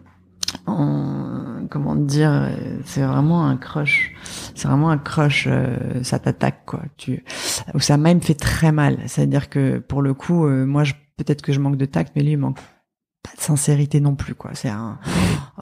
en, 0.67 1.67
comment 1.71 1.97
dire, 1.97 2.51
c'est 2.85 3.03
vraiment 3.03 3.47
un 3.47 3.57
crush. 3.57 4.13
C'est 4.55 4.69
vraiment 4.69 4.91
un 4.91 4.99
crush. 4.99 5.47
Euh, 5.49 6.03
ça 6.03 6.19
t'attaque 6.19 6.65
quoi. 6.67 6.83
Tu, 6.97 7.25
ça 7.79 7.97
même 7.97 8.21
fait 8.21 8.35
très 8.35 8.73
mal. 8.73 8.99
C'est-à-dire 9.07 9.49
que 9.49 9.79
pour 9.79 10.03
le 10.03 10.15
coup, 10.15 10.47
euh, 10.47 10.65
moi, 10.65 10.85
peut-être 11.17 11.43
que 11.43 11.53
je 11.53 11.61
manque 11.61 11.77
de 11.77 11.85
tact, 11.85 12.13
mais 12.17 12.23
lui, 12.23 12.33
il 12.33 12.39
manque 12.39 12.59
pas 13.23 13.35
de 13.37 13.41
sincérité 13.41 14.01
non 14.01 14.15
plus 14.15 14.35
quoi. 14.35 14.51
C'est 14.55 14.69
un, 14.69 14.99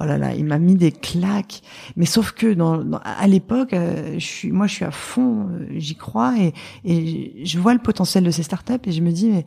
oh 0.01 0.05
là 0.05 0.18
là, 0.18 0.35
il 0.35 0.44
m'a 0.44 0.59
mis 0.59 0.75
des 0.75 0.92
claques. 0.92 1.62
Mais 1.97 2.07
sauf 2.07 2.33
que 2.33 2.53
dans, 2.53 2.83
à 3.03 3.27
l'époque, 3.27 3.73
euh, 3.73 4.14
je 4.14 4.25
suis, 4.25 4.53
moi, 4.53 4.66
je 4.66 4.75
suis 4.75 4.85
à 4.85 4.90
fond, 4.90 5.49
j'y 5.70 5.97
crois 5.97 6.35
et, 6.38 6.53
et 6.85 7.44
je 7.44 7.59
vois 7.59 7.75
le 7.75 7.81
potentiel 7.81 8.25
de 8.25 8.31
ces 8.31 8.42
startups 8.42 8.75
et 8.85 8.92
je 8.92 9.01
me 9.01 9.12
dis 9.12 9.31
mais 9.31 9.47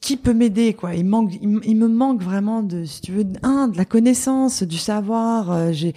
qui 0.00 0.16
peut 0.16 0.32
m'aider 0.32 0.72
quoi. 0.72 0.94
Il 0.94 1.04
manque 1.04 1.34
il, 1.42 1.76
me 1.76 1.86
manque 1.86 2.22
vraiment 2.22 2.62
de 2.62 2.84
si 2.84 3.02
tu 3.02 3.12
veux 3.12 3.26
un 3.42 3.68
de 3.68 3.76
la 3.76 3.84
connaissance 3.84 4.62
du 4.62 4.78
savoir 4.78 5.50
euh, 5.50 5.72
j'ai 5.72 5.94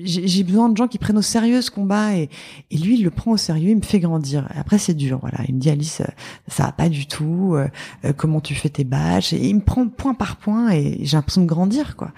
j'ai 0.00 0.42
besoin 0.44 0.68
de 0.68 0.76
gens 0.76 0.86
qui 0.86 0.98
prennent 0.98 1.16
au 1.16 1.22
sérieux 1.22 1.62
ce 1.62 1.70
combat 1.70 2.14
et 2.14 2.28
et 2.70 2.76
lui 2.76 2.98
il 2.98 3.04
le 3.04 3.10
prend 3.10 3.32
au 3.32 3.36
sérieux 3.38 3.70
il 3.70 3.76
me 3.76 3.82
fait 3.82 4.00
grandir. 4.00 4.46
Et 4.54 4.58
après 4.58 4.76
c'est 4.76 4.92
dur 4.94 5.18
voilà. 5.20 5.38
Il 5.48 5.54
me 5.54 5.60
dit 5.60 5.70
Alice 5.70 6.02
euh, 6.02 6.12
ça 6.46 6.64
va 6.64 6.72
pas 6.72 6.90
du 6.90 7.06
tout 7.06 7.54
euh, 7.54 8.12
comment 8.16 8.42
tu 8.42 8.54
fais 8.54 8.68
tes 8.68 8.84
batchs 8.84 9.32
et 9.32 9.48
il 9.48 9.56
me 9.56 9.62
prend 9.62 9.88
point 9.88 10.14
par 10.14 10.36
point 10.36 10.70
et 10.70 10.98
j'ai 11.02 11.16
l'impression 11.16 11.40
de 11.40 11.46
grandir 11.46 11.96
quoi. 11.96 12.12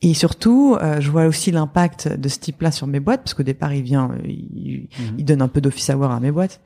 Et 0.00 0.14
surtout 0.14 0.76
je 1.00 1.10
vois 1.10 1.26
aussi 1.26 1.50
l'impact 1.50 2.06
de 2.16 2.28
ce 2.28 2.38
type 2.38 2.62
là 2.62 2.70
sur 2.70 2.86
mes 2.86 3.00
boîtes 3.00 3.22
parce 3.22 3.34
qu'au 3.34 3.42
départ 3.42 3.74
il 3.74 3.82
vient 3.82 4.12
il, 4.24 4.88
mhm. 4.96 5.16
il 5.18 5.24
donne 5.24 5.42
un 5.42 5.48
peu 5.48 5.60
d'office 5.60 5.90
à 5.90 5.96
voir 5.96 6.12
à 6.12 6.20
mes 6.20 6.30
boîtes. 6.30 6.60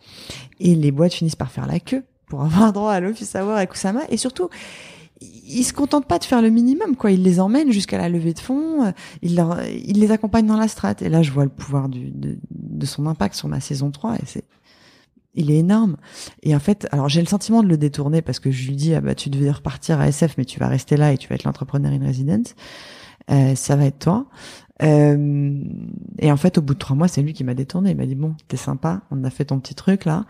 Et 0.61 0.75
les 0.75 0.91
boîtes 0.91 1.15
finissent 1.15 1.35
par 1.35 1.51
faire 1.51 1.67
la 1.67 1.81
queue 1.81 2.05
pour 2.33 2.43
avoir 2.43 2.73
droit 2.79 2.93
à 2.93 3.01
l'office 3.01 3.37
avoir 3.37 3.59
avec 3.59 3.73
Kusama. 3.73 4.01
Et 4.09 4.17
surtout, 4.17 4.49
il 5.21 5.65
se 5.65 5.75
contente 5.75 6.07
pas 6.07 6.19
de 6.19 6.25
faire 6.25 6.41
le 6.41 6.49
minimum, 6.49 6.97
quoi. 6.97 7.11
Il 7.11 7.23
les 7.23 7.41
emmène 7.41 7.71
jusqu'à 7.71 7.99
la 7.99 8.09
levée 8.09 8.33
de 8.33 8.39
fonds, 8.39 8.87
euh, 8.87 8.93
il, 9.21 9.37
leur, 9.37 9.63
il 9.69 10.01
les 10.01 10.13
accompagne 10.13 10.47
dans 10.47 10.57
la 10.57 10.67
strate. 10.67 11.03
Et 11.03 11.11
là, 11.11 11.23
je 11.23 11.31
vois 11.31 11.45
le 11.45 11.51
pouvoir 11.51 11.91
de, 11.91 12.01
de 12.51 12.87
son 12.87 13.07
impact 13.07 13.35
sur 13.35 13.49
ma 13.49 13.61
saison 13.61 13.91
3 13.91 14.15
et 14.15 14.25
c'est, 14.25 14.45
il 15.35 15.51
est 15.51 15.59
énorme. 15.59 15.99
Et 16.43 16.57
en 16.57 16.59
fait, 16.59 16.89
alors 16.91 17.11
j'ai 17.11 17.21
le 17.21 17.27
sentiment 17.27 17.63
de 17.63 17.69
le 17.69 17.77
détourner 17.77 18.23
parce 18.23 18.39
que 18.39 18.51
je 18.51 18.67
lui 18.67 18.77
dis 18.77 18.95
ah 18.95 19.03
bah 19.03 19.15
tu 19.15 19.29
devais 19.29 19.51
repartir 19.51 20.01
à 20.01 20.09
SF, 20.09 20.37
mais 20.39 20.47
tu 20.47 20.59
vas 20.59 20.69
rester 20.69 20.97
là 20.97 21.13
et 21.13 21.19
tu 21.19 21.29
vas 21.29 21.35
être 21.35 21.45
l'entrepreneur 21.45 21.93
in 21.93 22.07
residence. 22.07 22.55
Euh, 23.31 23.55
ça 23.55 23.77
va 23.77 23.87
être 23.87 23.99
toi. 23.99 24.27
Euh, 24.83 25.63
et 26.19 26.33
en 26.33 26.37
fait, 26.37 26.59
au 26.59 26.63
bout 26.63 26.75
de 26.75 26.79
trois 26.79 26.97
mois, 26.97 27.09
c'est 27.09 27.23
lui 27.23 27.33
qui 27.33 27.45
m'a 27.45 27.55
détourné. 27.55 27.91
Il 27.93 27.97
m'a 27.97 28.07
dit 28.07 28.15
bon, 28.15 28.35
t'es 28.49 28.57
sympa, 28.57 29.03
on 29.11 29.23
a 29.25 29.31
fait 29.31 29.47
ton 29.47 29.61
petit 29.61 29.75
truc 29.75 30.05
là, 30.05 30.25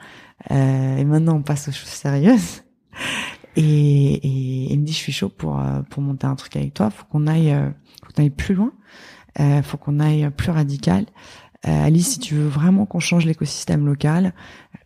euh, 0.50 0.96
et 0.96 1.04
maintenant 1.04 1.36
on 1.36 1.42
passe 1.42 1.68
aux 1.68 1.72
choses 1.72 1.88
sérieuses. 1.88 2.62
Et, 3.54 4.14
et, 4.14 4.72
il 4.72 4.80
me 4.80 4.86
dit 4.86 4.94
je 4.94 4.98
suis 4.98 5.12
chaud 5.12 5.28
pour 5.28 5.60
euh, 5.60 5.82
pour 5.90 6.02
monter 6.02 6.26
un 6.26 6.36
truc 6.36 6.56
avec 6.56 6.72
toi. 6.72 6.88
Faut 6.88 7.04
qu'on 7.04 7.26
aille, 7.26 7.52
euh, 7.52 7.68
faut 8.02 8.10
qu'on 8.10 8.22
aille 8.22 8.30
plus 8.30 8.54
loin. 8.54 8.72
Euh, 9.40 9.62
faut 9.62 9.76
qu'on 9.76 10.00
aille 10.00 10.30
plus 10.30 10.50
radical. 10.50 11.04
Alice, 11.64 12.14
si 12.14 12.18
tu 12.18 12.34
veux 12.34 12.48
vraiment 12.48 12.86
qu'on 12.86 12.98
change 12.98 13.24
l'écosystème 13.24 13.86
local, 13.86 14.34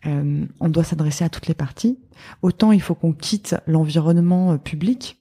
on 0.05 0.69
doit 0.69 0.83
s'adresser 0.83 1.23
à 1.23 1.29
toutes 1.29 1.47
les 1.47 1.55
parties. 1.55 1.97
Autant 2.43 2.71
il 2.71 2.81
faut 2.81 2.93
qu'on 2.93 3.13
quitte 3.13 3.55
l'environnement 3.65 4.59
public, 4.59 5.17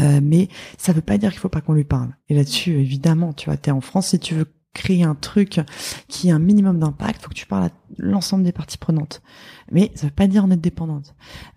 euh, 0.00 0.20
mais 0.22 0.48
ça 0.78 0.92
veut 0.92 1.02
pas 1.02 1.18
dire 1.18 1.30
qu'il 1.30 1.40
faut 1.40 1.48
pas 1.48 1.60
qu'on 1.60 1.74
lui 1.74 1.84
parle. 1.84 2.14
Et 2.28 2.34
là-dessus, 2.34 2.72
évidemment, 2.72 3.32
tu 3.32 3.46
vois, 3.46 3.56
t'es 3.56 3.70
en 3.70 3.80
France, 3.80 4.08
si 4.08 4.18
tu 4.18 4.34
veux 4.34 4.46
créer 4.74 5.04
un 5.04 5.14
truc 5.14 5.60
qui 6.08 6.30
a 6.30 6.34
un 6.34 6.38
minimum 6.38 6.78
d'impact, 6.78 7.22
faut 7.22 7.28
que 7.28 7.34
tu 7.34 7.46
parles 7.46 7.64
à 7.64 7.70
l'ensemble 7.98 8.44
des 8.44 8.52
parties 8.52 8.78
prenantes. 8.78 9.22
Mais 9.70 9.90
ça 9.94 10.06
veut 10.06 10.12
pas 10.12 10.26
dire 10.26 10.44
en 10.44 10.50
être 10.50 10.60
dépendante. 10.60 11.14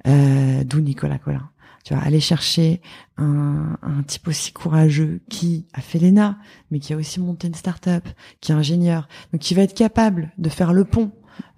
Euh, 0.07 0.63
D'où 0.63 0.81
Nicolas 0.81 1.17
Collin. 1.17 1.49
Tu 1.85 1.93
vas 1.93 2.01
aller 2.01 2.19
chercher 2.19 2.81
un, 3.17 3.77
un, 3.83 4.01
type 4.03 4.27
aussi 4.27 4.51
courageux 4.51 5.21
qui 5.29 5.67
a 5.73 5.81
fait 5.81 5.99
l'ENA, 5.99 6.39
mais 6.71 6.79
qui 6.79 6.93
a 6.93 6.97
aussi 6.97 7.19
monté 7.19 7.47
une 7.47 7.53
start-up, 7.53 8.03
qui 8.41 8.51
est 8.51 8.55
ingénieur, 8.55 9.07
donc 9.31 9.41
qui 9.41 9.53
va 9.53 9.61
être 9.61 9.75
capable 9.75 10.33
de 10.39 10.49
faire 10.49 10.73
le 10.73 10.83
pont. 10.83 11.11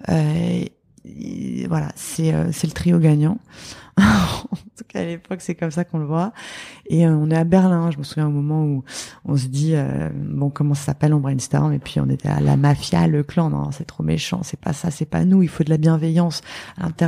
Euh, 0.09 0.65
voilà, 1.67 1.89
c'est 1.95 2.33
euh, 2.33 2.49
c'est 2.51 2.67
le 2.67 2.73
trio 2.73 2.99
gagnant. 2.99 3.39
en 3.97 4.55
tout 4.77 4.83
cas, 4.87 5.01
à 5.01 5.05
l'époque, 5.05 5.41
c'est 5.41 5.55
comme 5.55 5.71
ça 5.71 5.83
qu'on 5.83 5.97
le 5.97 6.05
voit. 6.05 6.31
Et 6.87 7.07
euh, 7.07 7.11
on 7.11 7.31
est 7.31 7.35
à 7.35 7.43
Berlin. 7.43 7.89
Je 7.89 7.97
me 7.97 8.03
souviens 8.03 8.27
au 8.27 8.31
moment 8.31 8.63
où 8.63 8.83
on 9.25 9.35
se 9.35 9.47
dit, 9.47 9.73
euh, 9.73 10.09
bon, 10.13 10.49
comment 10.49 10.75
ça 10.75 10.85
s'appelle, 10.85 11.13
on 11.13 11.19
brainstorm. 11.19 11.73
Et 11.73 11.79
puis 11.79 11.99
on 11.99 12.09
était 12.09 12.29
à 12.29 12.39
la 12.39 12.57
mafia, 12.57 13.07
le 13.07 13.23
clan. 13.23 13.49
Non, 13.49 13.71
c'est 13.71 13.85
trop 13.85 14.03
méchant. 14.03 14.41
C'est 14.43 14.59
pas 14.59 14.73
ça. 14.73 14.91
C'est 14.91 15.05
pas 15.05 15.25
nous. 15.25 15.41
Il 15.41 15.49
faut 15.49 15.63
de 15.63 15.69
la 15.69 15.77
bienveillance. 15.77 16.41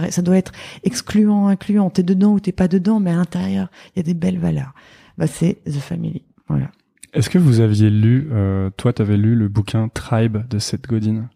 Ça 0.09 0.21
doit 0.21 0.37
être 0.37 0.51
excluant, 0.83 1.47
incluant. 1.47 1.89
T'es 1.89 2.03
dedans 2.03 2.33
ou 2.33 2.39
t'es 2.39 2.51
pas 2.51 2.67
dedans, 2.67 2.99
mais 2.99 3.11
à 3.11 3.15
l'intérieur, 3.15 3.69
il 3.95 3.99
y 3.99 4.01
a 4.01 4.03
des 4.03 4.15
belles 4.15 4.39
valeurs. 4.39 4.73
Bah, 5.17 5.27
c'est 5.27 5.59
The 5.65 5.79
Family. 5.79 6.23
Voilà. 6.47 6.71
Est-ce 7.13 7.29
que 7.29 7.39
vous 7.39 7.59
aviez 7.59 7.89
lu, 7.89 8.29
euh, 8.31 8.69
toi, 8.77 8.93
t'avais 8.93 9.17
lu 9.17 9.35
le 9.35 9.47
bouquin 9.47 9.89
Tribe 9.89 10.47
de 10.47 10.59
Seth 10.59 10.87
Godin? 10.87 11.27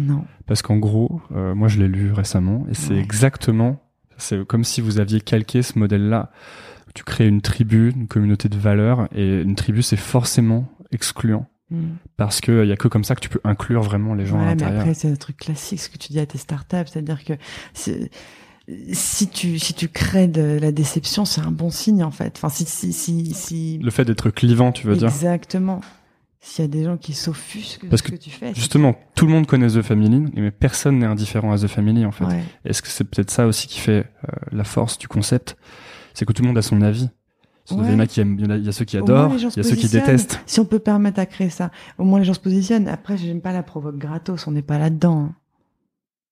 Non. 0.00 0.24
Parce 0.46 0.62
qu'en 0.62 0.78
gros, 0.78 1.20
euh, 1.32 1.54
moi, 1.54 1.68
je 1.68 1.78
l'ai 1.78 1.88
lu 1.88 2.12
récemment 2.12 2.66
et 2.70 2.74
c'est 2.74 2.94
ouais. 2.94 3.00
exactement 3.00 3.80
c'est 4.20 4.46
comme 4.46 4.64
si 4.64 4.80
vous 4.80 5.00
aviez 5.00 5.20
calqué 5.20 5.62
ce 5.62 5.78
modèle-là. 5.78 6.30
Tu 6.94 7.04
crées 7.04 7.28
une 7.28 7.40
tribu, 7.40 7.92
une 7.94 8.08
communauté 8.08 8.48
de 8.48 8.58
valeurs, 8.58 9.08
et 9.14 9.42
une 9.42 9.54
tribu, 9.54 9.82
c'est 9.82 9.96
forcément 9.96 10.68
excluant. 10.90 11.46
Mm. 11.70 11.82
Parce 12.16 12.40
que 12.40 12.64
il 12.64 12.68
y 12.68 12.72
a 12.72 12.76
que 12.76 12.88
comme 12.88 13.04
ça 13.04 13.14
que 13.14 13.20
tu 13.20 13.28
peux 13.28 13.40
inclure 13.44 13.82
vraiment 13.82 14.14
les 14.14 14.26
gens 14.26 14.38
ouais, 14.38 14.44
à 14.44 14.46
l'intérieur. 14.50 14.74
Mais 14.74 14.80
après, 14.80 14.94
c'est 14.94 15.10
un 15.10 15.16
truc 15.16 15.36
classique 15.36 15.80
ce 15.80 15.88
que 15.88 15.98
tu 15.98 16.12
dis 16.12 16.18
à 16.18 16.26
tes 16.26 16.38
startups, 16.38 16.86
c'est-à-dire 16.86 17.24
que 17.24 17.34
si 18.92 19.28
tu 19.28 19.58
si 19.58 19.74
tu 19.74 19.88
crées 19.88 20.28
de 20.28 20.58
la 20.60 20.72
déception, 20.72 21.24
c'est 21.24 21.40
un 21.40 21.52
bon 21.52 21.70
signe 21.70 22.02
en 22.02 22.10
fait. 22.10 22.34
Enfin, 22.36 22.48
si 22.48 22.64
si 22.64 22.92
si, 22.92 23.34
si... 23.34 23.78
le 23.78 23.90
fait 23.90 24.04
d'être 24.04 24.30
clivant, 24.30 24.72
tu 24.72 24.88
veux 24.88 24.94
Exactement. 24.94 25.20
dire 25.20 25.30
Exactement. 25.32 25.80
S'il 26.42 26.64
y 26.64 26.68
a 26.68 26.68
des 26.68 26.84
gens 26.84 26.96
qui 26.96 27.12
s'offusquent 27.12 27.86
de 27.86 27.96
ce 27.96 28.02
que 28.02 28.16
tu 28.16 28.30
fais. 28.30 28.54
Justement, 28.54 28.96
tout 29.14 29.26
le 29.26 29.32
monde 29.32 29.46
connaît 29.46 29.68
The 29.68 29.82
Family, 29.82 30.32
mais 30.34 30.50
personne 30.50 30.98
n'est 30.98 31.06
indifférent 31.06 31.52
à 31.52 31.58
The 31.58 31.66
Family, 31.66 32.06
en 32.06 32.12
fait. 32.12 32.24
Ouais. 32.24 32.42
Est-ce 32.64 32.80
que 32.80 32.88
c'est 32.88 33.04
peut-être 33.04 33.30
ça 33.30 33.46
aussi 33.46 33.68
qui 33.68 33.78
fait 33.78 34.06
euh, 34.24 34.32
la 34.50 34.64
force 34.64 34.96
du 34.96 35.06
concept? 35.06 35.56
C'est 36.14 36.24
que 36.24 36.32
tout 36.32 36.42
le 36.42 36.48
monde 36.48 36.56
a 36.58 36.62
son 36.62 36.80
avis. 36.80 37.10
Ouais. 37.70 37.92
Il 37.92 37.98
y 37.98 38.00
a 38.00 38.06
qui 38.06 38.20
aiment, 38.20 38.36
il 38.38 38.48
y, 38.48 38.52
a, 38.52 38.56
il 38.56 38.64
y 38.64 38.68
a 38.68 38.72
ceux 38.72 38.84
qui 38.86 38.96
adorent, 38.96 39.34
il 39.34 39.42
y 39.42 39.60
a 39.60 39.62
ceux 39.62 39.76
qui 39.76 39.88
détestent. 39.88 40.40
Si 40.46 40.58
on 40.60 40.64
peut 40.64 40.78
permettre 40.78 41.20
à 41.20 41.26
créer 41.26 41.50
ça, 41.50 41.70
au 41.98 42.04
moins 42.04 42.18
les 42.18 42.24
gens 42.24 42.34
se 42.34 42.40
positionnent. 42.40 42.88
Après, 42.88 43.16
j'aime 43.16 43.42
pas 43.42 43.52
la 43.52 43.62
provoque 43.62 43.98
gratos, 43.98 44.46
on 44.46 44.50
n'est 44.50 44.62
pas 44.62 44.78
là-dedans. 44.78 45.20
Hein. 45.20 45.34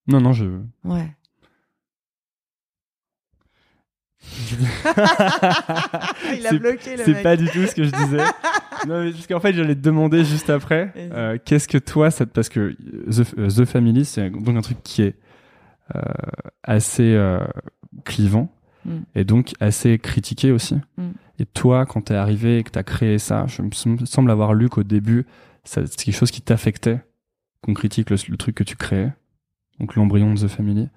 Non, 0.09 0.21
non, 0.23 0.33
je. 0.33 0.47
Ouais. 0.85 1.15
il 6.37 6.47
a 6.47 6.53
bloqué 6.53 6.97
le 6.97 7.05
C'est 7.05 7.23
pas 7.23 7.37
du 7.37 7.47
tout 7.47 7.67
ce 7.67 7.75
que 7.75 7.85
je 7.85 7.91
disais. 7.91 8.19
non, 8.89 9.05
mais 9.05 9.13
parce 9.13 9.27
qu'en 9.27 9.41
fait, 9.41 9.53
j'allais 9.53 9.75
te 9.75 9.81
demander 9.81 10.25
juste 10.25 10.51
après, 10.51 10.93
euh, 10.97 11.39
qu'est-ce 11.45 11.69
que 11.69 11.79
toi, 11.79 12.11
ça, 12.11 12.27
parce 12.27 12.49
que 12.49 12.77
The, 13.11 13.55
The 13.55 13.65
Family, 13.65 14.05
c'est 14.05 14.31
donc 14.31 14.57
un 14.57 14.61
truc 14.61 14.83
qui 14.83 15.03
est 15.03 15.17
euh, 15.95 16.01
assez 16.63 17.15
euh, 17.15 17.41
clivant 18.05 18.53
mm. 18.85 18.99
et 19.15 19.25
donc 19.25 19.53
assez 19.61 19.99
critiqué 19.99 20.53
aussi. 20.53 20.77
Mm. 20.97 21.11
Et 21.39 21.47
toi, 21.47 21.87
quand 21.87 22.03
t'es 22.03 22.15
arrivé 22.15 22.59
et 22.59 22.65
que 22.65 22.71
t'as 22.71 22.83
créé 22.83 23.19
ça, 23.19 23.47
je 23.47 23.63
me 23.63 24.05
semble 24.05 24.31
avoir 24.31 24.55
lu 24.55 24.69
qu'au 24.69 24.83
début, 24.83 25.27
c'est 25.65 25.95
quelque 25.97 26.17
chose 26.17 26.31
qui 26.31 26.43
t'affectait, 26.43 27.01
qu'on 27.63 27.75
critique 27.75 28.11
le, 28.11 28.17
le, 28.29 28.37
truc 28.37 28.57
que 28.57 28.65
tu 28.65 28.77
créais, 28.77 29.13
donc 29.79 29.95
l'embryon 29.95 30.35
de 30.35 30.41
The 30.41 30.49
Family. 30.49 30.89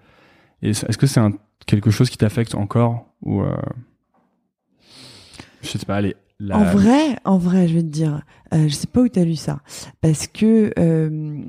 Est-ce 0.62 0.98
que 0.98 1.08
c'est 1.08 1.22
quelque 1.66 1.92
chose 1.92 2.10
qui 2.10 2.18
t'affecte 2.18 2.56
encore 2.56 3.11
ou 3.22 3.42
euh... 3.42 3.56
je 5.62 5.70
sais 5.70 5.86
pas 5.86 5.98
allez 5.98 6.16
en 6.50 6.64
vrai 6.64 7.18
en 7.24 7.38
vrai 7.38 7.68
je 7.68 7.76
vais 7.76 7.84
te 7.84 7.88
dire 7.88 8.24
euh, 8.54 8.68
je 8.68 8.74
sais 8.74 8.88
pas 8.88 9.02
où 9.02 9.08
t'as 9.08 9.24
lu 9.24 9.36
ça. 9.36 9.62
Parce 10.02 10.28
que 10.28 10.74
euh, 10.78 11.44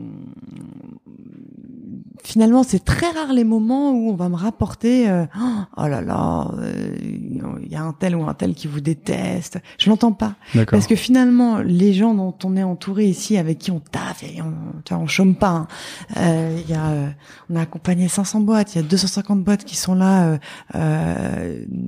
finalement 2.22 2.62
c'est 2.62 2.84
très 2.84 3.10
rare 3.10 3.32
les 3.32 3.44
moments 3.44 3.92
où 3.92 4.10
on 4.10 4.14
va 4.14 4.28
me 4.28 4.36
rapporter 4.36 5.08
euh, 5.08 5.24
oh 5.76 5.86
là 5.86 6.00
là 6.00 6.50
il 7.02 7.40
euh, 7.42 7.66
y 7.68 7.76
a 7.76 7.82
un 7.82 7.92
tel 7.92 8.16
ou 8.16 8.24
un 8.28 8.34
tel 8.34 8.54
qui 8.54 8.66
vous 8.66 8.80
déteste. 8.80 9.58
Je 9.78 9.90
l'entends 9.90 10.12
pas. 10.12 10.34
Parce 10.70 10.86
que 10.86 10.96
finalement 10.96 11.58
les 11.58 11.92
gens 11.92 12.14
dont 12.14 12.34
on 12.44 12.56
est 12.56 12.62
entouré 12.62 13.06
ici 13.06 13.36
avec 13.36 13.58
qui 13.58 13.70
on 13.70 13.80
taffe 13.80 14.22
et 14.22 14.40
on 14.40 14.52
tu 14.84 14.94
vois, 14.94 15.02
on 15.02 15.06
chôme 15.06 15.34
pas 15.34 15.66
il 16.10 16.22
hein. 16.22 16.48
y 16.68 16.74
a 16.74 16.92
on 17.50 17.56
a 17.56 17.62
accompagné 17.62 18.08
500 18.08 18.40
boîtes 18.40 18.74
il 18.74 18.82
y 18.82 18.84
a 18.84 18.88
250 18.88 19.42
boîtes 19.42 19.64
qui 19.64 19.76
sont 19.76 19.94
là 19.94 20.38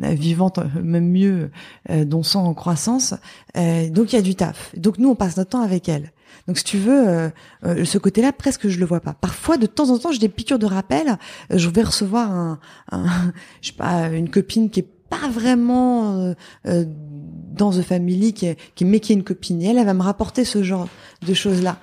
vivantes 0.03 0.61
même 0.83 1.11
mieux 1.11 1.51
dont 1.91 2.23
sont 2.23 2.41
en 2.41 2.55
croissance. 2.55 3.15
Donc 3.55 4.13
il 4.13 4.17
y 4.17 4.19
a 4.19 4.23
du 4.23 4.35
taf. 4.35 4.75
Donc 4.77 4.99
nous 4.99 5.11
on 5.11 5.15
passe 5.15 5.37
notre 5.37 5.51
temps 5.51 5.63
avec 5.63 5.89
elles 5.89 6.14
donc 6.47 6.59
si 6.59 6.65
tu 6.65 6.79
veux, 6.79 7.09
euh, 7.09 7.29
euh, 7.65 7.85
ce 7.85 7.99
côté-là, 7.99 8.33
presque 8.33 8.69
je 8.69 8.79
le 8.79 8.87
vois 8.87 9.01
pas. 9.01 9.15
Parfois, 9.15 9.57
de 9.57 9.67
temps 9.67 9.91
en 9.91 9.99
temps, 9.99 10.13
j'ai 10.13 10.19
des 10.19 10.29
piqûres 10.29 10.59
de 10.59 10.67
rappel. 10.67 11.19
Euh, 11.51 11.59
je 11.59 11.69
vais 11.69 11.83
recevoir 11.83 12.59
une 14.13 14.31
copine 14.31 14.71
qui 14.71 14.81
est 14.81 14.89
pas 15.09 15.29
vraiment 15.29 16.35
euh, 16.67 16.85
dans 16.85 17.71
The 17.71 17.83
Family, 17.83 18.33
qui 18.35 18.47
est, 18.47 18.59
qui 18.75 18.85
mais 18.85 19.01
qui 19.01 19.13
est 19.13 19.17
une 19.17 19.25
copine. 19.25 19.63
Et 19.63 19.67
elle, 19.67 19.79
elle 19.79 19.87
va 19.87 19.95
me 19.95 20.03
rapporter 20.03 20.45
ce 20.45 20.63
genre 20.63 20.89
de 21.27 21.35
choses-là. 21.35 21.79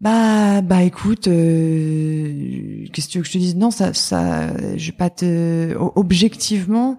Bah, 0.00 0.60
bah, 0.62 0.84
écoute, 0.84 1.24
qu'est-ce 1.24 1.32
que 3.08 3.10
tu 3.10 3.18
veux 3.18 3.22
que 3.22 3.28
je 3.28 3.32
te 3.32 3.38
dise? 3.38 3.56
Non, 3.56 3.72
ça, 3.72 3.92
ça, 3.94 4.56
je 4.76 4.86
vais 4.86 4.96
pas 4.96 5.10
te. 5.10 5.74
Objectivement, 5.96 6.98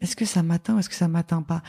est-ce 0.00 0.14
que 0.14 0.24
ça 0.24 0.42
m'atteint 0.42 0.76
ou 0.76 0.78
est-ce 0.78 0.88
que 0.88 0.94
ça 0.94 1.08
m'atteint 1.08 1.42
pas? 1.42 1.62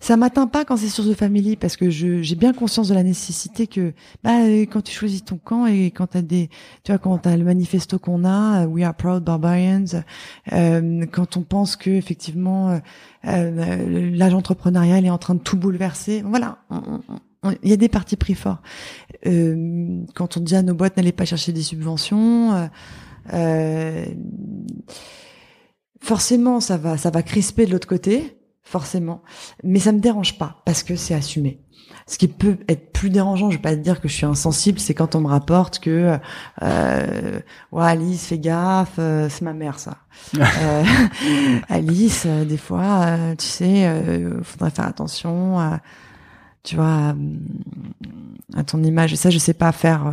Ça 0.00 0.16
m'atteint 0.16 0.46
pas 0.46 0.64
quand 0.64 0.76
c'est 0.76 0.88
sur 0.88 1.04
The 1.04 1.14
Family 1.14 1.56
parce 1.56 1.76
que 1.76 1.90
je 1.90 2.20
j'ai 2.22 2.34
bien 2.34 2.52
conscience 2.52 2.88
de 2.88 2.94
la 2.94 3.02
nécessité 3.02 3.66
que 3.66 3.92
bah 4.22 4.44
quand 4.70 4.82
tu 4.82 4.92
choisis 4.92 5.24
ton 5.24 5.38
camp 5.38 5.66
et 5.66 5.90
quand 5.90 6.08
t'as 6.08 6.22
des 6.22 6.50
tu 6.84 6.92
vois 6.92 6.98
quand 6.98 7.18
t'as 7.18 7.36
le 7.36 7.44
manifesto 7.44 7.98
qu'on 7.98 8.24
a 8.24 8.66
We 8.66 8.84
Are 8.84 8.94
Proud 8.94 9.24
Barbarians 9.24 10.02
euh, 10.52 11.06
quand 11.10 11.36
on 11.36 11.42
pense 11.42 11.76
que 11.76 11.90
effectivement 11.90 12.70
euh, 12.70 12.78
euh, 13.26 14.10
l'âge 14.14 14.34
entrepreneurial 14.34 15.04
est 15.04 15.10
en 15.10 15.18
train 15.18 15.34
de 15.34 15.40
tout 15.40 15.56
bouleverser 15.56 16.22
voilà. 16.22 16.58
Il 17.62 17.70
y 17.70 17.72
a 17.72 17.76
des 17.76 17.88
partis 17.88 18.16
pris 18.16 18.34
forts. 18.34 18.60
Euh, 19.24 20.02
quand 20.16 20.36
on 20.36 20.40
dit 20.40 20.56
à 20.56 20.62
nos 20.62 20.74
boîtes 20.74 20.96
n'allez 20.96 21.12
pas 21.12 21.24
chercher 21.24 21.52
des 21.52 21.62
subventions 21.62 22.68
euh, 23.32 24.04
forcément 26.00 26.60
ça 26.60 26.76
va 26.76 26.96
ça 26.96 27.10
va 27.10 27.22
crisper 27.22 27.66
de 27.66 27.72
l'autre 27.72 27.88
côté 27.88 28.35
forcément. 28.66 29.22
Mais 29.62 29.78
ça 29.78 29.92
me 29.92 30.00
dérange 30.00 30.36
pas 30.36 30.60
parce 30.66 30.82
que 30.82 30.96
c'est 30.96 31.14
assumé. 31.14 31.60
Ce 32.08 32.18
qui 32.18 32.28
peut 32.28 32.58
être 32.68 32.92
plus 32.92 33.10
dérangeant, 33.10 33.50
je 33.50 33.56
vais 33.56 33.62
pas 33.62 33.74
te 33.74 33.80
dire 33.80 34.00
que 34.00 34.08
je 34.08 34.14
suis 34.14 34.26
insensible, 34.26 34.78
c'est 34.78 34.94
quand 34.94 35.14
on 35.14 35.20
me 35.20 35.28
rapporte 35.28 35.78
que 35.78 36.18
euh, 36.62 37.40
ouais, 37.72 37.84
Alice, 37.84 38.26
fais 38.26 38.38
gaffe, 38.38 38.94
euh, 38.98 39.28
c'est 39.28 39.42
ma 39.42 39.54
mère 39.54 39.78
ça. 39.78 39.98
euh, 40.38 40.84
Alice, 41.68 42.24
euh, 42.26 42.44
des 42.44 42.56
fois, 42.56 43.06
euh, 43.06 43.34
tu 43.36 43.46
sais, 43.46 43.86
euh, 43.86 44.42
faudrait 44.42 44.70
faire 44.70 44.86
attention. 44.86 45.58
À, 45.58 45.80
tu 46.62 46.76
vois, 46.76 47.14
à, 48.54 48.64
ton 48.64 48.82
image. 48.82 49.12
Et 49.12 49.16
ça, 49.16 49.30
je 49.30 49.38
sais 49.38 49.54
pas 49.54 49.70
faire. 49.72 50.12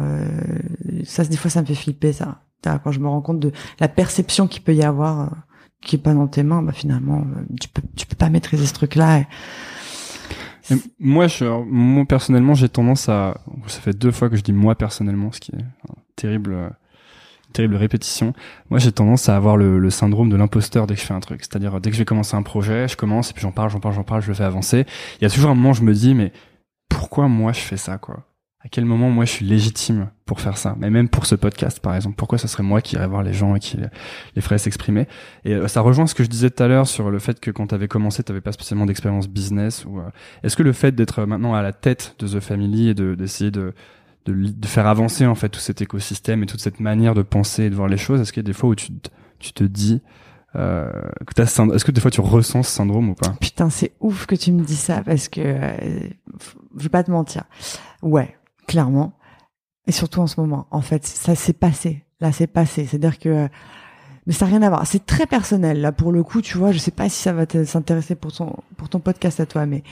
ça, 1.05 1.23
des 1.25 1.37
fois, 1.37 1.49
ça 1.49 1.61
me 1.61 1.65
fait 1.65 1.75
flipper 1.75 2.13
ça. 2.13 2.41
Quand 2.63 2.91
je 2.91 2.99
me 2.99 3.07
rends 3.07 3.21
compte 3.21 3.39
de 3.39 3.51
la 3.79 3.87
perception 3.87 4.47
qu'il 4.47 4.61
peut 4.61 4.75
y 4.75 4.83
avoir 4.83 5.31
qui 5.85 5.95
est 5.95 5.99
pas 5.99 6.13
dans 6.13 6.27
tes 6.27 6.43
mains, 6.43 6.61
bah 6.61 6.71
finalement, 6.71 7.25
tu 7.59 7.69
peux 7.69 7.81
tu 7.95 8.05
peux 8.05 8.15
pas 8.15 8.29
maîtriser 8.29 8.65
ce 8.65 8.73
truc-là. 8.73 9.23
Moi, 10.99 11.27
je, 11.27 11.45
moi 11.65 12.05
personnellement, 12.05 12.53
j'ai 12.53 12.69
tendance 12.69 13.09
à. 13.09 13.37
Ça 13.67 13.81
fait 13.81 13.97
deux 13.97 14.11
fois 14.11 14.29
que 14.29 14.37
je 14.37 14.41
dis 14.41 14.53
moi 14.53 14.75
personnellement, 14.75 15.31
ce 15.31 15.39
qui 15.39 15.51
est 15.51 15.63
terrible, 16.15 16.71
terrible 17.51 17.75
répétition. 17.75 18.33
Moi, 18.69 18.79
j'ai 18.79 18.91
tendance 18.91 19.27
à 19.27 19.35
avoir 19.35 19.57
le, 19.57 19.77
le 19.77 19.89
syndrome 19.89 20.29
de 20.29 20.35
l'imposteur 20.35 20.87
dès 20.87 20.95
que 20.95 21.01
je 21.01 21.05
fais 21.05 21.13
un 21.13 21.19
truc. 21.19 21.41
C'est-à-dire, 21.41 21.81
dès 21.81 21.89
que 21.89 21.95
je 21.95 22.01
vais 22.01 22.05
commencer 22.05 22.35
un 22.35 22.43
projet, 22.43 22.87
je 22.87 22.95
commence 22.95 23.31
et 23.31 23.33
puis 23.33 23.41
j'en 23.41 23.51
parle, 23.51 23.69
j'en 23.69 23.79
parle, 23.79 23.93
j'en 23.93 24.03
parle, 24.03 24.21
je 24.21 24.29
le 24.29 24.33
fais 24.33 24.43
avancer. 24.43 24.85
Il 25.19 25.23
y 25.23 25.27
a 25.27 25.29
toujours 25.29 25.51
un 25.51 25.55
moment 25.55 25.71
où 25.71 25.75
je 25.75 25.83
me 25.83 25.93
dis, 25.93 26.15
mais 26.15 26.31
pourquoi 26.87 27.27
moi 27.27 27.51
je 27.51 27.59
fais 27.59 27.77
ça, 27.77 27.97
quoi? 27.97 28.23
À 28.65 28.69
quel 28.69 28.85
moment 28.85 29.09
moi 29.09 29.25
je 29.25 29.31
suis 29.31 29.45
légitime 29.45 30.09
pour 30.25 30.39
faire 30.39 30.57
ça? 30.57 30.75
Mais 30.79 30.89
même 30.89 31.09
pour 31.09 31.25
ce 31.25 31.35
podcast 31.35 31.79
par 31.81 31.95
exemple. 31.95 32.15
Pourquoi 32.15 32.37
ce 32.37 32.47
serait 32.47 32.63
moi 32.63 32.81
qui 32.81 32.95
irais 32.95 33.07
voir 33.07 33.21
les 33.21 33.33
gens 33.33 33.55
et 33.55 33.59
qui 33.59 33.77
les 34.35 34.41
ferait 34.41 34.57
s'exprimer? 34.57 35.07
Et 35.43 35.53
euh, 35.53 35.67
ça 35.67 35.81
rejoint 35.81 36.07
ce 36.07 36.15
que 36.15 36.23
je 36.23 36.29
disais 36.29 36.49
tout 36.49 36.63
à 36.63 36.67
l'heure 36.67 36.87
sur 36.87 37.11
le 37.11 37.19
fait 37.19 37.39
que 37.39 37.51
quand 37.51 37.67
tu 37.67 37.75
avais 37.75 37.89
commencé 37.89 38.23
tu 38.23 38.31
n'avais 38.31 38.41
pas 38.41 38.53
spécialement 38.53 38.85
d'expérience 38.85 39.27
business 39.27 39.85
ou 39.85 39.99
euh, 39.99 40.03
est-ce 40.43 40.55
que 40.55 40.63
le 40.63 40.71
fait 40.71 40.93
d'être 40.95 41.25
maintenant 41.25 41.53
à 41.53 41.61
la 41.61 41.73
tête 41.73 42.15
de 42.19 42.27
The 42.27 42.39
Family 42.39 42.89
et 42.89 42.93
de 42.93 43.15
d'essayer 43.15 43.51
de, 43.51 43.73
de, 44.25 44.33
de 44.33 44.67
faire 44.67 44.87
avancer 44.87 45.25
en 45.25 45.35
fait 45.35 45.49
tout 45.49 45.59
cet 45.59 45.81
écosystème 45.81 46.43
et 46.43 46.45
toute 46.45 46.61
cette 46.61 46.79
manière 46.79 47.15
de 47.15 47.21
penser 47.21 47.63
et 47.63 47.69
de 47.69 47.75
voir 47.75 47.89
les 47.89 47.97
choses 47.97 48.21
est-ce 48.21 48.31
qu'il 48.31 48.43
y 48.43 48.45
a 48.45 48.47
des 48.47 48.53
fois 48.53 48.69
où 48.69 48.75
tu 48.75 48.91
tu 49.39 49.51
te 49.51 49.65
dis 49.65 50.01
euh, 50.55 50.89
est-ce 51.37 51.83
que 51.83 51.91
des 51.91 51.99
fois 51.99 52.11
tu 52.11 52.21
ressens 52.21 52.63
ce 52.63 52.71
syndrome 52.71 53.09
ou 53.09 53.15
pas? 53.15 53.33
Putain, 53.41 53.69
c'est 53.69 53.93
ouf 53.99 54.27
que 54.27 54.35
tu 54.35 54.51
me 54.51 54.63
dis 54.63 54.75
ça 54.75 55.01
parce 55.03 55.27
que 55.27 55.41
euh, 55.41 56.09
je 56.77 56.83
vais 56.83 56.89
pas 56.89 57.03
te 57.03 57.09
mentir. 57.09 57.43
Ouais, 58.03 58.37
clairement. 58.67 59.13
Et 59.87 59.91
surtout 59.91 60.21
en 60.21 60.27
ce 60.27 60.39
moment. 60.39 60.67
En 60.71 60.81
fait, 60.81 61.05
ça 61.05 61.35
s'est 61.35 61.53
passé. 61.53 62.05
Là, 62.21 62.31
c'est 62.31 62.47
passé. 62.47 62.85
C'est-à-dire 62.85 63.19
que 63.19 63.49
mais 64.25 64.33
ça 64.33 64.45
n'a 64.45 64.51
rien 64.51 64.61
à 64.61 64.69
voir. 64.69 64.87
C'est 64.87 65.05
très 65.05 65.25
personnel. 65.25 65.81
Là, 65.81 65.91
pour 65.91 66.11
le 66.11 66.23
coup, 66.23 66.41
tu 66.41 66.57
vois, 66.57 66.71
je 66.71 66.77
sais 66.77 66.91
pas 66.91 67.09
si 67.09 67.21
ça 67.21 67.33
va 67.33 67.45
s'intéresser 67.65 68.15
pour 68.15 68.31
ton 68.31 68.55
pour 68.77 68.87
ton 68.87 68.99
podcast 68.99 69.39
à 69.39 69.45
toi, 69.45 69.65
mais 69.65 69.83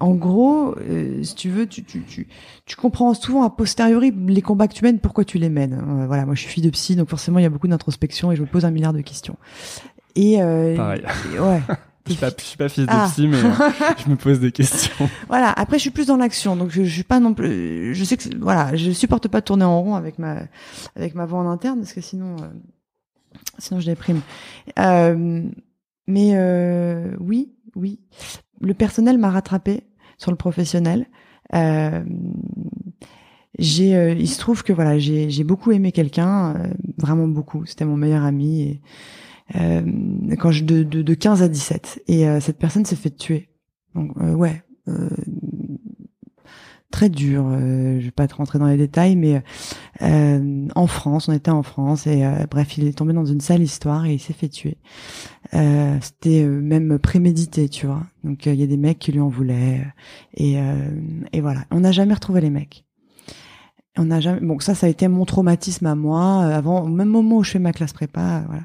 en 0.00 0.14
gros, 0.14 0.74
euh, 0.78 1.22
si 1.22 1.34
tu 1.34 1.50
veux, 1.50 1.66
tu, 1.66 1.84
tu, 1.84 2.02
tu, 2.02 2.28
tu, 2.64 2.76
comprends 2.76 3.12
souvent 3.14 3.42
a 3.42 3.50
posteriori 3.50 4.12
les 4.26 4.42
combats 4.42 4.68
que 4.68 4.74
tu 4.74 4.84
mènes, 4.84 4.98
pourquoi 5.00 5.24
tu 5.24 5.38
les 5.38 5.48
mènes. 5.48 5.74
Euh, 5.74 6.06
voilà, 6.06 6.26
moi 6.26 6.34
je 6.34 6.40
suis 6.40 6.50
fille 6.50 6.62
de 6.62 6.70
psy, 6.70 6.96
donc 6.96 7.08
forcément 7.08 7.38
il 7.38 7.42
y 7.42 7.46
a 7.46 7.50
beaucoup 7.50 7.68
d'introspection 7.68 8.32
et 8.32 8.36
je 8.36 8.42
me 8.42 8.46
pose 8.46 8.64
un 8.64 8.70
milliard 8.70 8.92
de 8.92 9.00
questions. 9.00 9.36
Et, 10.14 10.42
euh, 10.42 10.76
Pareil. 10.76 11.02
ouais. 11.40 11.62
Je 12.06 12.12
suis, 12.12 12.20
pas, 12.20 12.30
je 12.36 12.42
suis 12.44 12.56
pas 12.56 12.68
fils 12.68 12.84
de 12.84 12.90
ah. 12.90 13.08
psy, 13.10 13.28
mais 13.28 13.36
euh, 13.36 13.50
je 14.04 14.10
me 14.10 14.16
pose 14.16 14.40
des 14.40 14.50
questions. 14.50 15.08
Voilà. 15.28 15.52
Après, 15.52 15.78
je 15.78 15.82
suis 15.82 15.90
plus 15.90 16.06
dans 16.06 16.16
l'action, 16.16 16.56
donc 16.56 16.70
je, 16.70 16.82
je 16.82 16.92
suis 16.92 17.04
pas 17.04 17.20
non 17.20 17.32
plus. 17.32 17.94
Je 17.94 18.04
sais 18.04 18.16
que 18.16 18.24
voilà, 18.40 18.74
je 18.74 18.90
supporte 18.90 19.28
pas 19.28 19.40
de 19.40 19.44
tourner 19.44 19.64
en 19.64 19.80
rond 19.80 19.94
avec 19.94 20.18
ma 20.18 20.42
avec 20.96 21.14
ma 21.14 21.26
voix 21.26 21.38
en 21.38 21.48
interne 21.48 21.78
parce 21.78 21.92
que 21.92 22.00
sinon 22.00 22.36
euh, 22.40 22.48
sinon 23.58 23.80
je 23.80 23.86
déprime. 23.86 24.20
Euh, 24.80 25.44
mais 26.06 26.32
euh, 26.34 27.14
oui, 27.20 27.52
oui, 27.76 28.00
le 28.60 28.74
personnel 28.74 29.18
m'a 29.18 29.30
rattrapé 29.30 29.84
sur 30.18 30.30
le 30.30 30.36
professionnel. 30.36 31.06
Euh, 31.54 32.02
j'ai, 33.58 33.94
euh, 33.94 34.12
il 34.12 34.28
se 34.28 34.38
trouve 34.38 34.64
que 34.64 34.72
voilà, 34.72 34.98
j'ai 34.98 35.30
j'ai 35.30 35.44
beaucoup 35.44 35.70
aimé 35.70 35.92
quelqu'un, 35.92 36.54
vraiment 36.98 37.28
beaucoup. 37.28 37.64
C'était 37.66 37.84
mon 37.84 37.96
meilleur 37.96 38.24
ami 38.24 38.62
et 38.62 38.80
quand 39.54 40.50
je 40.50 40.64
de, 40.64 40.82
de, 40.82 41.02
de 41.02 41.14
15 41.14 41.42
à 41.42 41.48
17 41.48 42.02
et 42.08 42.28
euh, 42.28 42.40
cette 42.40 42.58
personne 42.58 42.84
s'est 42.84 42.96
fait 42.96 43.10
tuer. 43.10 43.48
Donc 43.94 44.12
euh, 44.18 44.32
ouais, 44.32 44.62
très 46.90 47.08
dur. 47.08 47.50
je 47.50 48.04
vais 48.04 48.10
pas 48.10 48.26
te 48.26 48.34
rentrer 48.34 48.58
dans 48.58 48.66
les 48.66 48.76
détails, 48.76 49.16
mais 49.16 49.42
en 50.00 50.86
France, 50.86 51.28
on 51.28 51.32
était 51.32 51.50
en 51.50 51.62
France 51.62 52.06
et 52.06 52.24
bref, 52.50 52.76
il 52.76 52.86
est 52.86 52.92
tombé 52.92 53.12
dans 53.12 53.24
une 53.24 53.40
sale 53.40 53.62
histoire 53.62 54.04
et 54.06 54.14
il 54.14 54.18
s'est 54.18 54.32
fait 54.32 54.48
tuer. 54.48 54.78
C'était 55.52 56.44
même 56.44 56.98
prémédité, 56.98 57.68
tu 57.68 57.86
vois. 57.86 58.02
Donc 58.24 58.46
il 58.46 58.54
y 58.54 58.62
a 58.62 58.66
des 58.66 58.76
mecs 58.76 58.98
qui 58.98 59.12
lui 59.12 59.20
en 59.20 59.28
voulaient 59.28 59.86
et, 60.34 60.56
et 61.32 61.40
voilà. 61.40 61.64
On 61.70 61.80
n'a 61.80 61.92
jamais 61.92 62.14
retrouvé 62.14 62.40
les 62.40 62.50
mecs. 62.50 62.84
On 63.96 64.04
n'a 64.04 64.20
jamais. 64.20 64.40
Bon, 64.40 64.58
ça, 64.58 64.74
ça 64.74 64.86
a 64.86 64.90
été 64.90 65.06
mon 65.08 65.24
traumatisme 65.24 65.86
à 65.86 65.94
moi. 65.94 66.44
Avant, 66.44 66.82
au 66.84 66.88
même 66.88 67.08
moment 67.08 67.38
où 67.38 67.44
je 67.44 67.50
fais 67.50 67.58
ma 67.58 67.72
classe 67.72 67.92
prépa, 67.92 68.42
voilà. 68.46 68.62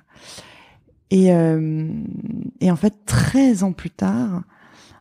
Et, 1.11 1.33
euh, 1.33 1.89
et 2.59 2.71
en 2.71 2.75
fait, 2.75 2.93
13 3.05 3.63
ans 3.63 3.71
plus 3.71 3.89
tard, 3.89 4.43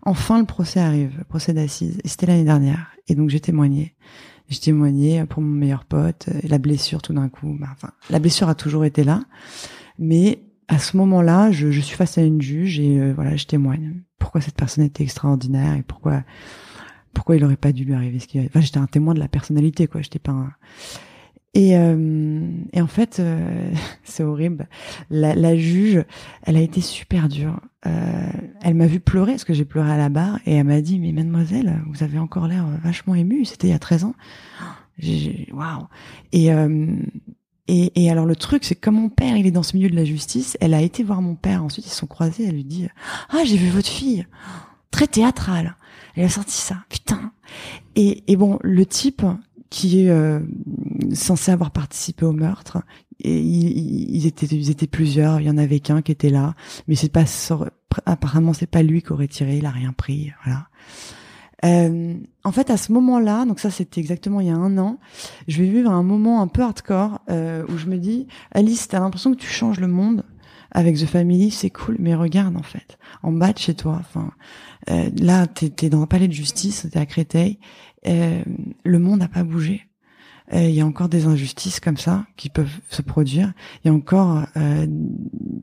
enfin 0.02 0.38
le 0.38 0.44
procès 0.44 0.80
arrive, 0.80 1.14
le 1.18 1.24
procès 1.24 1.52
d'assises. 1.52 1.98
Et 2.04 2.08
c'était 2.08 2.26
l'année 2.26 2.44
dernière. 2.44 2.92
Et 3.08 3.14
donc 3.14 3.30
j'ai 3.30 3.40
témoigné. 3.40 3.94
J'ai 4.48 4.60
témoigné 4.60 5.24
pour 5.24 5.42
mon 5.42 5.54
meilleur 5.54 5.84
pote. 5.84 6.28
Et 6.42 6.48
la 6.48 6.58
blessure, 6.58 7.02
tout 7.02 7.12
d'un 7.12 7.28
coup, 7.28 7.56
bah, 7.58 7.68
enfin, 7.72 7.90
la 8.10 8.18
blessure 8.18 8.48
a 8.48 8.54
toujours 8.54 8.84
été 8.84 9.02
là. 9.02 9.22
Mais 9.98 10.40
à 10.68 10.78
ce 10.78 10.96
moment-là, 10.96 11.50
je, 11.50 11.70
je 11.70 11.80
suis 11.80 11.96
face 11.96 12.18
à 12.18 12.22
une 12.22 12.40
juge 12.40 12.78
et 12.78 13.00
euh, 13.00 13.12
voilà, 13.14 13.36
je 13.36 13.46
témoigne. 13.46 14.02
Pourquoi 14.18 14.40
cette 14.40 14.56
personne 14.56 14.84
était 14.84 15.02
extraordinaire 15.02 15.74
et 15.76 15.82
pourquoi 15.82 16.22
pourquoi 17.12 17.36
il 17.36 17.44
aurait 17.44 17.56
pas 17.56 17.72
dû 17.72 17.84
lui 17.84 17.94
arriver 17.94 18.18
ce 18.18 18.26
qui. 18.26 18.38
Enfin, 18.38 18.60
j'étais 18.60 18.78
un 18.78 18.86
témoin 18.86 19.14
de 19.14 19.18
la 19.18 19.28
personnalité, 19.28 19.86
quoi. 19.86 20.02
J'étais 20.02 20.18
pas 20.18 20.32
un 20.32 20.52
et, 21.56 21.74
euh, 21.74 22.46
et 22.74 22.82
en 22.82 22.86
fait, 22.86 23.18
euh, 23.18 23.70
c'est 24.04 24.22
horrible. 24.22 24.68
La, 25.08 25.34
la, 25.34 25.56
juge, 25.56 26.04
elle 26.42 26.58
a 26.58 26.60
été 26.60 26.82
super 26.82 27.30
dure. 27.30 27.58
Euh, 27.86 28.28
elle 28.60 28.74
m'a 28.74 28.86
vu 28.86 29.00
pleurer, 29.00 29.32
parce 29.32 29.44
que 29.44 29.54
j'ai 29.54 29.64
pleuré 29.64 29.90
à 29.90 29.96
la 29.96 30.10
barre, 30.10 30.38
et 30.44 30.54
elle 30.56 30.66
m'a 30.66 30.82
dit, 30.82 30.98
mais 30.98 31.12
mademoiselle, 31.12 31.80
vous 31.88 32.02
avez 32.02 32.18
encore 32.18 32.46
l'air 32.46 32.66
vachement 32.84 33.14
émue, 33.14 33.46
c'était 33.46 33.68
il 33.68 33.70
y 33.70 33.74
a 33.74 33.78
13 33.78 34.04
ans. 34.04 34.14
Waouh 35.52 35.86
Et, 36.32 36.52
euh, 36.52 36.94
et, 37.68 38.04
et 38.04 38.10
alors 38.10 38.26
le 38.26 38.36
truc, 38.36 38.64
c'est 38.64 38.74
que 38.74 38.80
comme 38.80 38.96
mon 38.96 39.08
père, 39.08 39.38
il 39.38 39.46
est 39.46 39.50
dans 39.50 39.62
ce 39.62 39.76
milieu 39.76 39.88
de 39.88 39.96
la 39.96 40.04
justice, 40.04 40.58
elle 40.60 40.74
a 40.74 40.82
été 40.82 41.02
voir 41.02 41.22
mon 41.22 41.36
père, 41.36 41.64
ensuite 41.64 41.86
ils 41.86 41.90
se 41.90 41.96
sont 41.96 42.06
croisés, 42.06 42.44
elle 42.46 42.54
lui 42.54 42.64
dit, 42.64 42.86
ah, 43.30 43.44
j'ai 43.46 43.56
vu 43.56 43.70
votre 43.70 43.88
fille, 43.88 44.26
très 44.90 45.06
théâtrale. 45.06 45.76
Elle 46.16 46.24
a 46.24 46.28
sorti 46.28 46.56
ça, 46.56 46.76
putain. 46.90 47.32
Et, 47.94 48.24
et 48.26 48.36
bon, 48.36 48.58
le 48.62 48.84
type, 48.84 49.22
qui 49.70 50.02
est 50.02 50.10
euh, 50.10 50.40
censé 51.14 51.52
avoir 51.52 51.70
participé 51.70 52.24
au 52.24 52.32
meurtre. 52.32 52.78
Et 53.20 53.40
ils, 53.40 54.26
étaient, 54.26 54.46
ils 54.46 54.70
étaient 54.70 54.86
plusieurs. 54.86 55.40
Il 55.40 55.46
y 55.46 55.50
en 55.50 55.58
avait 55.58 55.80
qu'un 55.80 56.02
qui 56.02 56.12
était 56.12 56.30
là, 56.30 56.54
mais 56.86 56.94
c'est 56.94 57.10
pas 57.10 57.24
apparemment 58.04 58.52
c'est 58.52 58.66
pas 58.66 58.82
lui 58.82 59.02
qui 59.02 59.12
aurait 59.12 59.28
tiré. 59.28 59.58
Il 59.58 59.66
a 59.66 59.70
rien 59.70 59.92
pris. 59.92 60.32
Voilà. 60.44 60.68
Euh, 61.64 62.14
en 62.44 62.52
fait, 62.52 62.70
à 62.70 62.76
ce 62.76 62.92
moment-là, 62.92 63.46
donc 63.46 63.60
ça 63.60 63.70
c'était 63.70 64.00
exactement 64.00 64.40
il 64.40 64.48
y 64.48 64.50
a 64.50 64.56
un 64.56 64.76
an, 64.76 64.98
je 65.48 65.62
vais 65.62 65.68
vivre 65.68 65.90
un 65.90 66.02
moment 66.02 66.42
un 66.42 66.48
peu 66.48 66.62
hardcore 66.62 67.20
euh, 67.30 67.64
où 67.68 67.78
je 67.78 67.86
me 67.86 67.96
dis, 67.96 68.26
Alice, 68.52 68.88
t'as 68.88 69.00
l'impression 69.00 69.32
que 69.32 69.40
tu 69.40 69.48
changes 69.48 69.80
le 69.80 69.88
monde 69.88 70.22
avec 70.70 70.96
The 70.96 71.06
Family, 71.06 71.50
c'est 71.50 71.70
cool, 71.70 71.96
mais 71.98 72.14
regarde 72.14 72.56
en 72.56 72.62
fait, 72.62 72.98
en 73.22 73.32
bas 73.32 73.52
de 73.52 73.58
chez 73.58 73.74
toi, 73.74 73.96
enfin 74.00 74.32
euh, 74.90 75.08
là 75.16 75.46
t'es 75.46 75.72
es 75.86 75.88
dans 75.88 76.02
un 76.02 76.06
palais 76.06 76.28
de 76.28 76.32
justice, 76.32 76.86
t'es 76.90 76.98
à 76.98 77.06
Créteil, 77.06 77.58
euh, 78.06 78.42
le 78.84 78.98
monde 78.98 79.20
n'a 79.20 79.28
pas 79.28 79.42
bougé. 79.42 79.85
Euh, 80.52 80.62
il 80.62 80.74
y 80.74 80.80
a 80.80 80.86
encore 80.86 81.08
des 81.08 81.26
injustices 81.26 81.80
comme 81.80 81.96
ça 81.96 82.24
qui 82.36 82.50
peuvent 82.50 82.70
se 82.88 83.02
produire. 83.02 83.52
Il 83.82 83.88
y 83.88 83.90
a 83.90 83.94
encore, 83.94 84.44
euh, 84.56 84.86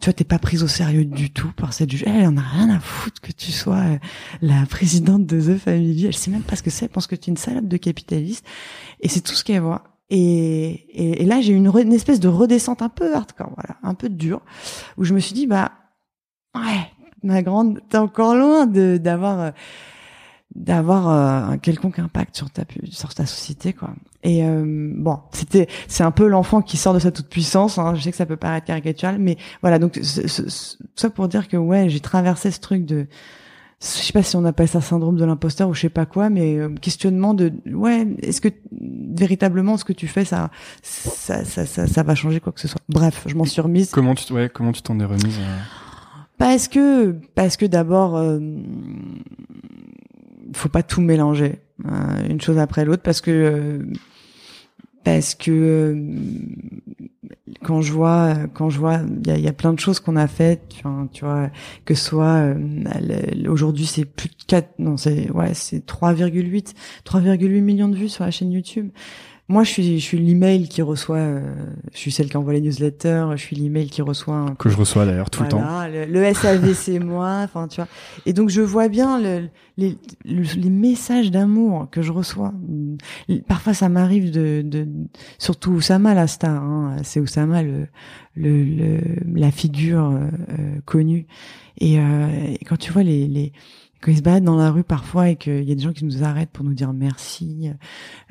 tu 0.02 0.06
vois, 0.06 0.14
t'es 0.14 0.26
pas 0.26 0.40
prise 0.40 0.64
au 0.64 0.68
sérieux 0.68 1.06
du 1.06 1.32
tout 1.32 1.52
par 1.56 1.74
cette 1.74 1.90
juge. 1.90 2.04
Elle 2.06 2.28
en 2.28 2.38
a 2.38 2.42
rien 2.42 2.70
à 2.70 2.80
foutre 2.80 3.22
que 3.22 3.32
tu 3.32 3.52
sois 3.52 3.78
euh, 3.78 3.98
la 4.42 4.66
présidente 4.66 5.26
de 5.26 5.40
The 5.40 5.58
Family. 5.58 6.08
Elle 6.08 6.16
sait 6.16 6.32
même 6.32 6.42
pas 6.42 6.56
ce 6.56 6.64
que 6.64 6.70
c'est. 6.70 6.86
Elle 6.86 6.92
pense 6.92 7.08
que 7.08 7.16
tu 7.16 7.30
es 7.30 7.32
une 7.32 7.38
salope 7.38 7.68
de 7.68 7.78
capitaliste. 7.78 8.46
Et 9.00 9.08
c'est 9.08 9.22
tout 9.22 9.34
ce 9.34 9.44
qu'elle 9.44 9.62
voit. 9.62 9.84
Et, 10.10 11.22
et, 11.22 11.26
là, 11.26 11.42
j'ai 11.42 11.54
eu 11.54 11.56
une, 11.56 11.94
espèce 11.94 12.20
de 12.20 12.28
redescente 12.28 12.82
un 12.82 12.90
peu 12.90 13.16
hardcore, 13.16 13.52
voilà, 13.56 13.80
un 13.82 13.96
peu 13.96 14.10
dure, 14.10 14.42
où 14.98 15.06
je 15.06 15.14
me 15.16 15.20
suis 15.20 15.34
dit, 15.34 15.48
bah, 15.48 15.72
ouais, 16.54 16.92
ma 17.24 17.42
grande, 17.42 17.82
t'es 17.90 17.98
encore 17.98 18.36
loin 18.36 18.68
d'avoir 18.68 19.54
d'avoir 20.56 21.10
euh, 21.10 21.54
un 21.54 21.58
quelconque 21.58 22.00
impact 22.00 22.36
sur 22.36 22.50
ta 22.52 22.64
sur 22.92 23.14
ta 23.14 23.26
société 23.26 23.74
quoi 23.74 23.96
et 24.24 24.44
euh, 24.44 24.92
bon 24.96 25.20
c'était 25.32 25.68
c'est 25.88 26.04
un 26.04 26.12
peu 26.12 26.28
l'enfant 26.28 26.62
qui 26.62 26.78
sort 26.78 26.94
de 26.94 27.00
sa 27.00 27.12
toute 27.12 27.28
puissance 27.28 27.78
hein. 27.78 27.94
je 27.96 28.02
sais 28.02 28.12
que 28.12 28.18
ça 28.18 28.26
peut 28.26 28.38
paraître 28.38 28.66
caricatural 28.66 29.18
mais 29.20 29.38
voilà 29.62 29.80
donc 29.80 30.00
ça 30.02 31.10
pour 31.10 31.28
dire 31.28 31.48
que 31.48 31.58
ouais 31.58 31.90
j'ai 31.90 32.00
traversé 32.00 32.50
ce 32.52 32.60
truc 32.60 32.86
de 32.86 33.08
je 33.82 33.88
sais 33.88 34.14
pas 34.14 34.24
si 34.24 34.38
on 34.38 34.46
appelle 34.46 34.70
ça 34.70 34.80
syndrome 34.80 35.18
de 35.18 35.26
l'imposteur 35.26 35.68
ou 35.68 35.74
je 35.74 35.82
sais 35.82 35.90
pas 35.90 36.06
quoi 36.06 36.30
mais 36.30 36.58
euh, 36.58 36.70
questionnement 36.82 37.34
de 37.34 37.52
ouais 37.72 38.08
est-ce 38.22 38.40
que 38.40 38.50
véritablement 38.72 39.78
ce 39.78 39.84
que 39.84 39.94
tu 39.94 40.08
fais 40.08 40.24
ça 40.24 40.52
ça, 40.82 41.44
ça 41.44 41.66
ça, 41.66 41.86
ça 41.86 42.04
va 42.04 42.16
changer 42.16 42.40
quoi 42.40 42.54
que 42.54 42.62
ce 42.62 42.70
soit. 42.70 42.82
Bref 42.88 43.26
je 43.28 43.36
m'en 43.36 43.46
suis 43.46 43.62
remise. 43.62 43.92
comment 43.92 44.16
tu 44.16 44.32
ouais 44.32 44.50
comment 44.50 44.72
tu 44.72 44.82
t'en 44.82 45.00
es 45.00 45.06
remise 45.06 45.38
parce 46.38 46.68
que 46.70 47.12
parce 47.36 47.58
que 47.58 47.66
d'abord 47.66 48.18
faut 50.54 50.70
pas 50.70 50.84
tout 50.84 51.02
mélanger 51.02 51.60
euh, 51.86 52.28
une 52.30 52.42
chose 52.42 52.58
après 52.58 52.86
l'autre 52.86 53.04
parce 53.04 53.22
que 53.22 53.32
euh, 53.32 53.80
parce 55.04 55.36
que 55.36 55.52
euh, 55.52 55.96
quand 57.64 57.82
je 57.82 57.94
vois 57.94 58.36
quand 58.54 58.70
je 58.70 58.80
vois 58.80 59.00
il 59.26 59.40
y 59.40 59.48
a, 59.48 59.54
plein 59.54 59.74
de 59.74 59.80
choses 59.80 60.00
qu'on 60.00 60.16
a 60.16 60.28
faites 60.28 60.62
tu 61.12 61.26
vois, 61.26 61.50
que 61.86 61.96
soit 61.96 62.54
aujourd'hui 63.48 63.86
c'est 63.86 64.06
plus 64.06 64.30
de 64.30 64.36
4 64.48 64.80
non 64.80 64.98
c'est 64.98 65.30
ouais 65.32 65.54
c'est 65.54 65.86
3,8 65.86 66.74
3,8 67.06 67.62
millions 67.62 67.90
de 67.90 67.96
vues 67.96 68.10
sur 68.10 68.24
la 68.24 68.32
chaîne 68.32 68.52
YouTube 68.52 68.90
moi, 69.50 69.64
je 69.64 69.70
suis, 69.72 70.00
je 70.00 70.04
suis 70.04 70.18
l'email 70.18 70.70
qui 70.70 70.82
reçoit, 70.82 71.18
euh, 71.18 71.56
je 71.92 71.98
suis 71.98 72.12
celle 72.12 72.30
qui 72.30 72.38
envoie 72.38 72.54
les 72.54 72.62
newsletters, 72.62 73.28
je 73.34 73.42
suis 73.42 73.56
l'email 73.56 73.88
qui 73.90 74.02
reçoit. 74.02 74.36
Un... 74.36 74.56
Que 74.56 74.70
je 74.70 74.78
reçois 74.78 75.06
d'ailleurs 75.06 75.30
tout 75.30 75.44
Voilà, 75.50 75.90
le 75.90 76.06
temps. 76.06 76.12
Le, 76.12 76.22
le 76.28 76.34
SAV, 76.34 76.74
c'est 76.74 77.00
moi. 77.04 77.42
Enfin, 77.44 77.68
tu 77.68 77.76
vois. 77.82 77.88
Et 78.26 78.32
donc, 78.34 78.50
je 78.50 78.62
vois 78.62 78.88
bien 78.88 79.20
le, 79.22 79.50
les, 79.78 79.98
le- 80.26 80.60
les 80.60 80.70
messages 80.70 81.30
d'amour 81.30 81.90
que 81.92 82.02
je 82.02 82.12
reçois. 82.14 82.54
Parfois, 83.48 83.74
ça 83.74 83.90
m'arrive 83.90 84.32
de, 84.32 84.62
de, 84.66 84.88
surtout 85.38 85.72
Oussama, 85.72 86.14
la 86.14 86.28
star. 86.28 86.64
Hein, 86.64 86.96
c'est 87.04 87.20
Oussama, 87.20 87.64
le, 87.64 87.88
le, 88.36 88.64
le, 88.64 88.98
la 89.36 89.52
figure 89.52 90.06
euh, 90.12 90.28
euh, 90.58 90.80
connue. 90.86 91.28
Et, 91.80 92.00
euh, 92.00 92.28
et 92.60 92.64
quand 92.66 92.78
tu 92.78 92.92
vois 92.94 93.04
les, 93.04 93.28
les 93.28 93.52
quand 94.04 94.12
ils 94.12 94.18
se 94.18 94.22
baladent 94.22 94.44
dans 94.44 94.58
la 94.58 94.70
rue 94.70 94.84
parfois 94.84 95.30
et 95.30 95.38
qu'il 95.38 95.64
y 95.64 95.72
a 95.72 95.76
des 95.76 95.82
gens 95.82 95.94
qui 95.94 96.04
nous 96.04 96.24
arrêtent 96.24 96.50
pour 96.50 96.66
nous 96.66 96.74
dire 96.74 96.92
merci, 96.92 97.70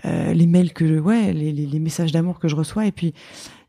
euh, 0.05 0.35
les 0.35 0.47
mails 0.47 0.75
que 0.75 0.99
ouais, 0.99 1.33
les, 1.33 1.51
les, 1.51 1.65
les 1.65 1.79
messages 1.79 2.13
d'amour 2.13 2.39
que 2.39 2.47
je 2.47 2.57
reçois. 2.57 2.87
Et 2.87 2.93
puis 2.93 3.15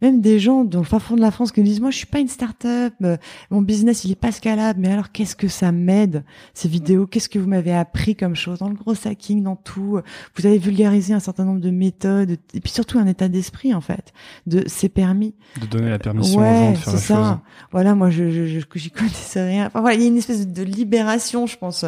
même 0.03 0.21
des 0.21 0.37
gens 0.37 0.63
dans 0.65 0.79
le 0.79 0.85
fin 0.85 0.99
fond 0.99 1.15
de 1.15 1.21
la 1.21 1.31
France 1.31 1.51
qui 1.51 1.61
me 1.61 1.65
disent 1.65 1.79
moi 1.81 1.89
je 1.89 1.97
suis 1.97 2.05
pas 2.05 2.19
une 2.19 2.27
start-up, 2.27 2.93
euh, 3.03 3.17
mon 3.49 3.61
business 3.61 4.03
il 4.03 4.11
est 4.11 4.15
pas 4.15 4.31
scalable, 4.31 4.79
mais 4.81 4.91
alors 4.91 5.11
qu'est-ce 5.11 5.35
que 5.35 5.47
ça 5.47 5.71
m'aide 5.71 6.23
ces 6.53 6.67
vidéos, 6.67 7.07
qu'est-ce 7.07 7.29
que 7.29 7.39
vous 7.39 7.47
m'avez 7.47 7.73
appris 7.73 8.15
comme 8.15 8.35
chose? 8.35 8.59
Dans 8.59 8.67
le 8.69 8.75
gros 8.75 8.93
hacking, 9.05 9.41
dans 9.43 9.55
tout, 9.55 9.99
vous 10.35 10.45
avez 10.45 10.57
vulgarisé 10.57 11.13
un 11.13 11.19
certain 11.19 11.45
nombre 11.45 11.61
de 11.61 11.71
méthodes 11.71 12.31
et 12.53 12.59
puis 12.59 12.71
surtout 12.71 12.99
un 12.99 13.07
état 13.07 13.29
d'esprit 13.29 13.73
en 13.73 13.81
fait, 13.81 14.11
de 14.45 14.63
c'est 14.67 14.89
permis. 14.89 15.33
De 15.61 15.65
donner 15.65 15.89
la 15.89 15.99
permission 15.99 16.39
aux 16.39 16.43
gens 16.43 16.49
Ouais, 16.49 16.71
de 16.71 16.77
faire 16.77 16.83
c'est 16.83 16.91
la 16.91 16.97
chose. 16.97 17.25
ça. 17.27 17.41
Voilà, 17.71 17.95
moi 17.95 18.09
je 18.09 18.29
je 18.29 18.45
je 18.45 18.59
j'y 18.75 18.91
connaissais 18.91 19.47
rien. 19.47 19.67
Enfin 19.67 19.79
voilà, 19.81 19.95
il 19.95 20.01
y 20.01 20.05
a 20.05 20.07
une 20.07 20.17
espèce 20.17 20.45
de 20.47 20.63
libération, 20.63 21.47
je 21.47 21.57
pense, 21.57 21.85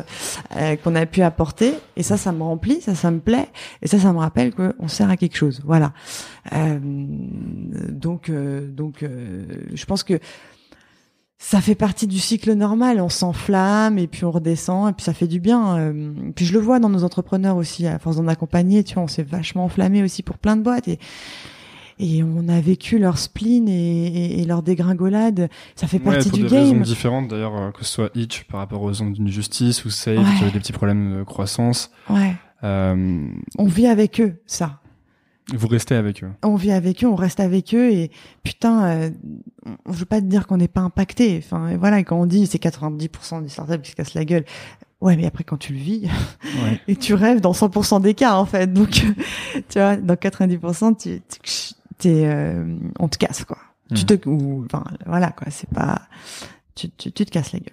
euh, 0.55 0.75
qu'on 0.77 0.95
a 0.95 1.05
pu 1.05 1.21
apporter 1.21 1.73
et 1.97 2.03
ça 2.03 2.15
ça 2.15 2.31
me 2.31 2.43
remplit, 2.43 2.79
ça 2.81 2.95
ça 2.95 3.11
me 3.11 3.19
plaît 3.19 3.49
et 3.81 3.87
ça 3.87 3.99
ça 3.99 4.13
me 4.13 4.19
rappelle 4.19 4.53
qu'on 4.55 4.87
sert 4.87 5.09
à 5.09 5.17
quelque 5.17 5.35
chose. 5.35 5.61
Voilà. 5.65 5.91
Euh, 6.53 6.79
donc 8.05 8.29
euh, 8.29 8.67
donc 8.67 9.01
euh, 9.03 9.43
je 9.73 9.85
pense 9.85 10.03
que 10.03 10.19
ça 11.37 11.59
fait 11.59 11.75
partie 11.75 12.07
du 12.07 12.19
cycle 12.19 12.53
normal. 12.53 13.01
On 13.01 13.09
s'enflamme 13.09 13.97
et 13.97 14.07
puis 14.07 14.23
on 14.25 14.31
redescend 14.31 14.89
et 14.89 14.93
puis 14.93 15.03
ça 15.03 15.13
fait 15.13 15.27
du 15.27 15.39
bien. 15.39 15.77
Euh, 15.77 16.13
puis 16.35 16.45
je 16.45 16.53
le 16.53 16.59
vois 16.59 16.79
dans 16.79 16.89
nos 16.89 17.03
entrepreneurs 17.03 17.57
aussi, 17.57 17.85
à 17.87 17.99
force 17.99 18.15
d'en 18.17 18.27
accompagner, 18.27 18.83
tu 18.83 18.93
vois, 18.93 19.03
on 19.03 19.07
s'est 19.07 19.23
vachement 19.23 19.65
enflammé 19.65 20.03
aussi 20.03 20.23
pour 20.23 20.37
plein 20.37 20.55
de 20.55 20.61
boîtes 20.61 20.87
et 20.87 20.99
et 21.97 22.23
on 22.23 22.49
a 22.49 22.59
vécu 22.59 22.99
leur 22.99 23.17
spleen 23.17 23.69
et, 23.69 24.07
et, 24.07 24.41
et 24.41 24.45
leur 24.45 24.61
dégringolade. 24.63 25.49
Ça 25.75 25.87
fait 25.87 25.97
Ouais, 25.99 26.13
partie 26.15 26.29
pour 26.29 26.37
du 26.39 26.43
des 26.45 26.49
raisons 26.57 26.79
différentes 26.81 27.29
d'ailleurs, 27.29 27.71
que 27.73 27.85
ce 27.85 27.91
soit 27.91 28.09
Itch 28.15 28.43
par 28.43 28.59
rapport 28.59 28.81
aux 28.81 29.01
ondes 29.01 29.13
d'une 29.13 29.29
justice 29.29 29.85
ou 29.85 29.89
Save 29.89 30.17
Ouais. 30.19 30.25
qui 30.37 30.43
avait 30.43 30.51
des 30.51 30.59
petits 30.59 30.73
problèmes 30.73 31.19
de 31.19 31.23
croissance. 31.23 31.89
Ouais, 32.09 32.35
Euh, 32.63 33.27
on 33.57 33.65
vit 33.65 33.87
avec 33.87 34.19
eux, 34.19 34.33
ça. 34.45 34.79
Vous 35.53 35.67
restez 35.67 35.95
avec 35.95 36.23
eux. 36.23 36.31
on 36.43 36.55
vit 36.55 36.71
avec 36.71 37.03
eux, 37.03 37.07
on 37.07 37.15
reste 37.15 37.39
avec 37.39 37.73
eux 37.75 37.91
et 37.91 38.09
putain, 38.43 38.85
euh, 38.85 39.09
on- 39.85 39.93
je 39.93 39.99
veux 39.99 40.05
pas 40.05 40.19
te 40.21 40.25
dire 40.25 40.47
qu'on 40.47 40.57
n'est 40.57 40.67
pas 40.67 40.81
impacté. 40.81 41.39
Enfin 41.43 41.75
voilà, 41.77 42.03
quand 42.03 42.19
on 42.19 42.25
dit 42.25 42.47
c'est 42.47 42.57
90% 42.59 43.41
des 43.41 43.49
startups 43.49 43.79
qui 43.81 43.91
se 43.91 43.95
cassent 43.95 44.13
la 44.15 44.25
gueule, 44.25 44.45
ouais, 45.01 45.15
mais 45.15 45.25
après 45.25 45.43
quand 45.43 45.57
tu 45.57 45.73
le 45.73 45.79
vis 45.79 46.09
Ouais. 46.63 46.79
et 46.87 46.95
tu 46.95 47.13
rêves 47.13 47.41
dans 47.41 47.53
100% 47.53 47.99
des 48.01 48.13
cas 48.15 48.35
en 48.35 48.45
fait, 48.45 48.71
donc 48.73 48.89
tu 49.69 49.79
vois, 49.79 49.97
dans 49.97 50.15
90% 50.15 50.95
tu, 50.97 51.21
tu 51.43 51.73
t'es, 51.99 52.25
euh, 52.25 52.77
on 52.99 53.07
te 53.07 53.17
casse 53.17 53.45
quoi. 53.45 53.57
Tu 53.93 54.01
Mhm. 54.01 54.05
te, 54.19 54.29
ou 54.29 54.63
enfin 54.65 54.83
voilà 55.05 55.29
quoi, 55.29 55.47
c'est 55.51 55.69
pas, 55.69 56.01
tu, 56.73 56.89
tu, 56.89 57.11
tu 57.11 57.23
te 57.25 57.29
casses 57.31 57.53
la 57.53 57.59
gueule. 57.59 57.69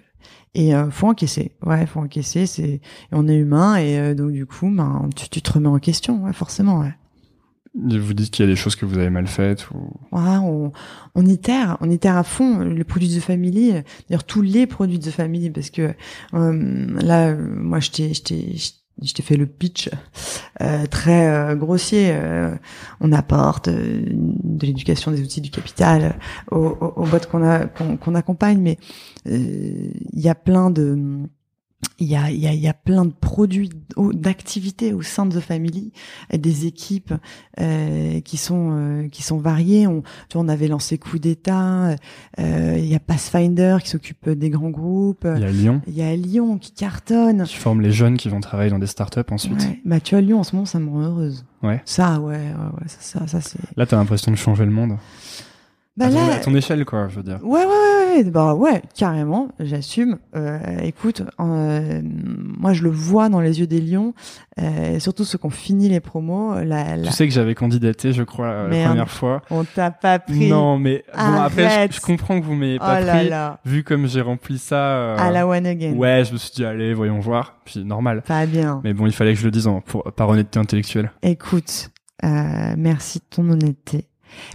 Et 0.53 0.75
euh, 0.75 0.91
faut 0.91 1.07
encaisser, 1.07 1.53
ouais, 1.65 1.87
faut 1.87 1.99
encaisser. 1.99 2.45
C'est, 2.45 2.79
on 3.11 3.27
est 3.27 3.35
humain 3.35 3.77
et 3.77 3.97
euh, 3.97 4.13
donc 4.13 4.31
du 4.31 4.45
coup, 4.45 4.69
ben 4.69 5.09
tu, 5.15 5.27
tu 5.27 5.41
te 5.41 5.51
remets 5.51 5.67
en 5.69 5.79
question, 5.79 6.23
ouais, 6.23 6.33
forcément, 6.33 6.81
ouais. 6.81 6.93
Vous 7.75 8.13
dites 8.13 8.29
qu'il 8.29 8.45
y 8.45 8.47
a 8.47 8.51
des 8.51 8.55
choses 8.55 8.75
que 8.75 8.85
vous 8.85 8.99
avez 8.99 9.09
mal 9.09 9.25
faites 9.25 9.71
ou 9.71 9.97
on, 10.11 10.71
on 11.15 11.25
itère, 11.25 11.77
on 11.81 11.89
itère 11.89 12.17
à 12.17 12.23
fond 12.23 12.59
les 12.59 12.83
produits 12.83 13.07
de 13.09 13.19
euh, 13.19 13.81
d'ailleurs 14.07 14.23
tous 14.25 14.43
les 14.43 14.67
produits 14.67 14.99
de 14.99 15.09
Family, 15.09 15.49
parce 15.49 15.71
que 15.71 15.93
euh, 16.35 17.01
là, 17.01 17.33
moi, 17.35 17.79
je 17.79 17.89
t'ai, 17.89 18.13
je 18.13 18.21
t'ai, 18.21 19.23
fait 19.23 19.37
le 19.37 19.47
pitch 19.47 19.89
euh, 20.61 20.85
très 20.85 21.27
euh, 21.27 21.55
grossier. 21.55 22.11
euh, 22.13 22.55
on 23.01 23.11
apporte 23.11 23.69
de 23.69 24.65
l'éducation, 24.65 25.11
des 25.11 25.21
outils 25.21 25.41
du 25.41 25.49
capital 25.49 26.19
aux, 26.51 26.57
aux, 26.57 27.05
boîtes 27.07 27.27
qu'on 27.27 27.43
a, 27.43 27.65
qu'on, 27.65 28.13
accompagne, 28.13 28.59
mais 28.59 28.77
il 29.25 29.93
y 30.13 30.29
a 30.29 30.35
plein 30.35 30.69
de 30.69 31.27
il 31.99 32.07
y 32.07 32.15
a, 32.15 32.31
il 32.31 32.39
y, 32.39 32.47
a, 32.47 32.53
il 32.53 32.59
y 32.59 32.67
a 32.67 32.73
plein 32.73 33.05
de 33.05 33.11
produits, 33.11 33.69
d'activités 34.13 34.93
au 34.93 35.01
sein 35.01 35.25
de 35.25 35.37
The 35.37 35.41
Family, 35.41 35.91
des 36.33 36.65
équipes 36.65 37.13
euh, 37.59 38.19
qui 38.21 38.37
sont 38.37 38.69
euh, 38.71 39.07
qui 39.09 39.23
sont 39.23 39.37
variées. 39.37 39.87
On, 39.87 40.01
tu 40.01 40.33
vois, 40.37 40.43
on 40.43 40.47
avait 40.49 40.67
lancé 40.67 40.97
Coup 40.97 41.19
d'État. 41.19 41.95
euh, 42.39 42.75
Il 42.77 42.85
y 42.85 42.95
a 42.95 42.99
Pathfinder 42.99 43.77
qui 43.83 43.89
s'occupe 43.89 44.29
des 44.29 44.49
grands 44.49 44.69
groupes. 44.69 45.27
il 45.35 45.41
y 45.41 45.45
a 45.45 45.51
Lyon 45.51 45.81
Il 45.87 45.93
y 45.95 46.01
a 46.01 46.15
Lyon 46.15 46.57
qui 46.57 46.71
cartonne. 46.71 47.43
qui 47.43 47.55
forme 47.55 47.81
les 47.81 47.91
jeunes 47.91 48.17
qui 48.17 48.29
vont 48.29 48.39
travailler 48.41 48.69
dans 48.71 48.79
des 48.79 48.87
startups 48.87 49.19
ensuite. 49.31 49.61
Ouais. 49.61 49.79
Bah 49.85 49.99
tu 49.99 50.15
vois 50.15 50.21
Lyon 50.21 50.39
en 50.39 50.43
ce 50.43 50.55
moment, 50.55 50.65
ça 50.65 50.79
me 50.79 50.89
rend 50.89 51.01
heureuse. 51.01 51.45
Ouais. 51.61 51.81
Ça, 51.85 52.19
ouais, 52.19 52.35
ouais, 52.35 52.41
ouais 52.41 52.87
ça, 52.87 53.19
ça, 53.19 53.27
ça 53.27 53.41
c'est. 53.41 53.59
Là, 53.77 53.85
t'as 53.85 53.95
l'impression 53.97 54.31
de 54.31 54.37
changer 54.37 54.65
le 54.65 54.71
monde. 54.71 54.97
Bah 55.95 56.05
à, 56.07 56.09
ton, 56.09 56.15
là, 56.27 56.33
à 56.33 56.39
ton 56.39 56.55
échelle, 56.55 56.85
quoi, 56.85 57.07
je 57.07 57.17
veux 57.17 57.23
dire. 57.23 57.39
Ouais, 57.43 57.65
ouais, 57.65 58.15
ouais, 58.17 58.23
bah 58.23 58.55
ouais, 58.55 58.81
carrément, 58.95 59.49
j'assume. 59.59 60.17
Euh, 60.35 60.57
écoute, 60.81 61.21
euh, 61.39 62.01
moi 62.03 62.73
je 62.73 62.81
le 62.81 62.89
vois 62.89 63.29
dans 63.29 63.39
les 63.41 63.59
yeux 63.59 63.67
des 63.67 63.79
lions, 63.79 64.15
euh, 64.59 64.97
surtout 64.99 65.23
ceux 65.23 65.37
qui 65.37 65.45
ont 65.45 65.51
fini 65.51 65.89
les 65.89 65.99
promos. 65.99 66.55
La, 66.63 66.95
la... 66.95 67.07
Tu 67.09 67.13
sais 67.13 67.27
que 67.27 67.33
j'avais 67.33 67.53
candidaté, 67.53 68.11
je 68.11 68.23
crois, 68.23 68.63
la 68.63 68.67
Merde. 68.69 68.87
première 68.89 69.09
fois. 69.11 69.41
On 69.51 69.63
t'a 69.65 69.91
pas 69.91 70.17
pris. 70.17 70.49
Non, 70.49 70.79
mais 70.79 71.03
bon, 71.15 71.33
après, 71.41 71.87
je, 71.91 71.97
je 71.97 72.01
comprends 72.01 72.39
que 72.41 72.45
vous 72.45 72.55
m'ayez 72.55 72.77
oh 72.81 72.85
pas 72.85 72.99
là 72.99 73.15
pris. 73.17 73.29
là. 73.29 73.59
Vu 73.63 73.83
comme 73.83 74.07
j'ai 74.07 74.21
rempli 74.21 74.57
ça. 74.57 74.75
euh, 74.97 75.15
À 75.19 75.29
la 75.29 75.45
one 75.47 75.67
again. 75.67 75.93
Ouais, 75.93 76.23
je 76.25 76.33
me 76.33 76.37
suis 76.39 76.53
dit, 76.55 76.65
allez, 76.65 76.95
voyons 76.95 77.19
voir. 77.19 77.57
Puis 77.65 77.83
normal. 77.85 78.23
Pas 78.23 78.47
bien. 78.47 78.81
Mais 78.83 78.93
bon, 78.95 79.05
il 79.05 79.13
fallait 79.13 79.33
que 79.33 79.39
je 79.39 79.45
le 79.45 79.51
dise 79.51 79.67
en, 79.67 79.81
pour, 79.81 80.03
par 80.15 80.27
honnêteté 80.29 80.57
intellectuelle. 80.59 81.11
Écoute, 81.21 81.91
euh, 82.23 82.73
merci 82.77 83.19
de 83.19 83.25
ton 83.29 83.47
honnêteté. 83.47 84.07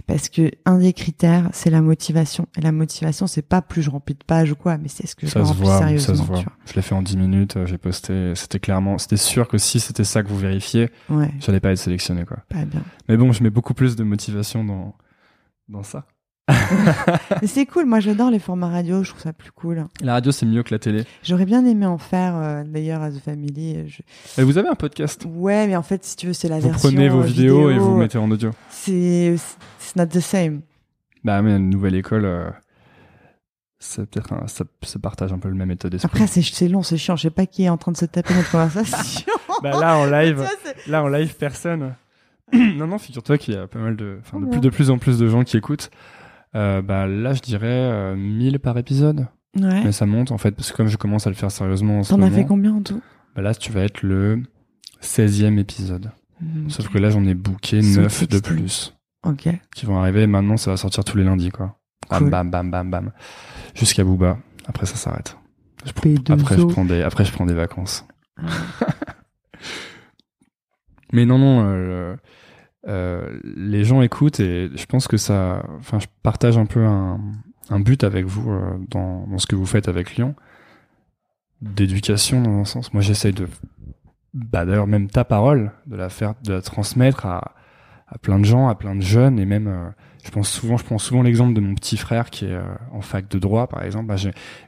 Parce 0.07 0.29
que 0.29 0.51
un 0.65 0.77
des 0.77 0.93
critères, 0.93 1.49
c'est 1.53 1.69
la 1.69 1.81
motivation. 1.81 2.47
Et 2.57 2.61
la 2.61 2.71
motivation, 2.71 3.27
c'est 3.27 3.41
pas 3.41 3.61
plus 3.61 3.81
je 3.81 3.89
remplis 3.89 4.15
de 4.15 4.23
pages 4.23 4.51
ou 4.51 4.55
quoi, 4.55 4.77
mais 4.77 4.87
c'est 4.87 5.07
ce 5.07 5.15
que 5.15 5.25
je 5.27 5.31
Ça 5.31 5.41
se 5.43 5.45
remplis 5.49 5.63
voit, 5.63 5.77
sérieusement. 5.79 6.15
ça 6.15 6.21
se 6.21 6.27
voit. 6.27 6.43
Je 6.65 6.73
l'ai 6.73 6.81
fait 6.81 6.95
en 6.95 7.01
10 7.01 7.17
minutes, 7.17 7.57
euh, 7.57 7.65
j'ai 7.65 7.77
posté, 7.77 8.33
c'était 8.35 8.59
clairement, 8.59 8.97
c'était 8.97 9.17
sûr 9.17 9.47
que 9.47 9.57
si 9.57 9.79
c'était 9.79 10.03
ça 10.03 10.23
que 10.23 10.27
vous 10.29 10.37
vérifiez. 10.37 10.89
Ouais, 11.09 11.31
j'allais 11.39 11.59
pas 11.59 11.71
être 11.71 11.77
sélectionné, 11.77 12.25
quoi. 12.25 12.37
pas 12.49 12.65
bien. 12.65 12.83
Mais 13.07 13.17
bon, 13.17 13.31
je 13.31 13.43
mets 13.43 13.49
beaucoup 13.49 13.73
plus 13.73 13.95
de 13.95 14.03
motivation 14.03 14.63
dans, 14.63 14.95
dans 15.67 15.83
ça. 15.83 16.05
Mais 17.41 17.47
c'est 17.47 17.65
cool. 17.65 17.85
Moi, 17.85 17.99
j'adore 17.99 18.29
les 18.31 18.39
formats 18.39 18.69
radio. 18.69 19.03
Je 19.03 19.09
trouve 19.09 19.21
ça 19.21 19.33
plus 19.33 19.51
cool. 19.51 19.85
La 20.01 20.13
radio, 20.13 20.31
c'est 20.31 20.45
mieux 20.45 20.63
que 20.63 20.73
la 20.73 20.79
télé. 20.79 21.03
J'aurais 21.23 21.45
bien 21.45 21.65
aimé 21.65 21.85
en 21.85 21.97
faire 21.97 22.35
euh, 22.35 22.63
d'ailleurs 22.65 23.01
à 23.01 23.11
The 23.11 23.19
Family. 23.19 23.87
Je- 23.89 24.41
Et 24.41 24.43
vous 24.45 24.57
avez 24.57 24.67
un 24.69 24.75
podcast? 24.75 25.25
Ouais, 25.27 25.67
mais 25.67 25.75
en 25.75 25.83
fait, 25.83 26.03
si 26.03 26.15
tu 26.15 26.27
veux, 26.27 26.33
c'est 26.33 26.47
la 26.49 26.59
Vous 26.59 26.69
version. 26.69 26.89
prenez 26.89 27.09
vos 27.09 27.21
euh, 27.21 27.25
vidéos 27.25 27.69
et 27.69 27.77
vous 27.77 27.95
mettez 27.95 28.17
en 28.17 28.29
audio. 28.31 28.51
C'est 28.69 29.35
not 29.95 30.07
the 30.07 30.19
same. 30.19 30.61
Bah, 31.23 31.41
mais 31.41 31.55
une 31.57 31.69
nouvelle 31.69 31.95
école, 31.95 32.25
euh, 32.25 32.49
c'est 33.79 34.09
peut-être 34.09 34.33
un, 34.33 34.47
ça, 34.47 34.65
ça 34.83 34.99
partage 34.99 35.31
un 35.31 35.39
peu 35.39 35.49
le 35.49 35.55
même 35.55 35.71
état 35.71 35.89
d'esprit. 35.89 36.09
Après, 36.11 36.27
c'est 36.27 36.67
long, 36.67 36.83
c'est 36.83 36.97
chiant. 36.97 37.15
Je 37.15 37.23
sais 37.23 37.29
pas 37.29 37.45
qui 37.45 37.63
est 37.63 37.69
en 37.69 37.77
train 37.77 37.91
de 37.91 37.97
se 37.97 38.05
taper 38.05 38.33
notre 38.33 38.51
conversation. 38.51 39.25
bah 39.63 39.71
là, 39.79 39.97
en 39.97 40.05
live, 40.05 40.43
là, 40.87 41.03
en 41.03 41.07
live, 41.07 41.35
personne. 41.35 41.95
non, 42.53 42.87
non, 42.87 42.97
figure-toi 42.97 43.37
qu'il 43.37 43.53
y 43.53 43.57
a 43.57 43.67
pas 43.67 43.79
mal 43.79 43.95
de, 43.95 44.17
enfin, 44.21 44.39
de 44.39 44.45
Oh 44.45 44.49
plus, 44.49 44.59
bien. 44.59 44.69
de 44.69 44.75
plus 44.75 44.89
en 44.89 44.97
plus 44.97 45.19
de 45.19 45.27
gens 45.27 45.43
qui 45.43 45.55
écoutent. 45.57 45.91
Euh, 46.55 46.81
bah 46.81 47.05
là, 47.07 47.33
je 47.33 47.41
dirais 47.41 47.67
euh, 47.67 48.15
1000 48.15 48.59
par 48.59 48.77
épisode. 48.77 49.27
ouais. 49.55 49.83
Mais 49.83 49.91
ça 49.91 50.05
monte 50.05 50.31
en 50.31 50.37
fait, 50.37 50.51
parce 50.51 50.71
que 50.71 50.77
comme 50.77 50.87
je 50.87 50.97
commence 50.97 51.27
à 51.27 51.29
le 51.29 51.35
faire 51.35 51.51
sérieusement 51.51 51.99
en 51.99 52.03
ce 52.03 52.09
T'en 52.09 52.21
as 52.21 52.31
fait 52.31 52.45
combien 52.45 52.73
en 52.75 52.81
tout? 52.81 53.01
bah 53.35 53.41
là, 53.41 53.53
tu 53.53 53.71
vas 53.71 53.81
être 53.81 54.01
le 54.03 54.41
16e 55.01 55.57
épisode. 55.59 56.11
Sauf 56.69 56.87
que 56.89 56.97
là, 56.97 57.09
j'en 57.09 57.25
ai 57.25 57.33
booké 57.33 57.81
So 57.81 58.01
9 58.01 58.27
de 58.29 58.39
plus 58.39 58.95
Ok. 59.23 59.49
qui 59.75 59.85
vont 59.85 59.99
arriver. 59.99 60.25
Maintenant, 60.25 60.55
ça 60.57 60.71
va 60.71 60.77
sortir 60.77 61.03
tous 61.03 61.17
les 61.17 61.23
lundis, 61.25 61.49
quoi. 61.51 61.77
Bam, 62.09 62.19
Cool. 62.21 62.29
bam, 62.31 62.49
bam, 62.49 62.71
bam, 62.71 62.89
bam. 62.89 63.11
Jusqu'à 63.75 64.03
Booba. 64.05 64.37
Après, 64.65 64.85
ça 64.85 64.95
s'arrête. 64.95 65.37
Je 65.85 65.91
prends- 65.91 66.09
P2O. 66.09 66.31
Après, 66.33 66.57
je 66.57 66.63
prends 66.65 66.85
des, 66.85 67.01
après, 67.03 67.25
je 67.25 67.31
prends 67.33 67.45
des 67.45 67.53
vacances. 67.53 68.05
Ah. 68.37 68.45
Mais 71.13 71.25
non, 71.25 71.37
non, 71.37 71.63
euh, 71.65 72.15
euh, 72.89 73.39
les 73.43 73.83
gens 73.83 74.01
écoutent 74.01 74.39
et 74.39 74.69
je 74.75 74.85
pense 74.85 75.07
que 75.07 75.17
ça, 75.17 75.63
enfin, 75.79 75.99
je 75.99 76.07
partage 76.23 76.57
un 76.57 76.65
peu 76.65 76.83
un, 76.85 77.19
but 77.79 78.03
avec 78.03 78.25
vous 78.25 78.51
euh, 78.51 78.77
dans, 78.89 79.27
dans 79.27 79.37
ce 79.37 79.45
que 79.45 79.55
vous 79.55 79.67
faites 79.67 79.87
avec 79.87 80.15
Lyon, 80.15 80.35
d'éducation 81.61 82.41
dans 82.41 82.59
un 82.59 82.65
sens. 82.65 82.93
Moi, 82.93 83.03
j'essaye 83.03 83.33
de, 83.33 83.47
bah 84.33 84.65
d'ailleurs 84.65 84.87
même 84.87 85.07
ta 85.07 85.23
parole, 85.23 85.71
de 85.85 85.95
la 85.95 86.09
faire, 86.09 86.33
de 86.43 86.53
la 86.53 86.61
transmettre 86.61 87.25
à, 87.25 87.53
à 88.07 88.17
plein 88.17 88.39
de 88.39 88.45
gens, 88.45 88.67
à 88.67 88.75
plein 88.75 88.95
de 88.95 89.01
jeunes 89.01 89.39
et 89.39 89.45
même, 89.45 89.67
euh, 89.67 89.89
je 90.29 90.33
pense 90.33 90.51
souvent, 90.51 90.77
je 90.77 90.83
prends 90.83 90.99
souvent 90.99 91.23
l'exemple 91.23 91.55
de 91.55 91.59
mon 91.59 91.73
petit 91.73 91.97
frère 91.97 92.29
qui 92.29 92.45
est 92.45 92.53
euh, 92.53 92.61
en 92.91 93.01
fac 93.01 93.27
de 93.27 93.39
droit, 93.39 93.65
par 93.65 93.83
exemple. 93.83 94.05
Bah, 94.05 94.15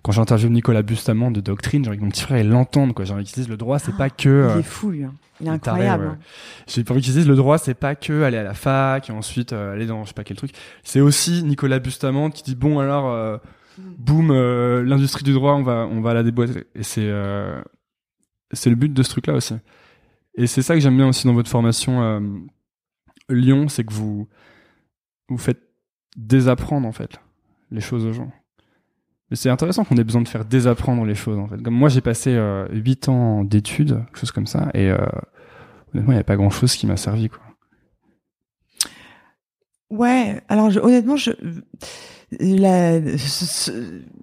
quand 0.01 0.11
j'interviewe 0.11 0.49
Nicolas 0.49 0.81
Bustamant 0.81 1.29
de 1.29 1.39
Doctrine, 1.39 1.83
j'ai 1.83 1.89
envie 1.89 1.99
que 1.99 2.03
mon 2.03 2.09
petit 2.09 2.23
frère 2.23 2.39
il 2.39 2.49
l'entende, 2.49 2.93
quoi. 2.93 3.05
J'ai 3.05 3.13
envie 3.13 3.25
qu'il 3.25 3.35
dise 3.35 3.47
le 3.47 3.57
droit, 3.57 3.77
c'est 3.77 3.95
pas 3.95 4.09
que. 4.09 4.49
il 4.55 4.59
est 4.59 4.63
fou, 4.63 4.89
lui. 4.89 5.03
Hein. 5.03 5.13
Il 5.39 5.45
est 5.47 5.51
incroyable. 5.51 6.05
Hein. 6.05 6.17
J'ai 6.67 6.83
envie 6.89 7.01
qu'il 7.01 7.13
dise 7.13 7.27
le 7.27 7.35
droit, 7.35 7.59
c'est 7.59 7.75
pas 7.75 7.93
que 7.93 8.23
aller 8.23 8.37
à 8.37 8.43
la 8.43 8.55
fac 8.55 9.09
et 9.09 9.13
ensuite 9.13 9.53
aller 9.53 9.85
dans 9.85 10.03
je 10.03 10.09
sais 10.09 10.13
pas 10.15 10.23
quel 10.23 10.37
truc. 10.37 10.51
C'est 10.83 10.99
aussi 10.99 11.43
Nicolas 11.43 11.77
Bustamant 11.77 12.31
qui 12.31 12.41
dit 12.41 12.55
bon 12.55 12.79
alors, 12.79 13.39
mm. 13.77 13.83
boum, 13.99 14.33
l'industrie 14.83 15.23
du 15.23 15.33
droit, 15.33 15.53
on 15.53 15.63
va, 15.63 15.87
on 15.91 16.01
va 16.01 16.15
la 16.15 16.23
déboîter. 16.23 16.65
Et 16.73 16.81
c'est, 16.83 17.11
c'est 18.51 18.69
le 18.71 18.75
but 18.75 18.91
de 18.91 19.03
ce 19.03 19.09
truc-là 19.09 19.35
aussi. 19.35 19.53
Et 20.35 20.47
c'est 20.47 20.61
ça 20.61 20.73
que 20.73 20.79
j'aime 20.79 20.97
bien 20.97 21.07
aussi 21.07 21.27
dans 21.27 21.33
votre 21.33 21.49
formation 21.49 22.01
euh, 22.01 22.19
Lyon, 23.29 23.67
c'est 23.67 23.83
que 23.83 23.93
vous 23.93 24.27
vous 25.31 25.37
faites 25.37 25.61
désapprendre 26.17 26.87
en 26.87 26.91
fait 26.91 27.19
les 27.71 27.81
choses 27.81 28.05
aux 28.05 28.13
gens. 28.13 28.31
Mais 29.29 29.37
c'est 29.37 29.49
intéressant 29.49 29.85
qu'on 29.85 29.95
ait 29.95 30.03
besoin 30.03 30.21
de 30.21 30.27
faire 30.27 30.43
désapprendre 30.43 31.05
les 31.05 31.15
choses 31.15 31.39
en 31.39 31.47
fait. 31.47 31.57
Moi 31.69 31.89
j'ai 31.89 32.01
passé 32.01 32.33
euh, 32.35 32.67
8 32.71 33.09
ans 33.09 33.43
d'études, 33.43 34.03
quelque 34.07 34.19
chose 34.19 34.31
comme 34.31 34.47
ça, 34.47 34.69
et 34.73 34.89
euh, 34.89 34.97
honnêtement 35.93 36.11
il 36.11 36.15
n'y 36.15 36.21
a 36.21 36.25
pas 36.25 36.35
grand 36.35 36.49
chose 36.49 36.75
qui 36.75 36.85
m'a 36.85 36.97
servi 36.97 37.29
quoi. 37.29 37.39
Ouais, 39.89 40.41
alors 40.47 40.69
honnêtement 40.83 41.15
je 41.17 41.31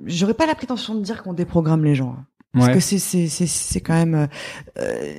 j'aurais 0.06 0.34
pas 0.34 0.46
la 0.46 0.54
prétention 0.54 0.94
de 0.94 1.02
dire 1.02 1.22
qu'on 1.22 1.34
déprogramme 1.34 1.84
les 1.84 1.94
gens. 1.94 2.16
Hein. 2.18 2.26
Parce 2.54 2.72
que 2.72 2.80
c'est 2.80 2.98
c'est 2.98 3.28
c'est 3.28 3.46
c'est 3.46 3.80
quand 3.80 3.92
même. 3.92 4.26
Euh, 4.78 5.14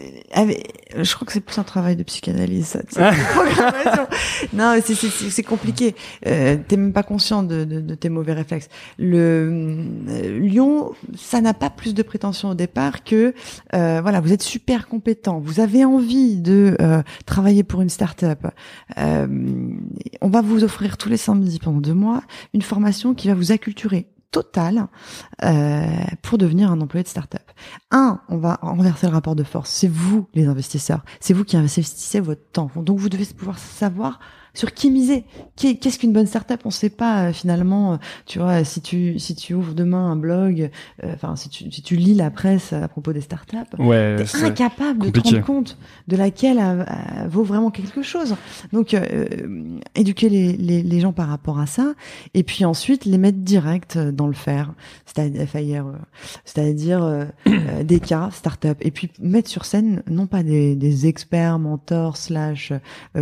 je 0.97 1.13
crois 1.13 1.27
que 1.27 1.31
c'est 1.31 1.41
plus 1.41 1.59
un 1.59 1.63
travail 1.63 1.95
de 1.95 2.01
psychanalyse. 2.01 2.81
Ça, 2.89 3.11
non, 4.53 4.79
c'est 4.83 4.95
c'est 4.95 5.09
c'est 5.09 5.43
compliqué. 5.43 5.95
Euh, 6.25 6.57
T'es 6.67 6.75
même 6.75 6.91
pas 6.91 7.03
conscient 7.03 7.43
de, 7.43 7.65
de, 7.65 7.81
de, 7.81 7.95
tes 7.95 8.09
mauvais 8.09 8.33
réflexes. 8.33 8.67
Le 8.97 9.47
euh, 10.09 10.39
Lyon, 10.39 10.91
ça 11.15 11.39
n'a 11.39 11.53
pas 11.53 11.69
plus 11.69 11.93
de 11.93 12.01
prétention 12.01 12.49
au 12.49 12.55
départ 12.55 13.03
que 13.03 13.35
euh, 13.75 13.99
voilà, 14.01 14.21
vous 14.21 14.33
êtes 14.33 14.41
super 14.41 14.87
compétent, 14.87 15.39
vous 15.39 15.59
avez 15.59 15.85
envie 15.85 16.37
de 16.37 16.75
euh, 16.81 17.03
travailler 17.27 17.63
pour 17.63 17.81
une 17.81 17.89
start-up. 17.89 18.47
Euh, 18.97 19.27
on 20.21 20.29
va 20.29 20.41
vous 20.41 20.63
offrir 20.63 20.97
tous 20.97 21.09
les 21.09 21.17
samedis 21.17 21.59
pendant 21.59 21.79
deux 21.79 21.93
mois 21.93 22.23
une 22.53 22.63
formation 22.63 23.13
qui 23.13 23.27
va 23.27 23.35
vous 23.35 23.51
acculturer 23.51 24.07
total 24.31 24.87
euh, 25.43 25.87
pour 26.21 26.37
devenir 26.37 26.71
un 26.71 26.81
employé 26.81 27.03
de 27.03 27.07
start-up. 27.07 27.41
Un, 27.91 28.21
on 28.29 28.37
va 28.37 28.59
renverser 28.61 29.07
le 29.07 29.13
rapport 29.13 29.35
de 29.35 29.43
force. 29.43 29.69
C'est 29.69 29.87
vous 29.87 30.27
les 30.33 30.47
investisseurs. 30.47 31.03
C'est 31.19 31.33
vous 31.33 31.43
qui 31.43 31.57
investissez 31.57 32.19
votre 32.19 32.43
temps. 32.51 32.71
Donc 32.75 32.99
vous 32.99 33.09
devez 33.09 33.25
pouvoir 33.25 33.57
savoir 33.57 34.19
sur 34.53 34.73
qui 34.73 34.91
miser. 34.91 35.25
Qu'est-ce 35.55 35.99
qu'une 35.99 36.13
bonne 36.13 36.25
startup? 36.25 36.59
On 36.65 36.69
ne 36.69 36.73
sait 36.73 36.89
pas 36.89 37.25
euh, 37.25 37.33
finalement. 37.33 37.93
Euh, 37.93 37.97
tu 38.25 38.39
vois, 38.39 38.63
si 38.63 38.81
tu 38.81 39.19
si 39.19 39.35
tu 39.35 39.53
ouvres 39.53 39.73
demain 39.73 40.11
un 40.11 40.15
blog, 40.15 40.69
euh, 41.03 41.13
enfin 41.13 41.35
si 41.35 41.49
tu 41.49 41.71
si 41.71 41.81
tu 41.81 41.95
lis 41.95 42.15
la 42.15 42.31
presse 42.31 42.73
à 42.73 42.87
propos 42.87 43.13
des 43.13 43.21
startups, 43.21 43.57
ouais, 43.77 44.15
t'es 44.17 44.43
incapable 44.43 45.11
de 45.11 45.19
te 45.19 45.19
rendre 45.19 45.45
compte 45.45 45.77
de 46.07 46.15
laquelle 46.15 46.59
vaut 47.29 47.43
vraiment 47.43 47.71
quelque 47.71 48.01
chose. 48.01 48.35
Donc 48.73 48.95
éduquer 49.95 50.29
les, 50.29 50.53
les, 50.53 50.83
les 50.83 50.99
gens 50.99 51.13
par 51.13 51.27
rapport 51.27 51.59
à 51.59 51.65
ça, 51.65 51.93
et 52.33 52.43
puis 52.43 52.65
ensuite 52.65 53.05
les 53.05 53.17
mettre 53.17 53.39
direct 53.39 53.97
dans 53.97 54.27
le 54.27 54.33
faire, 54.33 54.73
c'est-à-dire 55.05 55.85
c'est-à-dire 56.45 57.27
des 57.83 57.99
cas 57.99 58.29
startup, 58.31 58.77
et 58.81 58.91
puis 58.91 59.09
mettre 59.19 59.49
sur 59.49 59.65
scène 59.65 60.03
non 60.09 60.27
pas 60.27 60.43
des, 60.43 60.75
des 60.75 61.07
experts, 61.07 61.59
mentors 61.59 62.17
slash 62.17 62.73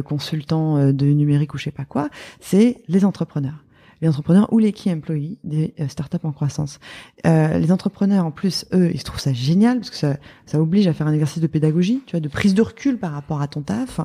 consultants 0.06 0.92
de 0.92 1.06
numérique 1.18 1.54
ou 1.54 1.58
je 1.58 1.66
sais 1.66 1.72
pas 1.72 1.86
quoi, 1.86 2.10
c'est 2.40 2.82
les 2.88 3.06
entrepreneurs 3.06 3.64
les 4.02 4.08
entrepreneurs 4.08 4.52
ou 4.52 4.60
les 4.60 4.72
key 4.72 4.92
employees 4.92 5.40
des 5.44 5.74
euh, 5.80 5.88
startups 5.88 6.18
en 6.24 6.32
croissance. 6.32 6.80
Euh, 7.26 7.58
les 7.58 7.72
entrepreneurs, 7.72 8.26
en 8.26 8.32
plus, 8.32 8.66
eux, 8.74 8.92
ils 8.94 9.04
trouvent 9.04 9.20
ça 9.20 9.34
génial 9.34 9.80
parce 9.80 9.90
que 9.90 9.96
ça, 9.96 10.18
ça 10.46 10.62
oblige 10.62 10.88
à 10.88 10.94
faire 10.94 11.08
un 11.08 11.14
exercice 11.14 11.42
de 11.42 11.48
pédagogie, 11.48 12.02
tu 12.06 12.12
vois, 12.12 12.20
de 12.20 12.28
prise 12.28 12.54
de 12.54 12.62
recul 12.62 12.98
par 12.98 13.12
rapport 13.12 13.42
à 13.42 13.48
ton 13.48 13.62
taf. 13.62 14.00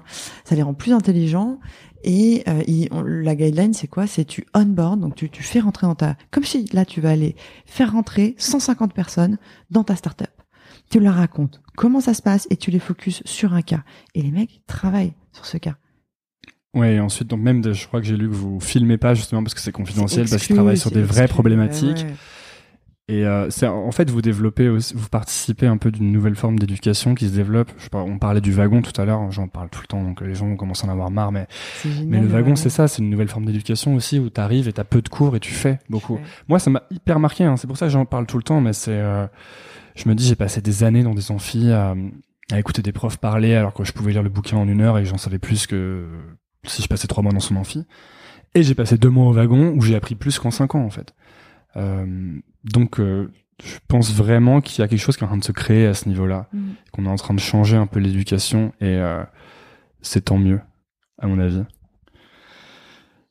Ça 0.44 0.54
les 0.54 0.62
rend 0.62 0.74
plus 0.74 0.92
intelligents. 0.92 1.58
Et 2.04 2.42
euh, 2.48 2.62
la 3.04 3.36
guideline, 3.36 3.74
c'est 3.74 3.86
quoi? 3.86 4.06
C'est 4.06 4.24
tu 4.24 4.46
onboard, 4.54 5.00
donc 5.00 5.14
tu, 5.14 5.30
tu 5.30 5.42
fais 5.42 5.60
rentrer 5.60 5.86
dans 5.86 5.94
ta... 5.94 6.16
Comme 6.30 6.44
si, 6.44 6.64
là, 6.72 6.84
tu 6.84 7.00
vas 7.00 7.10
aller 7.10 7.36
faire 7.64 7.92
rentrer 7.92 8.34
150 8.38 8.92
personnes 8.92 9.38
dans 9.70 9.84
ta 9.84 9.94
startup. 9.94 10.30
Tu 10.90 11.00
leur 11.00 11.14
racontes 11.14 11.60
comment 11.76 12.00
ça 12.00 12.12
se 12.12 12.22
passe 12.22 12.46
et 12.50 12.56
tu 12.56 12.70
les 12.70 12.80
focuses 12.80 13.22
sur 13.24 13.54
un 13.54 13.62
cas. 13.62 13.82
Et 14.14 14.22
les 14.22 14.30
mecs 14.30 14.62
travaillent 14.66 15.14
sur 15.32 15.46
ce 15.46 15.58
cas. 15.58 15.76
Ouais, 16.74 16.94
et 16.94 17.00
ensuite, 17.00 17.28
donc 17.28 17.40
même, 17.40 17.62
je 17.74 17.86
crois 17.86 18.00
que 18.00 18.06
j'ai 18.06 18.16
lu 18.16 18.28
que 18.28 18.34
vous 18.34 18.58
filmez 18.58 18.96
pas 18.96 19.14
justement 19.14 19.42
parce 19.42 19.54
que 19.54 19.60
c'est 19.60 19.72
confidentiel, 19.72 20.26
parce 20.28 20.46
qu'ils 20.46 20.56
travaillent 20.56 20.78
sur 20.78 20.90
des 20.90 21.02
vraies 21.02 21.28
problématiques. 21.28 22.06
Et 23.08 23.26
euh, 23.26 23.50
c'est 23.50 23.66
en 23.66 23.90
fait 23.90 24.08
vous 24.08 24.22
développez, 24.22 24.68
aussi, 24.68 24.94
vous 24.94 25.08
participez 25.08 25.66
un 25.66 25.76
peu 25.76 25.90
d'une 25.90 26.12
nouvelle 26.12 26.36
forme 26.36 26.58
d'éducation 26.58 27.14
qui 27.14 27.28
se 27.28 27.34
développe. 27.34 27.70
Je 27.76 27.82
sais 27.82 27.90
pas, 27.90 28.00
on 28.00 28.18
parlait 28.18 28.40
du 28.40 28.52
wagon 28.52 28.80
tout 28.80 28.98
à 28.98 29.04
l'heure, 29.04 29.30
j'en 29.32 29.48
parle 29.48 29.68
tout 29.68 29.80
le 29.82 29.86
temps, 29.86 30.02
donc 30.02 30.20
les 30.22 30.34
gens 30.34 30.54
commencent 30.56 30.84
à 30.84 30.86
en 30.86 30.90
avoir 30.90 31.10
marre. 31.10 31.32
Mais 31.32 31.46
mais 32.06 32.20
le 32.20 32.28
wagon, 32.28 32.56
c'est 32.56 32.70
ça, 32.70 32.88
c'est 32.88 33.02
une 33.02 33.10
nouvelle 33.10 33.28
forme 33.28 33.44
d'éducation 33.44 33.94
aussi 33.94 34.18
où 34.18 34.30
t'arrives 34.30 34.68
et 34.68 34.72
t'as 34.72 34.84
peu 34.84 35.02
de 35.02 35.08
cours 35.08 35.36
et 35.36 35.40
tu 35.40 35.52
fais 35.52 35.78
beaucoup. 35.90 36.20
Moi, 36.48 36.58
ça 36.58 36.70
m'a 36.70 36.84
hyper 36.90 37.18
marqué. 37.18 37.44
Hein, 37.44 37.56
c'est 37.56 37.66
pour 37.66 37.76
ça 37.76 37.86
que 37.86 37.92
j'en 37.92 38.06
parle 38.06 38.26
tout 38.26 38.38
le 38.38 38.44
temps. 38.44 38.60
Mais 38.60 38.72
c'est, 38.72 38.92
euh, 38.92 39.26
je 39.96 40.08
me 40.08 40.14
dis, 40.14 40.24
j'ai 40.24 40.36
passé 40.36 40.62
des 40.62 40.84
années 40.84 41.02
dans 41.02 41.14
des 41.14 41.32
amphis 41.32 41.70
à, 41.70 41.94
à 42.50 42.58
écouter 42.58 42.82
des 42.82 42.92
profs 42.92 43.18
parler 43.18 43.54
alors 43.54 43.74
que 43.74 43.84
je 43.84 43.92
pouvais 43.92 44.12
lire 44.12 44.22
le 44.22 44.30
bouquin 44.30 44.56
en 44.56 44.68
une 44.68 44.80
heure 44.80 44.96
et 44.96 45.04
j'en 45.04 45.18
savais 45.18 45.38
plus 45.40 45.66
que 45.66 46.06
si 46.66 46.82
je 46.82 46.88
passais 46.88 47.08
trois 47.08 47.22
mois 47.22 47.32
dans 47.32 47.40
son 47.40 47.56
amphi. 47.56 47.84
Et 48.54 48.62
j'ai 48.62 48.74
passé 48.74 48.98
deux 48.98 49.08
mois 49.08 49.26
au 49.26 49.32
wagon 49.32 49.72
où 49.76 49.80
j'ai 49.80 49.96
appris 49.96 50.14
plus 50.14 50.38
qu'en 50.38 50.50
cinq 50.50 50.74
ans 50.74 50.84
en 50.84 50.90
fait. 50.90 51.14
Euh, 51.76 52.38
donc 52.64 53.00
euh, 53.00 53.30
je 53.64 53.76
pense 53.88 54.12
vraiment 54.12 54.60
qu'il 54.60 54.80
y 54.80 54.84
a 54.84 54.88
quelque 54.88 55.00
chose 55.00 55.16
qui 55.16 55.22
est 55.22 55.26
en 55.26 55.28
train 55.28 55.38
de 55.38 55.44
se 55.44 55.52
créer 55.52 55.86
à 55.86 55.94
ce 55.94 56.08
niveau-là, 56.08 56.48
mm. 56.52 56.70
qu'on 56.92 57.06
est 57.06 57.08
en 57.08 57.16
train 57.16 57.34
de 57.34 57.40
changer 57.40 57.76
un 57.76 57.86
peu 57.86 57.98
l'éducation 57.98 58.72
et 58.80 58.96
euh, 58.96 59.22
c'est 60.02 60.26
tant 60.26 60.38
mieux 60.38 60.60
à 61.18 61.26
mon 61.26 61.38
avis. 61.38 61.62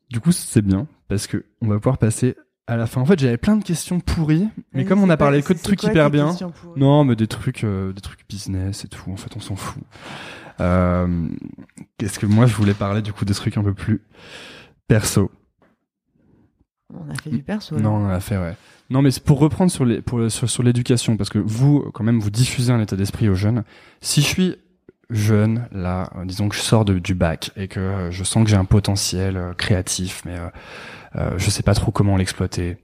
Du 0.10 0.20
coup 0.20 0.32
c'est 0.32 0.64
bien 0.64 0.88
parce 1.08 1.28
que 1.28 1.46
on 1.62 1.68
va 1.68 1.76
pouvoir 1.76 2.00
passer 2.00 2.36
à 2.66 2.76
la 2.76 2.88
fin. 2.88 3.02
En 3.02 3.06
fait 3.06 3.20
j'avais 3.20 3.38
plein 3.38 3.58
de 3.58 3.64
questions 3.64 4.00
pourries, 4.00 4.48
mais, 4.74 4.86
comme 4.86 5.04
on 5.04 5.10
a 5.10 5.18
parlé 5.18 5.44
que 5.44 5.54
de 5.54 5.60
trucs 5.60 5.84
hyper 5.84 6.10
bien, 6.10 6.36
non 6.76 7.04
mais 7.04 7.16
des 7.16 7.28
trucs 7.28 7.64
des 7.64 8.02
trucs 8.02 8.28
business 8.28 8.86
et 8.86 8.88
tout. 8.88 9.12
En 9.12 9.18
fait 9.18 9.36
on 9.36 9.40
s'en 9.40 9.56
fout. 9.56 9.84
Euh, 10.60 11.28
Qu'est-ce 11.98 12.20
que 12.20 12.26
moi 12.26 12.46
je 12.46 12.56
voulais 12.56 12.74
parler 12.74 13.02
du 13.02 13.14
coup 13.14 13.26
des 13.26 13.34
trucs 13.34 13.58
un 13.58 13.64
peu 13.64 13.74
plus 13.74 14.02
perso? 14.88 15.32
On 16.94 17.10
a 17.10 17.16
fait 17.16 17.30
du 17.30 17.42
perso. 17.42 17.80
Non, 17.80 17.96
on 17.96 18.10
a 18.10 18.20
fait 18.20 18.38
ouais. 18.38 18.56
Non, 18.90 19.02
mais 19.02 19.12
c'est 19.12 19.24
pour 19.24 19.40
reprendre 19.40 19.72
sur 19.72 19.86
les 19.86 20.02
pour 20.02 20.30
sur, 20.30 20.50
sur 20.50 20.64
l'éducation 20.64 21.16
parce 21.16 21.30
que 21.30 21.40
vous 21.40 21.90
quand 21.94 22.04
même 22.04 22.20
vous 22.20 22.30
diffusez 22.32 22.72
un 22.74 22.82
état 22.82 22.96
d'esprit 22.98 23.30
aux 23.30 23.36
jeunes. 23.36 23.64
Si 24.02 24.22
je 24.22 24.28
suis 24.28 24.56
jeune 25.10 25.68
là, 25.72 26.10
disons 26.26 26.50
que 26.50 26.56
je 26.56 26.62
sors 26.62 26.86
de, 26.86 27.00
du 27.00 27.16
bac 27.16 27.52
et 27.56 27.68
que 27.68 28.10
je 28.12 28.24
sens 28.24 28.44
que 28.44 28.50
j'ai 28.50 28.56
un 28.58 28.66
potentiel 28.66 29.38
euh, 29.38 29.54
créatif, 29.54 30.22
mais 30.26 30.38
euh, 30.38 30.48
euh, 31.16 31.38
je 31.38 31.50
sais 31.50 31.64
pas 31.64 31.74
trop 31.74 31.92
comment 31.92 32.18
l'exploiter 32.18 32.78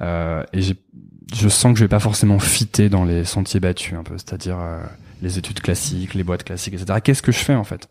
euh, 0.00 0.44
et 0.52 0.60
je 0.62 1.48
sens 1.48 1.72
que 1.72 1.78
je 1.78 1.84
vais 1.84 1.88
pas 1.88 2.00
forcément 2.00 2.38
fitter 2.38 2.88
dans 2.88 3.04
les 3.04 3.24
sentiers 3.24 3.60
battus 3.60 3.94
un 3.94 4.02
peu, 4.02 4.16
c'est-à-dire 4.18 4.58
euh, 4.58 4.82
les 5.22 5.38
études 5.38 5.60
classiques, 5.60 6.14
les 6.14 6.24
boîtes 6.24 6.44
classiques, 6.44 6.74
etc. 6.74 7.00
Qu'est-ce 7.02 7.22
que 7.22 7.32
je 7.32 7.38
fais 7.38 7.54
en 7.54 7.64
fait? 7.64 7.88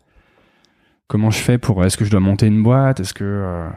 Comment 1.06 1.30
je 1.30 1.38
fais 1.38 1.58
pour 1.58 1.84
Est-ce 1.84 1.96
que 1.96 2.04
je 2.04 2.10
dois 2.10 2.20
monter 2.20 2.46
une 2.46 2.62
boîte? 2.62 3.00
Est-ce 3.00 3.14
que 3.14 3.24
euh... 3.24 3.68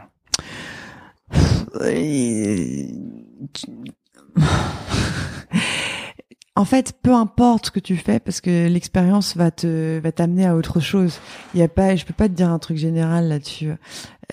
En 6.55 6.65
fait, 6.65 6.93
peu 7.01 7.11
importe 7.11 7.65
ce 7.67 7.71
que 7.71 7.79
tu 7.79 7.97
fais, 7.97 8.19
parce 8.19 8.39
que 8.39 8.67
l'expérience 8.67 9.35
va 9.35 9.49
te 9.49 9.99
va 9.99 10.11
t'amener 10.11 10.45
à 10.45 10.55
autre 10.55 10.79
chose. 10.79 11.19
Il 11.55 11.59
y 11.59 11.63
a 11.63 11.67
pas, 11.67 11.95
je 11.95 12.05
peux 12.05 12.13
pas 12.13 12.27
te 12.29 12.33
dire 12.33 12.49
un 12.49 12.59
truc 12.59 12.77
général 12.77 13.27
là-dessus. 13.27 13.71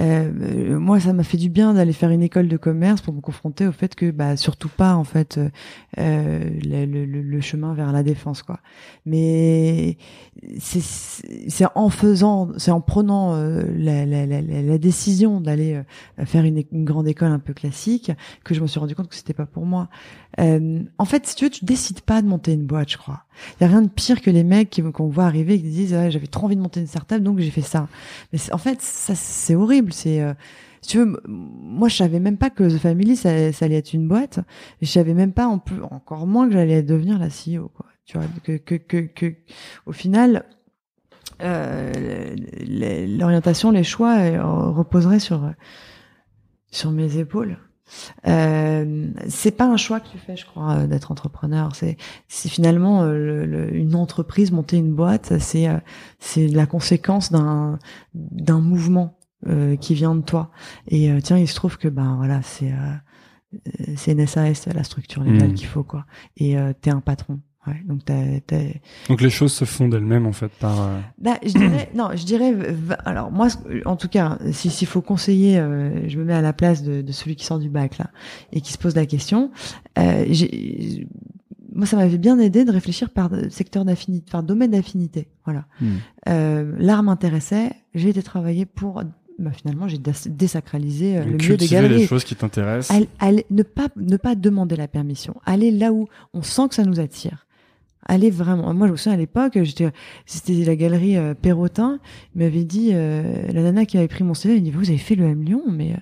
Euh, 0.01 0.79
moi, 0.79 0.99
ça 0.99 1.13
m'a 1.13 1.25
fait 1.25 1.37
du 1.37 1.51
bien 1.51 1.75
d'aller 1.75 1.93
faire 1.93 2.11
une 2.11 2.23
école 2.23 2.49
de 2.49 2.57
commerce 2.57 3.01
pour 3.01 3.13
me 3.13 3.21
confronter 3.21 3.67
au 3.67 3.73
fait 3.73 3.95
que, 3.95 4.11
bah, 4.11 4.37
surtout 4.37 4.69
pas 4.69 4.95
en 4.95 5.05
fait 5.05 5.39
euh, 5.99 6.51
le, 6.65 6.87
le, 6.87 7.05
le, 7.05 7.41
chemin 7.41 7.75
vers 7.75 7.93
la 7.93 8.03
défense, 8.03 8.43
quoi. 8.43 8.61
Mais 9.05 9.99
c'est 10.59 11.67
en 11.75 11.91
faisant, 11.91 12.51
c'est 12.57 12.71
en 12.71 12.81
prenant 12.81 13.35
euh, 13.35 13.63
la, 13.77 14.07
la, 14.07 14.27
la, 14.27 14.41
la, 14.41 14.79
décision 14.79 15.41
d'aller 15.41 15.75
euh, 15.75 16.25
faire 16.25 16.45
une, 16.45 16.63
une, 16.73 16.85
grande 16.85 17.09
école 17.09 17.31
un 17.31 17.39
peu 17.39 17.53
classique 17.53 18.13
que 18.45 18.55
je 18.55 18.61
me 18.61 18.67
suis 18.67 18.81
rendu 18.81 18.95
compte 18.95 19.09
que 19.09 19.15
c'était 19.15 19.35
pas 19.35 19.47
pour 19.47 19.67
moi. 19.67 19.89
Euh, 20.39 20.83
en 20.99 21.05
fait, 21.05 21.27
si 21.27 21.35
tu 21.35 21.45
veux, 21.45 21.51
tu 21.51 21.65
décides 21.65 22.01
pas 22.01 22.23
de 22.23 22.29
monter 22.29 22.53
une 22.53 22.65
boîte, 22.65 22.91
je 22.91 22.97
crois. 22.97 23.25
Il 23.59 23.65
y 23.65 23.67
a 23.67 23.69
rien 23.69 23.83
de 23.83 23.89
pire 23.89 24.21
que 24.21 24.31
les 24.31 24.45
mecs 24.45 24.83
qu'on 24.93 25.09
voit 25.09 25.25
arriver 25.25 25.55
et 25.55 25.63
qui 25.63 25.69
disent 25.69 25.95
ah, 25.95 26.11
j'avais 26.11 26.27
trop 26.27 26.47
envie 26.47 26.57
de 26.57 26.61
monter 26.61 26.81
une 26.81 26.87
startup 26.87 27.23
donc 27.23 27.39
j'ai 27.39 27.51
fait 27.51 27.63
ça. 27.63 27.89
Mais 28.33 28.39
en 28.53 28.59
fait, 28.59 28.81
ça 28.81 29.15
c'est 29.15 29.55
horrible. 29.55 29.90
C'est 29.93 30.23
euh, 30.23 30.35
tu 30.87 30.99
veux, 30.99 31.21
moi 31.27 31.89
je 31.89 31.97
savais 31.97 32.21
même 32.21 32.39
pas 32.39 32.51
que 32.51 32.65
The 32.65 32.79
Family 32.79 33.17
ça, 33.17 33.31
allait 33.31 33.77
être 33.77 33.93
une 33.93 34.09
boîte. 34.09 34.41
Je 34.81 34.87
savais 34.87 35.15
même 35.15 35.33
pas, 35.33 35.47
encore 35.47 36.27
moins 36.27 36.47
que 36.47 36.55
j'allais 36.55 36.83
devenir 36.83 37.19
la 37.19 37.29
CEO. 37.29 37.69
Quoi. 37.69 37.87
Tu 38.07 38.19
vois 38.19 38.27
que 38.43 38.57
que 38.57 39.01
que, 39.01 39.35
au 39.87 39.93
final. 39.93 40.45
Euh, 41.43 42.37
l'orientation, 43.07 43.71
les 43.71 43.83
choix 43.83 44.19
euh, 44.19 44.43
reposeraient 44.43 45.21
sur 45.21 45.51
sur 46.71 46.91
mes 46.91 47.17
épaules. 47.17 47.57
Euh, 48.27 49.09
c'est 49.27 49.51
pas 49.51 49.65
un 49.65 49.79
choix 49.79 50.01
que 50.01 50.09
tu 50.09 50.19
fais, 50.19 50.37
je 50.37 50.45
crois, 50.45 50.87
d'être 50.87 51.11
entrepreneur. 51.11 51.75
C'est, 51.75 51.97
finalement 52.29 53.05
le, 53.05 53.75
une 53.75 53.95
entreprise, 53.95 54.53
monter 54.53 54.77
une 54.77 54.93
boîte, 54.93 55.39
c'est 55.39 55.67
c'est 56.19 56.47
la 56.47 56.67
conséquence 56.67 57.33
d'un 57.33 57.79
mouvement 58.61 59.20
qui 59.81 59.95
vient 59.95 60.15
de 60.15 60.23
toi. 60.23 60.51
Et 60.89 61.11
tiens, 61.23 61.39
il 61.39 61.49
se 61.49 61.55
trouve 61.55 61.79
que 61.79 61.89
ben 61.89 62.17
voilà, 62.17 62.43
c'est 62.43 62.73
c'est 63.97 64.13
une 64.13 64.27
SAS, 64.27 64.67
la 64.67 64.85
structure 64.85 65.23
légale 65.23 65.51
mmh. 65.51 65.55
qu'il 65.55 65.67
faut 65.67 65.83
quoi. 65.83 66.07
Et 66.37 66.57
t'es 66.81 66.91
un 66.91 67.01
patron. 67.01 67.41
Ouais, 67.67 67.75
donc, 67.85 68.01
donc 69.09 69.21
les 69.21 69.29
choses 69.29 69.53
se 69.53 69.67
font 69.67 69.87
d'elles-mêmes 69.87 70.27
en 70.27 70.33
fait 70.33 70.49
par. 70.49 70.81
Euh, 70.81 70.99
bah, 71.19 71.37
je 71.45 71.53
dirais 71.53 71.91
non, 71.95 72.09
je 72.15 72.25
dirais 72.25 72.55
alors 73.05 73.31
moi 73.31 73.49
en 73.85 73.97
tout 73.97 74.09
cas 74.09 74.39
s'il 74.51 74.87
faut 74.87 75.03
conseiller, 75.03 75.59
euh, 75.59 76.09
je 76.09 76.19
me 76.19 76.25
mets 76.25 76.33
à 76.33 76.41
la 76.41 76.55
place 76.55 76.83
de, 76.83 77.03
de, 77.03 77.13
celui 77.13 77.37
qui 77.37 77.45
sort 77.45 77.59
du 77.59 77.69
bac 77.69 77.99
là 77.99 78.11
et 78.53 78.63
qui 78.63 78.73
se 78.73 78.79
pose 78.79 78.95
la 78.95 79.05
question. 79.05 79.51
Euh, 79.99 80.25
moi 81.75 81.85
ça 81.85 81.99
m'avait 81.99 82.17
bien 82.17 82.39
aidé 82.39 82.65
de 82.65 82.73
réfléchir 82.73 83.11
par 83.11 83.29
secteur 83.51 83.85
d'affinité, 83.85 84.31
par 84.31 84.43
domaine 84.43 84.71
d'affinité. 84.71 85.29
Voilà. 85.45 85.67
Hmm. 85.83 85.97
Euh, 86.31 86.75
L'art 86.79 87.03
m'intéressait, 87.03 87.73
j'ai 87.95 88.09
été 88.09 88.23
travailler 88.23 88.65
pour 88.65 89.03
bah, 89.41 89.51
finalement 89.53 89.89
j'ai 89.89 89.99
désacralisé 90.27 91.19
euh, 91.19 91.25
le 91.25 91.33
milieu 91.33 91.57
des 91.57 91.67
galeries. 91.67 91.99
les 91.99 92.07
choses 92.07 92.25
qui 92.25 92.37
t'intéressent. 92.37 92.97
ne 93.51 93.63
pas 93.63 93.89
ne 93.97 94.17
pas 94.17 94.35
demander 94.35 94.77
la 94.77 94.87
permission. 94.87 95.35
Aller 95.47 95.71
là 95.71 95.93
où 95.93 96.07
on 96.35 96.43
sent 96.43 96.69
que 96.69 96.75
ça 96.75 96.85
nous 96.85 97.01
attire 97.01 97.47
allez 98.07 98.31
vraiment. 98.31 98.75
Moi, 98.75 98.87
je 98.89 98.93
me 98.93 98.97
souviens 98.97 99.13
à 99.13 99.17
l'époque, 99.17 99.59
j'étais, 99.63 99.89
c'était 100.27 100.53
la 100.65 100.75
galerie 100.75 101.17
euh, 101.17 101.35
Perrotin. 101.35 102.01
Il 102.35 102.43
m'avait 102.43 102.65
dit, 102.65 102.91
euh, 102.93 103.23
la 103.53 103.63
nana 103.63 103.87
qui 103.87 103.99
avait 103.99 104.09
pris 104.09 104.25
mon 104.25 104.35
CV, 104.35 104.57
elle 104.57 104.63
dit, 104.63 104.71
vous 104.71 104.89
avez 104.89 104.99
fait 104.99 105.15
le 105.15 105.25
M 105.25 105.43
Lyon, 105.43 105.63
mais 105.69 105.95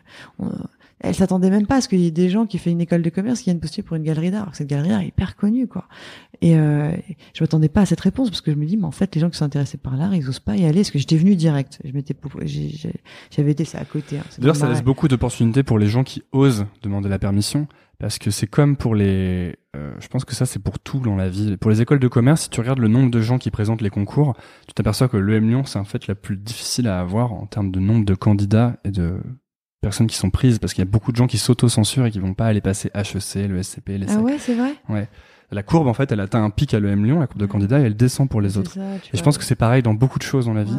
elle 1.01 1.15
s'attendait 1.15 1.51
même 1.51 1.67
pas 1.67 1.77
à 1.77 1.81
ce 1.81 1.89
qu'il 1.89 2.01
y 2.01 2.07
ait 2.07 2.11
des 2.11 2.29
gens 2.29 2.47
qui 2.47 2.59
font 2.59 2.71
une 2.71 2.81
école 2.81 3.03
de 3.03 3.11
commerce 3.11 3.41
qui 3.41 3.45
viennent 3.47 3.61
postuler 3.61 3.85
pour 3.85 3.97
une 3.97 4.03
galerie 4.03 4.31
d'art. 4.31 4.55
Cette 4.55 4.67
galerie 4.67 4.89
d'art 4.89 5.01
est 5.01 5.09
hyper 5.09 5.37
connue, 5.37 5.69
quoi. 5.69 5.85
Et 6.41 6.57
euh, 6.57 6.93
je 7.35 7.43
m'attendais 7.43 7.69
pas 7.69 7.83
à 7.83 7.87
cette 7.87 8.01
réponse 8.01 8.31
parce 8.31 8.41
que 8.41 8.51
je 8.51 8.57
me 8.57 8.67
dis, 8.67 8.77
mais 8.77 8.85
en 8.85 8.91
fait, 8.91 9.15
les 9.15 9.21
gens 9.21 9.31
qui 9.31 9.37
sont 9.37 9.45
intéressés 9.45 9.79
par 9.79 9.97
l'art, 9.97 10.15
ils 10.15 10.29
osent 10.29 10.41
pas 10.41 10.57
y 10.57 10.65
aller 10.65 10.81
parce 10.81 10.91
que 10.91 10.99
j'étais 10.99 11.17
venu 11.17 11.37
direct. 11.37 11.81
Je 11.85 11.93
m'étais, 11.93 12.17
j'avais 13.31 13.51
été 13.51 13.65
ça 13.65 13.79
à 13.79 13.85
côté. 13.85 14.19
Hein, 14.19 14.25
D'ailleurs, 14.39 14.57
ça 14.57 14.69
laisse 14.69 14.83
beaucoup 14.83 15.09
d'opportunités 15.09 15.63
pour 15.63 15.79
les 15.79 15.87
gens 15.87 16.05
qui 16.05 16.23
osent 16.33 16.67
demander 16.83 17.09
la 17.09 17.19
permission 17.19 17.69
parce 17.99 18.19
que 18.19 18.31
c'est 18.31 18.47
comme 18.47 18.77
pour 18.77 18.95
les 18.95 19.57
euh, 19.77 19.93
je 19.99 20.07
pense 20.07 20.25
que 20.25 20.35
ça 20.35 20.47
c'est 20.47 20.61
pour 20.61 20.79
tout 20.79 21.01
dans 21.01 21.17
la 21.17 21.29
vie 21.29 21.57
pour 21.57 21.71
les 21.71 21.83
écoles 21.83 21.99
de 21.99 22.07
commerce 22.07 22.43
si 22.43 22.49
tu 22.49 22.61
regardes 22.61 22.79
le 22.79 22.87
nombre 22.87 23.11
de 23.11 23.21
gens 23.21 23.39
qui 23.39 23.51
présentent 23.51 23.83
les 23.83 23.91
concours 23.91 24.37
tu 24.69 24.75
t'aperçois 24.75 25.09
que 25.09 25.17
l'EM 25.17 25.49
Lyon 25.49 25.65
c'est 25.65 25.81
en 25.81 25.85
fait 25.85 26.07
la 26.07 26.15
plus 26.15 26.37
difficile 26.37 26.87
à 26.87 27.01
avoir 27.01 27.33
en 27.33 27.47
termes 27.47 27.73
de 27.73 27.81
nombre 27.81 28.05
de 28.05 28.15
candidats 28.15 28.77
et 28.85 28.93
de 28.93 29.19
personnes 29.81 30.07
qui 30.07 30.17
sont 30.17 30.31
prises 30.31 30.59
parce 30.59 30.75
qu'il 30.75 30.83
y 30.83 30.89
a 30.89 30.91
beaucoup 30.91 31.13
de 31.13 31.17
gens 31.17 31.27
qui 31.27 31.39
s'auto-censurent 31.39 32.07
et 32.07 32.11
qui 32.11 32.19
vont 32.19 32.35
pas 32.35 32.47
aller 32.47 32.61
passer 32.61 32.91
HEC 32.95 33.49
le 33.49 33.63
SCP 33.63 33.91
les 33.99 34.11
Ah 34.11 34.19
ouais 34.19 34.37
c'est 34.39 34.55
vrai? 34.55 34.75
Ouais. 34.89 35.09
La 35.51 35.63
courbe 35.63 35.87
en 35.87 35.95
fait 35.95 36.11
elle 36.13 36.21
atteint 36.21 36.43
un 36.43 36.51
pic 36.51 36.75
à 36.75 36.81
l'EM 36.81 37.05
Lyon 37.05 37.21
la 37.21 37.27
courbe 37.27 37.41
de 37.41 37.47
candidats 37.47 37.81
et 37.81 37.85
elle 37.85 37.97
descend 37.97 38.29
pour 38.29 38.41
les 38.41 38.59
autres. 38.59 38.77
et 38.79 39.17
je 39.17 39.23
pense 39.23 39.39
que 39.39 39.45
c'est 39.45 39.55
pareil 39.55 39.83
dans 39.83 39.95
beaucoup 39.95 40.19
de 40.19 40.25
choses 40.25 40.47
dans 40.47 40.55
la 40.55 40.65
vie. 40.65 40.77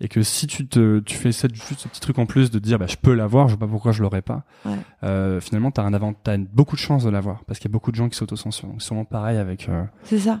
Et 0.00 0.06
que 0.06 0.22
si 0.22 0.46
tu 0.46 0.64
te 0.68 1.00
tu 1.00 1.16
fais 1.16 1.32
cette, 1.32 1.56
juste 1.56 1.80
ce 1.80 1.88
petit 1.88 2.00
truc 2.00 2.20
en 2.20 2.26
plus 2.26 2.52
de 2.52 2.60
dire 2.60 2.78
bah 2.78 2.86
je 2.86 2.94
peux 2.94 3.14
l'avoir 3.14 3.48
je 3.48 3.56
vois 3.56 3.66
pas 3.66 3.70
pourquoi 3.72 3.90
je 3.90 4.00
l'aurais 4.00 4.22
pas 4.22 4.44
ouais. 4.64 4.76
euh, 5.02 5.40
finalement 5.40 5.72
t'as 5.72 5.82
un 5.82 5.92
avant 5.92 6.12
t'as 6.12 6.36
beaucoup 6.38 6.76
de 6.76 6.80
chance 6.80 7.02
de 7.02 7.10
l'avoir 7.10 7.42
parce 7.46 7.58
qu'il 7.58 7.68
y 7.68 7.72
a 7.72 7.74
beaucoup 7.74 7.90
de 7.90 7.96
gens 7.96 8.08
qui 8.08 8.16
s'autocensurent. 8.16 8.68
Donc 8.68 8.80
sûrement 8.82 9.04
pareil 9.04 9.38
avec 9.38 9.68
euh... 9.68 9.82
c'est 10.04 10.20
ça 10.20 10.40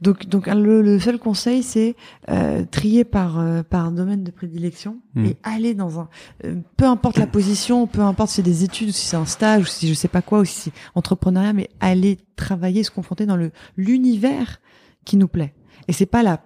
donc 0.00 0.26
donc 0.26 0.46
le, 0.46 0.82
le 0.82 0.98
seul 0.98 1.18
conseil 1.18 1.62
c'est 1.62 1.96
euh, 2.28 2.64
trier 2.70 3.04
par 3.04 3.38
euh, 3.38 3.62
par 3.62 3.90
domaine 3.92 4.24
de 4.24 4.30
prédilection 4.30 4.98
hmm. 5.14 5.24
et 5.26 5.36
aller 5.42 5.74
dans 5.74 6.00
un 6.00 6.08
euh, 6.44 6.56
peu 6.76 6.84
importe 6.84 7.18
la 7.18 7.26
position 7.26 7.86
peu 7.86 8.00
importe 8.00 8.30
si 8.30 8.36
c'est 8.36 8.42
des 8.42 8.64
études 8.64 8.88
ou 8.88 8.92
si 8.92 9.06
c'est 9.06 9.16
un 9.16 9.26
stage 9.26 9.62
ou 9.62 9.66
si 9.66 9.88
je 9.88 9.94
sais 9.94 10.08
pas 10.08 10.22
quoi 10.22 10.40
ou 10.40 10.44
si 10.44 10.54
c'est 10.54 10.72
entrepreneuriat 10.94 11.52
mais 11.52 11.68
aller 11.80 12.18
travailler 12.36 12.82
se 12.82 12.90
confronter 12.90 13.26
dans 13.26 13.36
le 13.36 13.52
l'univers 13.76 14.60
qui 15.04 15.16
nous 15.16 15.28
plaît 15.28 15.54
et 15.88 15.92
c'est 15.92 16.06
pas 16.06 16.22
la 16.22 16.40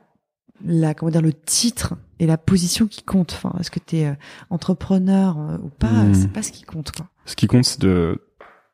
la 0.64 0.94
comment 0.94 1.10
dire 1.10 1.22
le 1.22 1.32
titre 1.32 1.94
et 2.20 2.26
la 2.26 2.38
position 2.38 2.86
qui 2.86 3.02
compte. 3.02 3.32
Enfin, 3.32 3.52
est-ce 3.58 3.72
que 3.72 3.80
tu 3.80 3.96
es 3.96 4.06
euh, 4.06 4.14
entrepreneur 4.48 5.36
ou 5.62 5.68
pas 5.68 5.88
hmm. 5.88 6.14
C'est 6.14 6.32
pas 6.32 6.42
ce 6.42 6.52
qui 6.52 6.62
compte 6.62 6.92
quoi. 6.92 7.08
Ce 7.26 7.34
qui 7.34 7.48
compte 7.48 7.64
c'est 7.64 7.80
de 7.80 8.22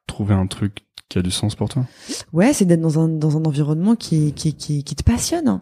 trouver 0.06 0.34
un 0.34 0.46
truc 0.46 0.84
qui 1.10 1.18
a 1.18 1.22
du 1.22 1.30
sens 1.30 1.54
pour 1.54 1.68
toi. 1.68 1.84
Ouais, 2.32 2.54
c'est 2.54 2.64
d'être 2.64 2.80
dans 2.80 2.98
un 2.98 3.08
dans 3.08 3.36
un 3.36 3.44
environnement 3.44 3.96
qui 3.96 4.32
qui 4.32 4.54
qui, 4.54 4.82
qui 4.82 4.94
te 4.94 5.02
passionne. 5.02 5.60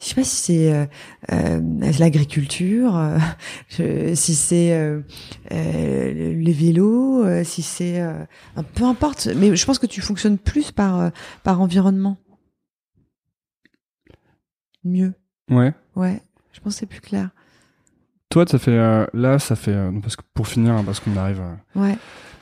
Je 0.00 0.08
sais 0.08 0.14
pas 0.14 0.24
si 0.24 0.36
c'est 0.36 0.72
euh, 0.72 0.86
euh 1.32 1.92
l'agriculture, 1.98 2.96
euh, 2.96 4.14
si 4.14 4.34
c'est 4.34 5.02
les 5.50 6.52
vélos, 6.52 7.24
si 7.44 7.62
c'est 7.62 8.04
peu 8.74 8.84
importe. 8.84 9.28
Mais 9.34 9.56
je 9.56 9.66
pense 9.66 9.78
que 9.78 9.86
tu 9.86 10.00
fonctionnes 10.02 10.38
plus 10.38 10.70
par 10.70 11.10
par 11.42 11.60
environnement. 11.60 12.18
Mieux. 14.84 15.14
Ouais. 15.50 15.72
Ouais, 15.96 16.20
je 16.52 16.60
pense 16.60 16.74
que 16.74 16.80
c'est 16.80 16.86
plus 16.86 17.00
clair. 17.00 17.30
Toi, 18.28 18.44
ça 18.46 18.58
fait 18.58 18.76
là, 19.14 19.38
ça 19.38 19.56
fait 19.56 19.78
parce 20.02 20.16
que 20.16 20.22
pour 20.34 20.46
finir, 20.46 20.82
parce 20.84 21.00
qu'on 21.00 21.16
arrive. 21.16 21.40
Ouais. 21.74 21.96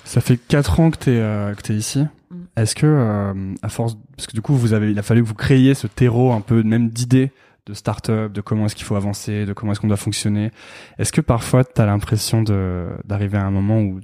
Ça 0.05 0.21
fait 0.21 0.37
quatre 0.37 0.81
ans 0.81 0.91
que 0.91 0.99
t'es 0.99 1.17
es 1.17 1.55
que 1.57 1.63
t'es 1.63 1.75
ici. 1.75 2.01
Mm. 2.31 2.37
Est-ce 2.57 2.75
que 2.75 3.33
à 3.63 3.69
force, 3.69 3.97
parce 4.17 4.27
que 4.27 4.33
du 4.33 4.43
coup, 4.43 4.55
vous 4.55 4.73
avez, 4.73 4.91
il 4.91 4.99
a 4.99 5.03
fallu 5.03 5.23
que 5.23 5.29
vous 5.29 5.35
créiez 5.35 5.75
ce 5.75 5.87
terreau 5.87 6.33
un 6.33 6.41
peu 6.41 6.63
même 6.63 6.89
d'idées 6.89 7.33
de 7.67 7.75
start-up, 7.75 8.33
de 8.33 8.41
comment 8.41 8.67
est-ce 8.67 8.75
qu'il 8.75 8.85
faut 8.85 8.97
avancer, 8.97 9.47
de 9.47 9.53
comment 9.53 9.73
est-ce 9.73 9.81
qu'on 9.81 9.89
doit 9.89 9.97
fonctionner. 9.97 10.51
Est-ce 10.99 11.13
que 11.13 11.21
parfois 11.21 11.65
t'as 11.65 11.87
l'impression 11.87 12.43
de 12.43 12.89
d'arriver 13.05 13.39
à 13.39 13.45
un 13.45 13.51
moment 13.51 13.81
où, 13.81 14.01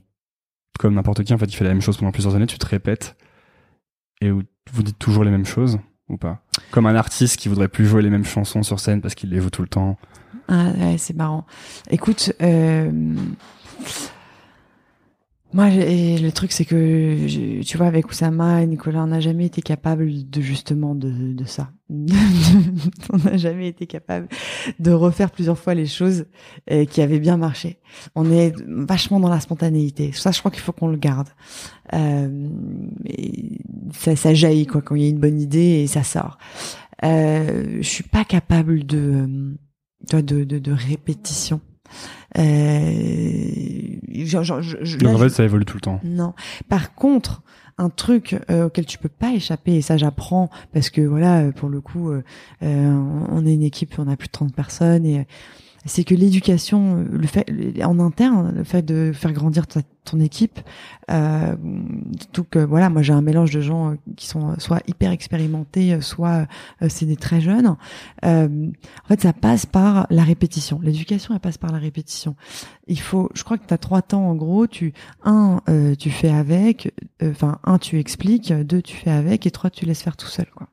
comme 0.79 0.95
n'importe 0.95 1.25
qui, 1.25 1.35
en 1.35 1.39
fait, 1.39 1.47
tu 1.47 1.57
fais 1.57 1.65
la 1.65 1.71
même 1.71 1.83
chose 1.83 1.97
pendant 1.97 2.13
plusieurs 2.13 2.37
années, 2.37 2.47
tu 2.47 2.59
te 2.59 2.67
répètes 2.67 3.17
et 4.21 4.31
où 4.31 4.43
vous 4.73 4.83
dites 4.83 4.99
toujours 4.99 5.25
les 5.25 5.31
mêmes 5.31 5.47
choses 5.47 5.79
ou 6.09 6.17
pas? 6.17 6.41
Comme 6.71 6.87
un 6.87 6.95
artiste 6.95 7.37
qui 7.37 7.49
voudrait 7.49 7.69
plus 7.69 7.87
jouer 7.87 8.03
les 8.03 8.11
mêmes 8.11 8.25
chansons 8.25 8.63
sur 8.63 8.81
scène 8.81 9.01
parce 9.01 9.15
qu'il 9.15 9.31
les 9.31 9.41
joue 9.41 9.51
tout 9.51 9.63
le 9.63 9.69
temps. 9.69 9.99
Ah 10.49 10.71
ouais, 10.79 10.97
c'est 10.99 11.15
marrant. 11.15 11.45
Écoute, 11.91 12.33
euh, 12.41 12.91
moi, 15.55 15.71
le 15.71 16.31
truc, 16.31 16.53
c'est 16.53 16.67
que, 16.67 17.63
tu 17.63 17.77
vois, 17.79 17.87
avec 17.87 18.11
Oussama 18.11 18.63
et 18.63 18.67
Nicolas, 18.67 19.03
on 19.03 19.07
n'a 19.07 19.21
jamais 19.21 19.47
été 19.47 19.63
capable 19.63 20.29
de 20.29 20.41
justement 20.43 20.95
de, 20.95 21.33
de 21.33 21.45
ça. 21.45 21.71
on 21.91 23.17
n'a 23.25 23.39
jamais 23.39 23.69
été 23.69 23.87
capable 23.87 24.29
de 24.79 24.91
refaire 24.91 25.31
plusieurs 25.31 25.59
fois 25.59 25.73
les 25.73 25.87
choses 25.87 26.27
euh, 26.71 26.85
qui 26.85 27.01
avaient 27.01 27.19
bien 27.19 27.39
marché. 27.39 27.79
On 28.15 28.31
est 28.31 28.55
vachement 28.67 29.21
dans 29.21 29.31
la 29.31 29.41
spontanéité. 29.41 30.13
Ça, 30.13 30.33
je 30.33 30.39
crois 30.41 30.51
qu'il 30.51 30.61
faut 30.61 30.73
qu'on 30.73 30.89
le 30.89 30.99
garde. 30.99 31.29
Euh, 31.95 32.51
ça, 33.95 34.17
ça 34.17 34.35
jaillit 34.35 34.67
quoi 34.67 34.83
quand 34.83 34.97
il 34.97 35.03
y 35.03 35.07
a 35.07 35.09
une 35.09 35.19
bonne 35.19 35.41
idée 35.41 35.81
et 35.83 35.87
ça 35.87 36.03
sort. 36.03 36.37
Euh, 37.05 37.79
je 37.81 37.89
suis 37.89 38.05
pas 38.05 38.25
capable 38.27 38.85
de, 38.85 39.57
de, 40.13 40.21
de, 40.21 40.59
de 40.59 40.73
répétition. 40.73 41.63
Euh, 42.39 44.25
genre, 44.25 44.45
genre, 44.45 44.63
je, 44.63 44.97
Donc 44.99 45.17
en 45.17 45.19
fait, 45.19 45.29
ça 45.31 45.45
évolue 45.45 45.65
tout 45.65 45.77
le 45.77 45.81
temps. 45.81 46.01
Non. 46.05 46.35
Par 46.69 46.95
contre, 46.95 47.43
un 47.79 47.91
truc 47.91 48.37
euh, 48.51 48.67
auquel 48.67 48.87
tu 48.87 48.99
peux 48.99 49.09
pas 49.09 49.33
échapper 49.33 49.77
et 49.77 49.83
ça 49.83 49.97
j'apprends 49.97 50.51
parce 50.73 50.91
que 50.91 51.01
voilà 51.01 51.53
pour 51.53 51.69
le 51.69 51.81
coup 51.81 52.11
euh, 52.11 52.23
on 52.61 53.47
est 53.47 53.55
une 53.55 53.63
équipe 53.63 53.95
on 53.99 54.09
a 54.09 54.17
plus 54.17 54.27
de 54.27 54.33
30 54.33 54.53
personnes 54.53 55.07
et 55.07 55.29
c'est 55.89 56.05
que 56.05 56.15
l'éducation, 56.15 57.05
le 57.11 57.27
fait 57.27 57.45
en 57.83 57.99
interne, 57.99 58.55
le 58.55 58.65
fait 58.65 58.83
de 58.83 59.13
faire 59.13 59.33
grandir 59.33 59.67
ton 59.67 60.21
équipe, 60.21 60.61
euh, 61.11 61.57
tout 62.33 62.45
que 62.45 62.59
voilà, 62.59 62.89
moi 62.91 63.03
j'ai 63.03 63.13
un 63.13 63.23
mélange 63.23 63.51
de 63.51 63.61
gens 63.61 63.91
euh, 63.91 63.95
qui 64.17 64.27
sont 64.27 64.59
soit 64.59 64.81
hyper 64.87 65.11
expérimentés, 65.11 66.01
soit 66.01 66.47
euh, 66.83 66.89
c'est 66.89 67.07
des 67.07 67.17
très 67.17 67.41
jeunes. 67.41 67.77
Euh, 68.25 68.69
en 69.05 69.09
fait, 69.09 69.21
ça 69.21 69.33
passe 69.33 69.67
par 69.67 70.07
la 70.11 70.23
répétition. 70.23 70.81
L'éducation, 70.83 71.35
elle 71.35 71.41
passe 71.41 71.59
par 71.59 71.73
la 71.73 71.79
répétition. 71.79 72.37
Il 72.87 73.01
faut, 73.01 73.31
je 73.35 73.43
crois 73.43 73.59
que 73.59 73.67
tu 73.67 73.75
as 73.75 73.79
trois 73.79 74.03
temps 74.03 74.29
en 74.29 74.35
gros. 74.35 74.67
Tu 74.67 74.93
un, 75.25 75.61
euh, 75.69 75.95
tu 75.95 76.11
fais 76.11 76.31
avec, 76.31 76.95
enfin 77.23 77.59
un, 77.65 77.79
tu 77.79 77.99
expliques, 77.99 78.53
deux, 78.53 78.83
tu 78.83 78.97
fais 78.97 79.11
avec, 79.11 79.47
et 79.47 79.51
trois, 79.51 79.71
tu 79.71 79.85
laisses 79.85 80.03
faire 80.03 80.17
tout 80.17 80.27
seul, 80.27 80.47
quoi. 80.55 80.69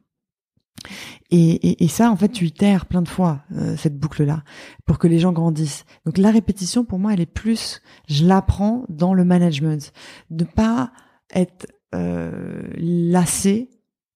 Et, 1.32 1.38
et, 1.38 1.84
et, 1.84 1.88
ça, 1.88 2.12
en 2.12 2.16
fait, 2.16 2.30
tu 2.30 2.46
itères 2.46 2.86
plein 2.86 3.02
de 3.02 3.08
fois 3.08 3.42
euh, 3.56 3.76
cette 3.78 3.98
boucle-là 3.98 4.44
pour 4.86 5.00
que 5.00 5.08
les 5.08 5.20
gens 5.20 5.32
grandissent. 5.32 5.86
Donc 6.06 6.18
la 6.18 6.32
répétition, 6.32 6.86
pour 6.86 7.00
moi, 7.00 7.14
elle 7.14 7.22
est 7.22 7.26
plus, 7.26 7.82
je 8.08 8.26
l'apprends 8.26 8.86
dans 8.90 9.14
le 9.14 9.26
management, 9.26 9.92
de 10.30 10.44
pas 10.44 10.92
être 11.34 11.68
euh, 11.96 12.62
lassé 12.78 13.70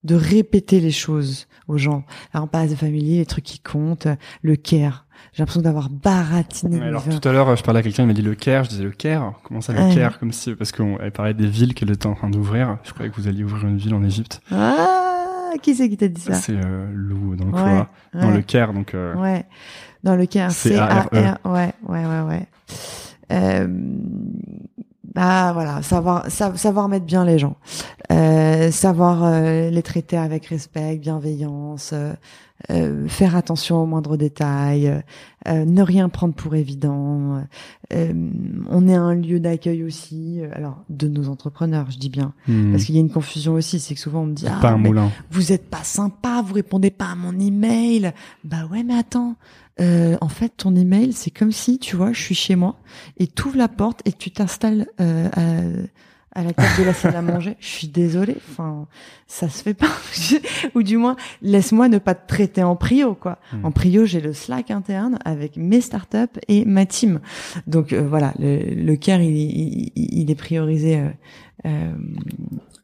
de 0.03 0.16
répéter 0.16 0.80
les 0.80 0.91
choses 0.91 1.47
aux 1.68 1.78
gens. 1.78 2.05
Alors 2.34 2.47
passe 2.47 2.70
de 2.70 2.76
familier, 2.76 3.18
les 3.18 3.26
trucs 3.26 3.43
qui 3.43 3.60
comptent, 3.60 4.07
le 4.41 4.55
care. 4.55 5.05
J'ai 5.34 5.41
l'impression 5.41 5.62
d'avoir 5.62 5.89
baratiné. 5.89 6.82
alors 6.82 7.03
tout 7.03 7.28
à 7.28 7.34
l'heure, 7.34 7.53
je 7.55 7.64
parlais 7.64 7.82
à 7.82 7.84
quelqu'un, 7.84 8.03
il 8.03 8.07
m'a 8.07 8.14
dit 8.14 8.22
le 8.22 8.36
care. 8.36 8.64
Je 8.64 8.70
disais 8.70 8.84
le 8.84 8.91
care. 8.91 9.34
Comment 9.43 9.60
ça 9.60 9.74
le 9.74 9.93
care? 9.93 10.18
Comme 10.18 10.32
si 10.32 10.55
parce 10.55 10.72
qu'on 10.72 10.97
parlait 11.14 11.34
des 11.34 11.47
villes 11.47 11.74
qu'elle 11.74 11.91
était 11.91 12.07
en 12.07 12.16
train 12.16 12.30
d'ouvrir. 12.30 12.78
Je 12.84 12.93
croyais 12.93 13.12
que 13.12 13.18
vous 13.18 13.28
alliez 13.28 13.43
ouvrir 13.43 13.68
une 13.68 13.78
ville 13.78 13.93
en 13.93 14.03
Égypte. 14.03 14.41
Ah 14.51 15.09
qui 15.58 15.76
c'est 15.76 15.89
qui 15.89 15.97
t'a 15.97 16.08
dit 16.08 16.22
ça? 16.22 16.34
C'est 16.34 16.54
euh, 16.54 16.88
Lou 16.93 17.36
dans 17.36 17.45
le 17.45 17.52
ouais, 17.52 17.86
dans 18.14 18.32
le 18.32 18.41
Caire, 18.41 18.74
donc. 18.74 18.93
Euh, 18.93 19.16
ouais, 19.16 19.45
dans 20.04 20.16
le 20.16 20.26
Caire. 20.26 20.52
C 20.52 20.78
A 20.78 21.02
R. 21.02 21.10
Ouais, 21.45 21.74
ouais, 21.88 22.06
ouais, 22.06 22.22
ouais. 22.22 22.47
Euh, 23.32 23.68
bah 25.14 25.52
voilà, 25.54 25.82
savoir 25.82 26.30
savoir 26.30 26.88
mettre 26.88 27.06
bien 27.06 27.26
les 27.26 27.39
gens, 27.39 27.58
euh, 28.12 28.72
savoir 28.72 29.24
euh, 29.24 29.70
les 29.70 29.82
traiter 29.82 30.18
avec 30.18 30.45
respect, 30.45 30.97
bienveillance, 30.97 31.93
euh, 32.70 33.05
euh 33.05 33.07
faire 33.07 33.36
attention 33.36 33.82
aux 33.82 33.86
moindres 33.86 34.18
détails, 34.18 35.01
euh, 35.47 35.66
ne 35.66 35.82
rien 35.82 36.10
prendre 36.10 36.34
pour 36.34 36.55
évident. 36.55 37.43
on 37.91 38.88
est 38.88 38.95
un 38.95 39.16
lieu 39.16 39.39
d'accueil 39.39 39.84
aussi, 39.84 40.41
alors 40.53 40.84
de 40.89 41.07
nos 41.07 41.30
entrepreneurs, 41.30 41.89
je 41.89 41.97
dis 41.97 42.10
bien, 42.10 42.34
Hmm. 42.47 42.72
parce 42.72 42.86
qu'il 42.86 42.95
y 42.95 42.97
a 42.97 43.01
une 43.01 43.10
confusion 43.10 43.53
aussi, 43.53 43.80
c'est 43.80 43.95
que 43.95 43.99
souvent 43.99 44.22
on 44.22 44.28
me 44.28 44.34
dit 44.34 44.45
ah 44.47 44.60
pas 44.62 44.72
un 44.72 44.78
mais 44.78 44.91
vous 45.32 45.51
êtes 45.51 45.70
pas 45.70 45.84
sympa, 45.84 46.41
vous 46.45 46.53
répondez 46.53 46.91
pas 46.91 47.07
à 47.12 47.16
mon 47.16 47.38
email. 47.39 48.14
Bah 48.43 48.66
ouais, 48.72 48.84
mais 48.84 48.95
attends. 48.95 49.36
Euh, 49.80 50.18
en 50.20 50.28
fait, 50.28 50.49
ton 50.57 50.76
email, 50.76 51.14
c'est 51.14 51.32
comme 51.32 51.51
si, 51.51 51.80
tu 51.80 51.95
vois, 51.95 52.12
je 52.12 52.22
suis 52.22 52.36
chez 52.36 52.55
moi 52.55 52.76
et 53.18 53.28
tu 53.28 53.47
ouvres 53.47 53.57
la 53.57 53.70
porte 53.70 54.01
et 54.05 54.12
tu 54.12 54.32
t'installes 54.32 54.88
euh, 54.99 55.86
à, 56.34 56.44
la 56.44 56.54
table 56.54 56.70
de 56.80 56.84
la 56.84 56.94
salle 56.94 57.16
à 57.16 57.22
manger. 57.22 57.56
Je 57.60 57.68
suis 57.68 57.88
désolée. 57.88 58.38
Enfin, 58.52 58.88
ça 59.28 59.50
se 59.50 59.64
fait 59.64 59.74
pas. 59.74 59.88
Ou 60.76 60.84
du 60.84 60.98
moins, 60.98 61.16
laisse-moi 61.42 61.90
ne 61.90 61.98
pas 61.98 62.16
te 62.16 62.28
traiter 62.28 62.64
en 62.64 62.76
prio, 62.76 63.16
quoi. 63.16 63.38
Hmm. 63.54 63.66
En 63.66 63.72
prio, 63.72 64.06
j'ai 64.06 64.22
le 64.22 64.34
Slack 64.34 64.72
interne 64.72 65.20
avec 65.26 65.58
mes 65.58 65.82
startups 65.82 66.40
et 66.48 66.66
ma 66.66 66.86
team. 66.86 67.20
Donc 67.68 67.94
euh, 67.94 68.08
voilà, 68.08 68.34
le, 68.40 68.74
le 68.76 68.96
care, 68.96 69.22
il, 69.22 69.36
il, 69.36 69.92
il 69.96 70.32
est 70.32 70.36
priorisé 70.36 71.00
euh, 71.00 71.10
euh, 71.66 71.94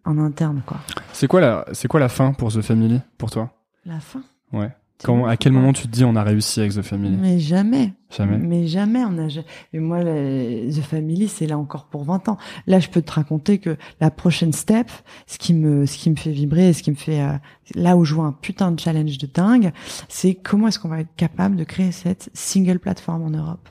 en 0.05 0.17
interne, 0.17 0.61
quoi. 0.65 0.77
C'est 1.13 1.27
quoi 1.27 1.41
la 1.41 1.65
c'est 1.73 1.87
quoi 1.87 1.99
la 1.99 2.09
fin 2.09 2.33
pour 2.33 2.51
The 2.51 2.61
Family? 2.61 3.01
Pour 3.17 3.31
toi? 3.31 3.51
La 3.85 3.99
fin? 3.99 4.23
Ouais. 4.51 4.71
Quand, 5.03 5.25
à 5.25 5.35
quel 5.35 5.51
moment 5.51 5.73
tu 5.73 5.83
te 5.83 5.87
dis 5.87 6.05
on 6.05 6.15
a 6.15 6.23
réussi 6.23 6.61
avec 6.61 6.73
The 6.73 6.81
Family? 6.81 7.17
Mais 7.19 7.39
jamais. 7.39 7.93
Jamais. 8.09 8.37
Mais 8.37 8.67
jamais. 8.67 9.03
On 9.03 9.17
a. 9.17 9.27
Et 9.73 9.79
moi, 9.79 9.99
The 10.01 10.81
Family, 10.81 11.27
c'est 11.27 11.47
là 11.47 11.57
encore 11.57 11.85
pour 11.85 12.05
20 12.05 12.29
ans. 12.29 12.37
Là, 12.65 12.79
je 12.79 12.89
peux 12.89 13.01
te 13.01 13.11
raconter 13.11 13.57
que 13.57 13.77
la 13.99 14.09
prochaine 14.09 14.53
step, 14.53 14.89
ce 15.27 15.37
qui 15.37 15.53
me, 15.53 15.85
ce 15.85 15.97
qui 15.97 16.09
me 16.09 16.15
fait 16.15 16.31
vibrer, 16.31 16.69
et 16.69 16.73
ce 16.73 16.81
qui 16.81 16.91
me 16.91 16.95
fait, 16.95 17.21
euh, 17.21 17.33
là 17.75 17.97
où 17.97 18.05
je 18.05 18.15
vois 18.15 18.25
un 18.25 18.31
putain 18.31 18.71
de 18.71 18.79
challenge 18.79 19.17
de 19.17 19.27
dingue, 19.27 19.73
c'est 20.07 20.33
comment 20.33 20.69
est-ce 20.69 20.79
qu'on 20.79 20.89
va 20.89 21.01
être 21.01 21.15
capable 21.17 21.57
de 21.57 21.65
créer 21.65 21.91
cette 21.91 22.29
single 22.33 22.79
plateforme 22.79 23.23
en 23.23 23.31
Europe? 23.31 23.67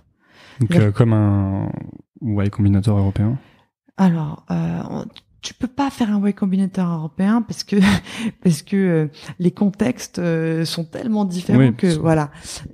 Donc 0.61 0.77
euh, 0.77 0.93
comme 0.93 1.15
un 1.15 1.71
Y 2.23 2.51
Combinator 2.51 2.99
européen? 2.99 3.39
Alors, 3.97 4.45
euh, 4.51 5.05
tu 5.45 5.53
peux 5.55 5.69
pas 5.69 5.91
faire 5.91 6.11
un 6.11 6.19
way 6.19 6.33
combinator 6.33 6.89
européen 6.89 7.43
parce 7.43 7.63
que 7.65 7.77
parce 8.43 8.63
que 8.63 8.77
euh, 8.77 9.07
les 9.39 9.51
contextes 9.51 10.19
euh, 10.19 10.65
sont 10.65 10.85
tellement 10.85 11.25
différents 11.27 11.59
Oui, 11.59 11.75
que 11.75 11.87
voilà. 11.99 12.31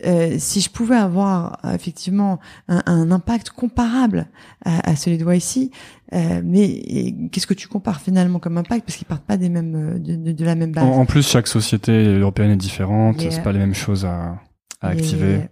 Euh, 0.06 0.36
si 0.38 0.60
je 0.60 0.70
pouvais 0.70 0.96
avoir 0.96 1.58
euh, 1.64 1.74
effectivement 1.74 2.38
un, 2.68 2.82
un 2.86 3.10
impact 3.10 3.50
comparable 3.50 4.28
à, 4.64 4.88
à 4.90 4.94
celui 4.96 5.18
de 5.18 5.24
YC, 5.30 5.72
euh, 6.12 6.40
mais 6.44 7.14
qu'est-ce 7.32 7.46
que 7.48 7.54
tu 7.54 7.66
compares 7.68 8.00
finalement 8.00 8.38
comme 8.38 8.56
impact? 8.56 8.84
Parce 8.86 8.96
qu'ils 8.96 9.06
partent 9.06 9.26
pas 9.26 9.36
des 9.36 9.48
mêmes 9.48 9.74
euh, 9.74 9.98
de, 9.98 10.14
de- 10.16 10.32
de 10.32 10.44
la 10.44 10.54
même 10.54 10.72
base. 10.72 10.84
En, 10.84 11.00
en 11.00 11.06
plus, 11.06 11.26
chaque 11.28 11.48
société 11.48 11.92
européenne 12.18 12.52
est 12.52 12.56
différente. 12.56 13.20
C'est 13.20 13.42
pas 13.42 13.52
les 13.52 13.58
mêmes 13.58 13.74
choses 13.74 14.04
à, 14.04 14.38
à 14.80 14.94
Et 14.94 14.98
activer. 14.98 15.48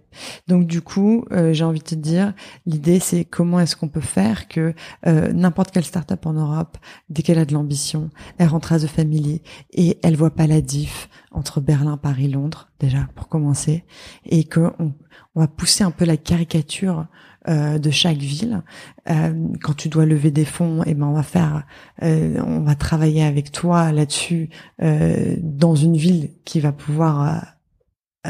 donc 0.47 0.65
du 0.65 0.81
coup, 0.81 1.25
euh, 1.31 1.53
j'ai 1.53 1.63
envie 1.63 1.79
de 1.79 1.83
te 1.83 1.95
dire, 1.95 2.33
l'idée 2.65 2.99
c'est 2.99 3.25
comment 3.25 3.59
est-ce 3.59 3.75
qu'on 3.75 3.87
peut 3.87 4.01
faire 4.01 4.47
que 4.47 4.73
euh, 5.05 5.31
n'importe 5.33 5.71
quelle 5.71 5.83
startup 5.83 6.25
en 6.25 6.33
Europe, 6.33 6.77
dès 7.09 7.21
qu'elle 7.21 7.39
a 7.39 7.45
de 7.45 7.53
l'ambition, 7.53 8.09
elle 8.37 8.47
rentre 8.47 8.73
à 8.73 8.79
The 8.79 8.87
Family 8.87 9.41
et 9.71 9.99
elle 10.03 10.15
voit 10.15 10.31
pas 10.31 10.47
la 10.47 10.61
diff 10.61 11.09
entre 11.31 11.61
Berlin, 11.61 11.97
Paris, 11.97 12.27
Londres 12.27 12.69
déjà 12.79 13.07
pour 13.15 13.27
commencer, 13.27 13.83
et 14.25 14.43
que 14.43 14.71
on, 14.79 14.93
va 15.35 15.47
pousser 15.47 15.83
un 15.83 15.91
peu 15.91 16.05
la 16.05 16.17
caricature 16.17 17.05
euh, 17.47 17.77
de 17.77 17.91
chaque 17.91 18.17
ville. 18.17 18.61
Euh, 19.09 19.47
quand 19.61 19.73
tu 19.73 19.87
dois 19.87 20.05
lever 20.05 20.31
des 20.31 20.45
fonds, 20.45 20.83
et 20.83 20.93
ben 20.93 21.07
on 21.07 21.13
va 21.13 21.23
faire, 21.23 21.63
euh, 22.03 22.41
on 22.45 22.61
va 22.61 22.75
travailler 22.75 23.23
avec 23.23 23.51
toi 23.51 23.91
là-dessus 23.91 24.49
euh, 24.81 25.35
dans 25.41 25.75
une 25.75 25.95
ville 25.95 26.31
qui 26.43 26.59
va 26.59 26.71
pouvoir 26.71 27.45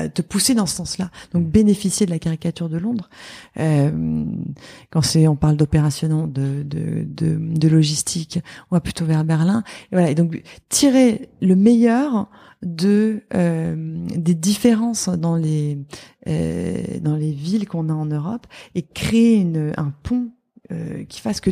te 0.07 0.21
pousser 0.21 0.55
dans 0.55 0.65
ce 0.65 0.75
sens-là. 0.75 1.11
Donc 1.33 1.47
bénéficier 1.47 2.05
de 2.05 2.11
la 2.11 2.19
caricature 2.19 2.69
de 2.69 2.77
Londres. 2.77 3.09
Euh, 3.57 4.25
quand 4.89 5.01
c'est 5.01 5.27
on 5.27 5.35
parle 5.35 5.57
d'opération 5.57 6.27
de, 6.27 6.63
de, 6.63 7.05
de, 7.05 7.37
de 7.39 7.67
logistique, 7.67 8.39
on 8.71 8.75
va 8.75 8.79
plutôt 8.79 9.05
vers 9.05 9.23
Berlin. 9.23 9.63
Et 9.91 9.95
voilà. 9.95 10.09
Et 10.09 10.15
donc 10.15 10.41
tirer 10.69 11.29
le 11.41 11.55
meilleur 11.55 12.29
de 12.61 13.23
euh, 13.33 13.75
des 14.15 14.33
différences 14.33 15.09
dans 15.09 15.35
les 15.35 15.77
euh, 16.27 16.99
dans 17.01 17.15
les 17.15 17.31
villes 17.31 17.67
qu'on 17.67 17.89
a 17.89 17.93
en 17.93 18.05
Europe 18.05 18.47
et 18.75 18.81
créer 18.81 19.35
une, 19.35 19.73
un 19.77 19.93
pont 20.03 20.31
euh, 20.71 21.03
qui 21.05 21.19
fasse 21.21 21.41
que 21.41 21.49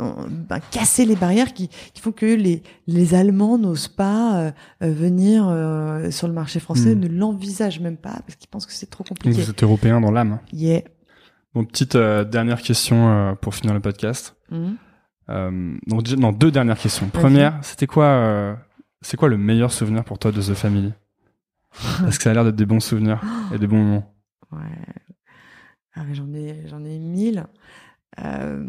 euh, 0.00 0.12
ben, 0.28 0.60
casser 0.70 1.04
les 1.06 1.16
barrières 1.16 1.54
qui, 1.54 1.68
qui 1.92 2.00
font 2.00 2.12
que 2.12 2.26
les 2.26 2.62
les 2.86 3.14
Allemands 3.14 3.56
n'osent 3.58 3.88
pas 3.88 4.36
euh, 4.40 4.52
venir 4.80 5.44
sur 6.12 6.28
le 6.28 6.34
marché 6.34 6.60
français, 6.60 6.94
Mm. 6.94 7.00
ne 7.00 7.08
l'envisagent 7.08 7.80
même 7.80 7.96
pas 7.96 8.20
parce 8.26 8.36
qu'ils 8.36 8.48
pensent 8.48 8.66
que 8.66 8.72
c'est 8.72 8.90
trop 8.90 9.04
Donc 9.04 9.08
compliqué. 9.18 9.40
vous 9.42 9.50
êtes 9.50 9.62
européen 9.62 10.00
dans 10.00 10.10
l'âme. 10.10 10.38
Yeah. 10.52 10.82
Bon, 11.54 11.64
petite 11.64 11.96
dernière 11.96 12.60
question 12.62 13.36
pour 13.40 13.54
finir 13.54 13.74
le 13.74 13.80
podcast. 13.80 14.36
Euh, 15.30 15.76
donc 15.86 16.06
non, 16.10 16.32
deux 16.32 16.50
dernières 16.50 16.78
questions. 16.78 17.08
Première, 17.08 17.58
c'était 17.62 17.86
quoi, 17.86 18.56
c'est 19.00 19.16
quoi 19.16 19.28
le 19.28 19.38
meilleur 19.38 19.72
souvenir 19.72 20.04
pour 20.04 20.18
toi 20.18 20.32
de 20.32 20.42
The 20.42 20.54
Family? 20.54 20.92
Parce 22.00 22.18
que 22.18 22.24
ça 22.24 22.30
a 22.30 22.34
l'air 22.34 22.44
d'être 22.44 22.56
des 22.56 22.66
bons 22.66 22.80
souvenirs 22.80 23.20
et 23.54 23.58
des 23.58 23.66
bons 23.66 23.78
moments. 23.82 24.14
Ouais. 24.52 24.58
Ah, 25.96 26.02
j'en 26.12 26.32
ai, 26.34 26.64
j'en 26.68 26.84
ai 26.84 26.98
mille. 26.98 27.46
Euh... 28.22 28.64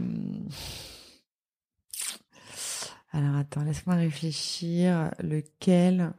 Alors 3.11 3.35
attends, 3.37 3.63
laisse-moi 3.63 3.95
réfléchir. 3.95 5.11
Lequel, 5.19 6.13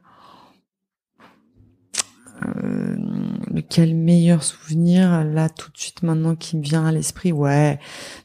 euh, 2.43 2.95
lequel 3.53 3.95
meilleur 3.95 4.43
souvenir 4.43 5.23
là 5.23 5.49
tout 5.49 5.71
de 5.71 5.77
suite 5.77 6.03
maintenant 6.03 6.35
qui 6.35 6.57
me 6.57 6.61
vient 6.63 6.85
à 6.85 6.91
l'esprit? 6.91 7.31
Ouais, 7.31 7.79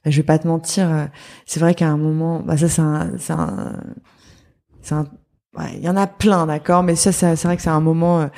bah, 0.05 0.11
je 0.11 0.17
vais 0.17 0.23
pas 0.23 0.39
te 0.39 0.49
mentir. 0.49 0.91
euh, 0.91 1.07
C'est 1.47 1.61
vrai 1.61 1.75
qu'à 1.75 1.89
un 1.89 1.99
moment, 1.99 2.41
bah 2.41 2.57
ça 2.57 2.69
c'est 2.69 2.83
un, 2.83 3.19
c'est 3.19 3.33
un, 4.95 5.07
il 5.75 5.81
y 5.81 5.89
en 5.89 5.97
a 5.97 6.07
plein, 6.07 6.47
d'accord, 6.47 6.83
mais 6.83 6.97
ça, 6.97 7.13
c'est 7.13 7.35
vrai 7.45 7.57
que 7.57 7.63
c'est 7.63 7.69
un 7.69 7.81
moment 7.81 8.31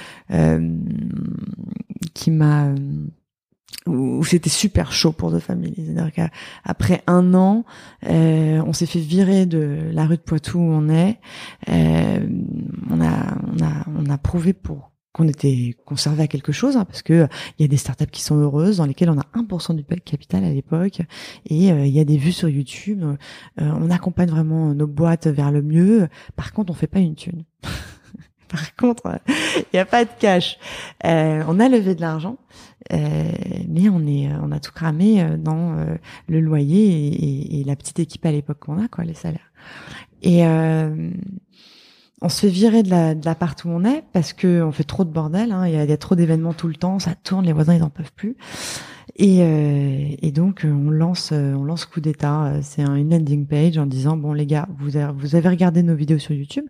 qui 2.15 2.31
m'a 2.31 2.75
où 3.87 4.25
c'était 4.25 4.51
super 4.51 4.93
chaud 4.93 5.13
pour 5.13 5.33
The 5.33 5.41
Family. 5.41 5.75
C'est-à-dire 5.77 6.13
qu'après 6.13 7.03
un 7.07 7.35
an, 7.35 7.65
euh, 8.07 8.63
on 8.67 8.73
s'est 8.73 8.87
fait 8.87 9.01
virer 9.01 9.47
de 9.47 9.91
la 9.93 10.07
rue 10.07 10.17
de 10.17 10.23
Poitou 10.23 10.59
où 10.59 10.63
on 10.63 10.89
est. 10.89 11.19
Euh, 11.69 12.27
on 12.91 13.01
a, 13.01 13.37
on 13.53 13.65
a, 13.65 13.87
on 13.97 14.11
a 14.11 14.19
prouvé 14.19 14.53
pour 14.53 14.91
qu'on 15.15 15.29
était 15.29 15.77
conservé 15.85 16.25
à 16.25 16.27
quelque 16.27 16.51
chose, 16.51 16.77
hein, 16.77 16.85
parce 16.85 17.03
que 17.03 17.29
il 17.59 17.63
y 17.63 17.65
a 17.65 17.69
des 17.69 17.77
startups 17.77 18.11
qui 18.11 18.21
sont 18.21 18.37
heureuses, 18.37 18.79
dans 18.79 18.85
lesquelles 18.85 19.11
on 19.11 19.19
a 19.19 19.27
1% 19.37 19.77
du 19.77 19.85
capital 19.85 20.43
à 20.43 20.51
l'époque, 20.51 21.01
et 21.47 21.71
euh, 21.71 21.87
il 21.87 21.93
y 21.93 22.01
a 22.01 22.05
des 22.05 22.17
vues 22.17 22.33
sur 22.33 22.49
YouTube. 22.49 23.01
euh, 23.03 23.17
on 23.57 23.91
accompagne 23.91 24.29
vraiment 24.29 24.75
nos 24.75 24.89
boîtes 24.89 25.29
vers 25.29 25.53
le 25.53 25.63
mieux. 25.63 26.09
Par 26.35 26.53
contre, 26.53 26.73
on 26.73 26.75
fait 26.75 26.89
pas 26.89 26.99
une 26.99 27.15
thune. 27.15 27.45
Par 28.55 28.77
contre, 28.77 29.07
euh, 29.07 29.17
il 29.57 29.65
n'y 29.75 29.81
a 29.81 29.85
pas 29.85 30.05
de 30.05 30.11
cash. 30.19 30.59
Euh, 31.05 31.43
on 31.49 31.59
a 31.61 31.69
levé 31.69 31.95
de 31.95 32.01
l'argent, 32.01 32.37
euh, 32.93 33.25
mais 33.69 33.89
on 33.89 34.07
est, 34.07 34.29
on 34.43 34.53
a 34.53 34.61
tout 34.61 34.73
cramé 34.73 35.21
euh, 35.23 35.37
dans 35.37 35.77
euh, 35.79 35.97
le 36.29 36.41
loyer 36.41 37.61
et, 37.61 37.65
la 37.65 37.75
petite 37.77 37.99
équipe 37.99 38.25
à 38.27 38.31
l'époque 38.33 38.59
qu'on 38.61 38.83
a, 38.83 38.89
quoi, 38.89 39.05
les 39.05 39.15
salaires. 39.15 39.51
Et 40.23 40.47
euh, 40.47 41.11
on 42.23 42.29
se 42.29 42.43
fait 42.43 42.53
virer 42.53 42.83
de 42.83 42.91
la 42.91 43.15
l'appart 43.15 43.63
où 43.65 43.69
on 43.69 43.85
est 43.85 44.03
parce 44.13 44.33
que 44.33 44.63
on 44.63 44.73
fait 44.73 44.85
trop 44.85 45.05
de 45.05 45.11
bordel. 45.11 45.51
hein. 45.53 45.67
Il 45.67 45.75
y, 45.75 45.93
a, 45.93 45.97
trop 45.97 46.15
d'événements 46.15 46.55
tout 46.55 46.69
le 46.69 46.75
temps, 46.77 46.99
ça 46.99 47.15
tourne, 47.15 47.45
les 47.45 47.53
voisins 47.53 47.75
ils 47.75 47.83
en 47.83 47.91
peuvent 47.91 48.13
plus. 48.15 48.37
Et, 49.17 49.39
euh, 49.43 50.31
donc 50.31 50.65
euh, 50.65 50.73
on 50.73 50.91
lance 50.91 51.31
euh, 51.33 51.55
on 51.55 51.65
lance 51.65 51.85
coup 51.87 52.01
d'état. 52.01 52.45
Euh, 52.47 52.59
C'est 52.63 52.83
un- 52.83 52.97
une 52.97 53.11
landing 53.11 53.47
page 53.47 53.79
en 53.79 53.87
disant 53.87 54.17
bon 54.17 54.33
les 54.33 54.47
gars, 54.47 54.67
vous 54.79 54.97
avez 55.37 55.49
regardé 55.49 55.83
nos 55.83 55.95
vidéos 55.95 56.19
sur 56.19 56.33
YouTube. 56.35 56.65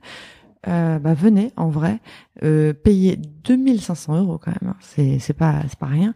Euh, 0.67 0.99
bah 0.99 1.15
venez 1.15 1.53
en 1.57 1.69
vrai. 1.69 2.01
Euh, 2.43 2.73
payer 2.73 3.17
2500 3.17 4.17
euros 4.19 4.39
quand 4.39 4.51
même 4.63 4.71
hein. 4.73 4.77
c'est 4.81 5.19
c'est 5.19 5.35
pas 5.35 5.61
c'est 5.69 5.79
pas 5.79 5.87
rien. 5.87 6.15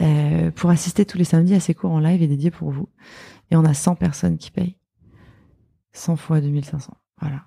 Euh, 0.00 0.50
pour 0.50 0.70
assister 0.70 1.04
tous 1.04 1.18
les 1.18 1.24
samedis 1.24 1.54
à 1.54 1.60
ces 1.60 1.74
cours 1.74 1.90
en 1.90 2.00
live 2.00 2.22
et 2.22 2.26
dédiés 2.26 2.50
pour 2.50 2.70
vous. 2.70 2.88
Et 3.50 3.56
on 3.56 3.64
a 3.64 3.74
100 3.74 3.96
personnes 3.96 4.38
qui 4.38 4.50
payent. 4.50 4.76
100 5.92 6.16
fois 6.16 6.40
2500 6.40 6.94
voilà. 7.20 7.42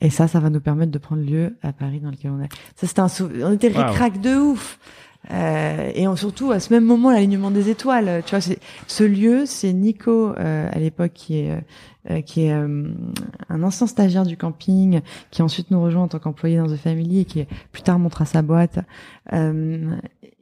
Et 0.00 0.10
ça 0.10 0.28
ça 0.28 0.38
va 0.40 0.50
nous 0.50 0.60
permettre 0.60 0.92
de 0.92 0.98
prendre 0.98 1.22
lieu 1.22 1.56
à 1.62 1.72
Paris 1.72 2.00
dans 2.00 2.10
lequel 2.10 2.30
on 2.30 2.40
est. 2.40 2.48
Ça 2.76 2.86
c'était 2.86 3.00
un 3.00 3.08
sou- 3.08 3.30
on 3.42 3.52
était 3.52 3.68
ric 3.68 4.20
de 4.20 4.36
ouf 4.36 4.78
euh, 5.30 5.90
et 5.94 6.08
on, 6.08 6.16
surtout 6.16 6.50
à 6.52 6.60
ce 6.60 6.72
même 6.72 6.84
moment 6.84 7.10
l'alignement 7.10 7.50
des 7.50 7.68
étoiles 7.70 8.22
tu 8.24 8.30
vois 8.30 8.40
c'est 8.40 8.58
ce 8.86 9.04
lieu 9.04 9.44
c'est 9.46 9.72
Nico 9.72 10.32
euh, 10.38 10.68
à 10.72 10.78
l'époque 10.78 11.12
qui 11.14 11.38
est 11.40 11.60
euh, 12.10 12.20
qui 12.22 12.46
est 12.46 12.52
euh, 12.52 12.88
un 13.50 13.62
ancien 13.62 13.86
stagiaire 13.86 14.24
du 14.24 14.36
camping 14.38 15.00
qui 15.30 15.42
ensuite 15.42 15.70
nous 15.70 15.82
rejoint 15.82 16.02
en 16.04 16.08
tant 16.08 16.18
qu'employé 16.18 16.56
dans 16.56 16.66
The 16.66 16.76
Family 16.76 17.20
et 17.20 17.24
qui 17.26 17.46
plus 17.72 17.82
tard 17.82 17.98
montera 17.98 18.24
sa 18.24 18.40
boîte 18.42 18.78
euh, 19.32 19.94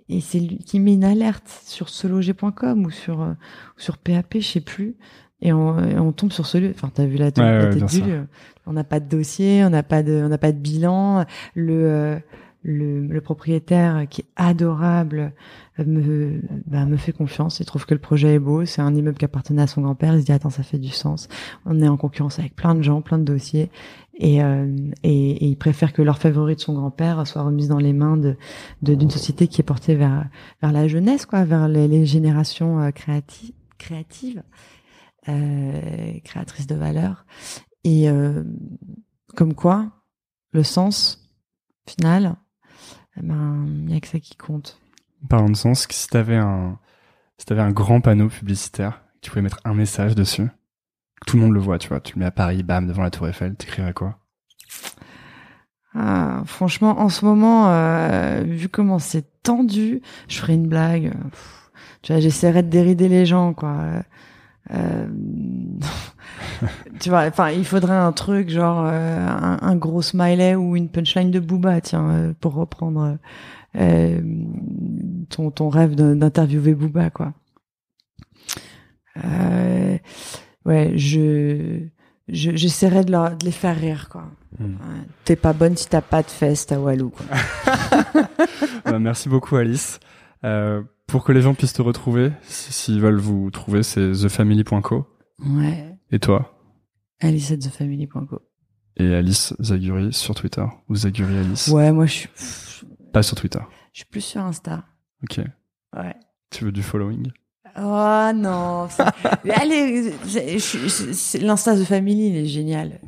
et 0.08 0.20
c'est 0.20 0.38
lui 0.38 0.58
qui 0.58 0.78
met 0.78 0.94
une 0.94 1.04
alerte 1.04 1.48
sur 1.64 1.88
seloger.com 1.88 2.84
ou 2.84 2.90
sur 2.90 3.22
euh, 3.22 3.32
sur 3.76 3.98
PAP 3.98 4.34
je 4.38 4.46
sais 4.46 4.60
plus 4.60 4.94
et 5.42 5.52
on, 5.52 5.78
et 5.84 5.98
on 5.98 6.12
tombe 6.12 6.32
sur 6.32 6.46
ce 6.46 6.56
lieu. 6.56 6.70
Enfin, 6.74 6.90
t'as 6.94 7.04
vu 7.04 7.18
la, 7.18 7.30
tête- 7.30 7.44
Ouais, 7.44 7.58
ouais, 7.66 7.80
du 8.00 8.00
lieu. 8.06 8.26
On 8.64 8.72
n'a 8.72 8.84
pas 8.84 9.00
de 9.00 9.04
dossier, 9.08 9.62
on 9.66 9.68
n'a 9.70 9.82
pas 9.82 10.02
de, 10.02 10.22
on 10.24 10.28
n'a 10.30 10.38
pas 10.38 10.50
de 10.50 10.56
bilan. 10.56 11.26
Le, 11.54 11.74
euh, 11.74 12.16
le, 12.66 13.06
le 13.06 13.20
propriétaire 13.20 14.06
qui 14.10 14.22
est 14.22 14.28
adorable 14.34 15.32
euh, 15.78 15.84
me, 15.86 16.40
bah, 16.66 16.84
me 16.84 16.96
fait 16.96 17.12
confiance. 17.12 17.60
Il 17.60 17.66
trouve 17.66 17.86
que 17.86 17.94
le 17.94 18.00
projet 18.00 18.34
est 18.34 18.38
beau. 18.40 18.64
C'est 18.64 18.82
un 18.82 18.92
immeuble 18.92 19.16
qui 19.16 19.24
appartenait 19.24 19.62
à 19.62 19.66
son 19.68 19.82
grand-père. 19.82 20.14
Il 20.14 20.20
se 20.20 20.26
dit 20.26 20.32
attends, 20.32 20.50
ça 20.50 20.64
fait 20.64 20.78
du 20.78 20.88
sens. 20.88 21.28
On 21.64 21.80
est 21.80 21.86
en 21.86 21.96
concurrence 21.96 22.40
avec 22.40 22.56
plein 22.56 22.74
de 22.74 22.82
gens, 22.82 23.02
plein 23.02 23.18
de 23.18 23.24
dossiers, 23.24 23.70
et, 24.18 24.42
euh, 24.42 24.66
et, 25.04 25.44
et 25.44 25.46
il 25.46 25.56
préfère 25.56 25.92
que 25.92 26.02
l'orfèvrerie 26.02 26.56
de 26.56 26.60
son 26.60 26.74
grand-père 26.74 27.24
soit 27.26 27.42
remise 27.42 27.68
dans 27.68 27.78
les 27.78 27.92
mains 27.92 28.16
de 28.16 28.36
d'une 28.82 29.10
société 29.10 29.46
qui 29.46 29.60
est 29.60 29.64
portée 29.64 29.94
vers 29.94 30.26
vers 30.60 30.72
la 30.72 30.88
jeunesse, 30.88 31.24
quoi, 31.24 31.44
vers 31.44 31.68
les, 31.68 31.86
les 31.86 32.04
générations 32.04 32.80
euh, 32.80 32.90
créatives, 32.90 34.42
euh, 35.28 36.18
créatrices 36.24 36.66
de 36.66 36.74
valeur. 36.74 37.26
Et 37.84 38.10
euh, 38.10 38.42
comme 39.36 39.54
quoi, 39.54 39.92
le 40.50 40.64
sens 40.64 41.30
final, 41.86 42.36
ben, 43.22 43.64
il 43.66 43.86
n'y 43.86 43.96
a 43.96 44.00
que 44.00 44.08
ça 44.08 44.18
qui 44.18 44.36
compte. 44.36 44.80
Parlons 45.28 45.50
de 45.50 45.56
sens, 45.56 45.86
si 45.90 46.08
t'avais 46.08 46.36
un, 46.36 46.78
si 47.38 47.46
t'avais 47.46 47.62
un 47.62 47.72
grand 47.72 48.00
panneau 48.00 48.28
publicitaire, 48.28 49.02
tu 49.20 49.30
pouvais 49.30 49.42
mettre 49.42 49.60
un 49.64 49.74
message 49.74 50.14
dessus, 50.14 50.48
tout 51.26 51.36
le 51.36 51.42
monde 51.42 51.54
le 51.54 51.60
voit, 51.60 51.78
tu 51.78 51.88
vois, 51.88 52.00
tu 52.00 52.14
le 52.14 52.20
mets 52.20 52.26
à 52.26 52.30
Paris, 52.30 52.62
bam, 52.62 52.86
devant 52.86 53.02
la 53.02 53.10
Tour 53.10 53.28
Eiffel, 53.28 53.54
t'écrirais 53.56 53.94
quoi? 53.94 54.18
Ah, 55.94 56.42
franchement, 56.44 57.00
en 57.00 57.08
ce 57.08 57.24
moment, 57.24 57.70
euh, 57.70 58.42
vu 58.44 58.68
comment 58.68 58.98
c'est 58.98 59.42
tendu, 59.42 60.02
je 60.28 60.38
ferais 60.38 60.54
une 60.54 60.68
blague. 60.68 61.12
Pff, 61.30 61.70
tu 62.02 62.12
vois, 62.12 62.20
j'essaierais 62.20 62.62
de 62.62 62.68
dérider 62.68 63.08
les 63.08 63.24
gens, 63.24 63.54
quoi. 63.54 64.02
Euh, 64.72 65.06
tu 67.00 67.08
vois, 67.08 67.24
enfin, 67.26 67.50
il 67.50 67.64
faudrait 67.64 67.94
un 67.96 68.12
truc 68.12 68.48
genre 68.50 68.84
euh, 68.86 69.26
un, 69.28 69.58
un 69.62 69.76
gros 69.76 70.02
smiley 70.02 70.54
ou 70.54 70.76
une 70.76 70.88
punchline 70.88 71.30
de 71.30 71.40
Booba, 71.40 71.80
tiens, 71.80 72.08
euh, 72.10 72.32
pour 72.40 72.54
reprendre 72.54 73.18
ton, 75.28 75.50
ton 75.50 75.68
rêve 75.68 75.94
d'in- 75.94 76.16
d'interviewer 76.16 76.74
Booba, 76.74 77.10
quoi. 77.10 77.34
Euh, 79.24 79.98
ouais, 80.64 80.92
je 80.96 81.80
je- 82.28 82.56
j'essaierais 82.56 83.04
de, 83.04 83.12
leur- 83.12 83.36
de 83.36 83.44
les 83.44 83.52
faire 83.52 83.76
rire, 83.78 84.08
quoi. 84.10 84.24
Ouais, 84.58 84.66
T'es 85.24 85.36
pas 85.36 85.52
bonne 85.52 85.76
si 85.76 85.88
t'as 85.88 86.00
pas 86.00 86.22
de 86.22 86.28
fesses, 86.30 86.66
t'as 86.66 86.78
Walou, 86.78 87.10
quoi. 87.10 87.26
Bah, 88.84 88.98
Merci 88.98 89.28
beaucoup 89.28 89.56
Alice. 89.56 90.00
Pour 91.16 91.24
que 91.24 91.32
les 91.32 91.40
gens 91.40 91.54
puissent 91.54 91.72
te 91.72 91.80
retrouver, 91.80 92.30
si- 92.42 92.74
s'ils 92.74 93.00
veulent 93.00 93.16
vous 93.18 93.50
trouver, 93.50 93.82
c'est 93.82 94.12
thefamily.co. 94.12 95.06
Ouais. 95.46 95.96
Et 96.10 96.18
toi? 96.18 96.60
Alice 97.20 97.50
at 97.52 97.56
thefamily.co. 97.56 98.42
Et 98.98 99.14
Alice 99.14 99.54
Zaguri 99.58 100.12
sur 100.12 100.34
Twitter 100.34 100.66
ou 100.90 100.94
Zaguri 100.94 101.38
Alice? 101.38 101.68
Ouais, 101.68 101.90
moi, 101.90 102.04
je 102.04 102.12
suis, 102.12 102.28
Pas 103.14 103.22
sur 103.22 103.34
Twitter. 103.34 103.60
je 103.94 104.00
suis 104.00 104.08
plus 104.10 104.20
sur 104.20 104.42
Insta. 104.42 104.84
Ok. 105.22 105.40
Ouais. 105.96 106.14
Tu 106.50 106.64
veux 106.66 106.72
du 106.72 106.82
following? 106.82 107.30
Oh 107.78 108.30
non. 108.34 108.86
Allez, 109.54 110.12
l'Insta 111.40 111.76
The 111.80 111.84
Family, 111.84 112.28
il 112.28 112.36
est 112.36 112.44
génial. 112.46 113.00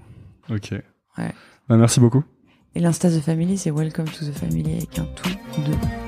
Ok. 0.49 0.71
Ouais. 1.19 1.35
Bah, 1.69 1.77
merci 1.77 2.01
beaucoup. 2.01 2.25
Et 2.75 2.81
l'Insta 2.81 3.11
The 3.11 3.21
Family, 3.21 3.59
c'est 3.59 3.71
Welcome 3.71 4.07
to 4.07 4.25
the 4.25 4.33
Family 4.33 4.77
avec 4.79 4.99
un 4.99 5.05
tout, 5.15 5.29
deux. 5.67 6.08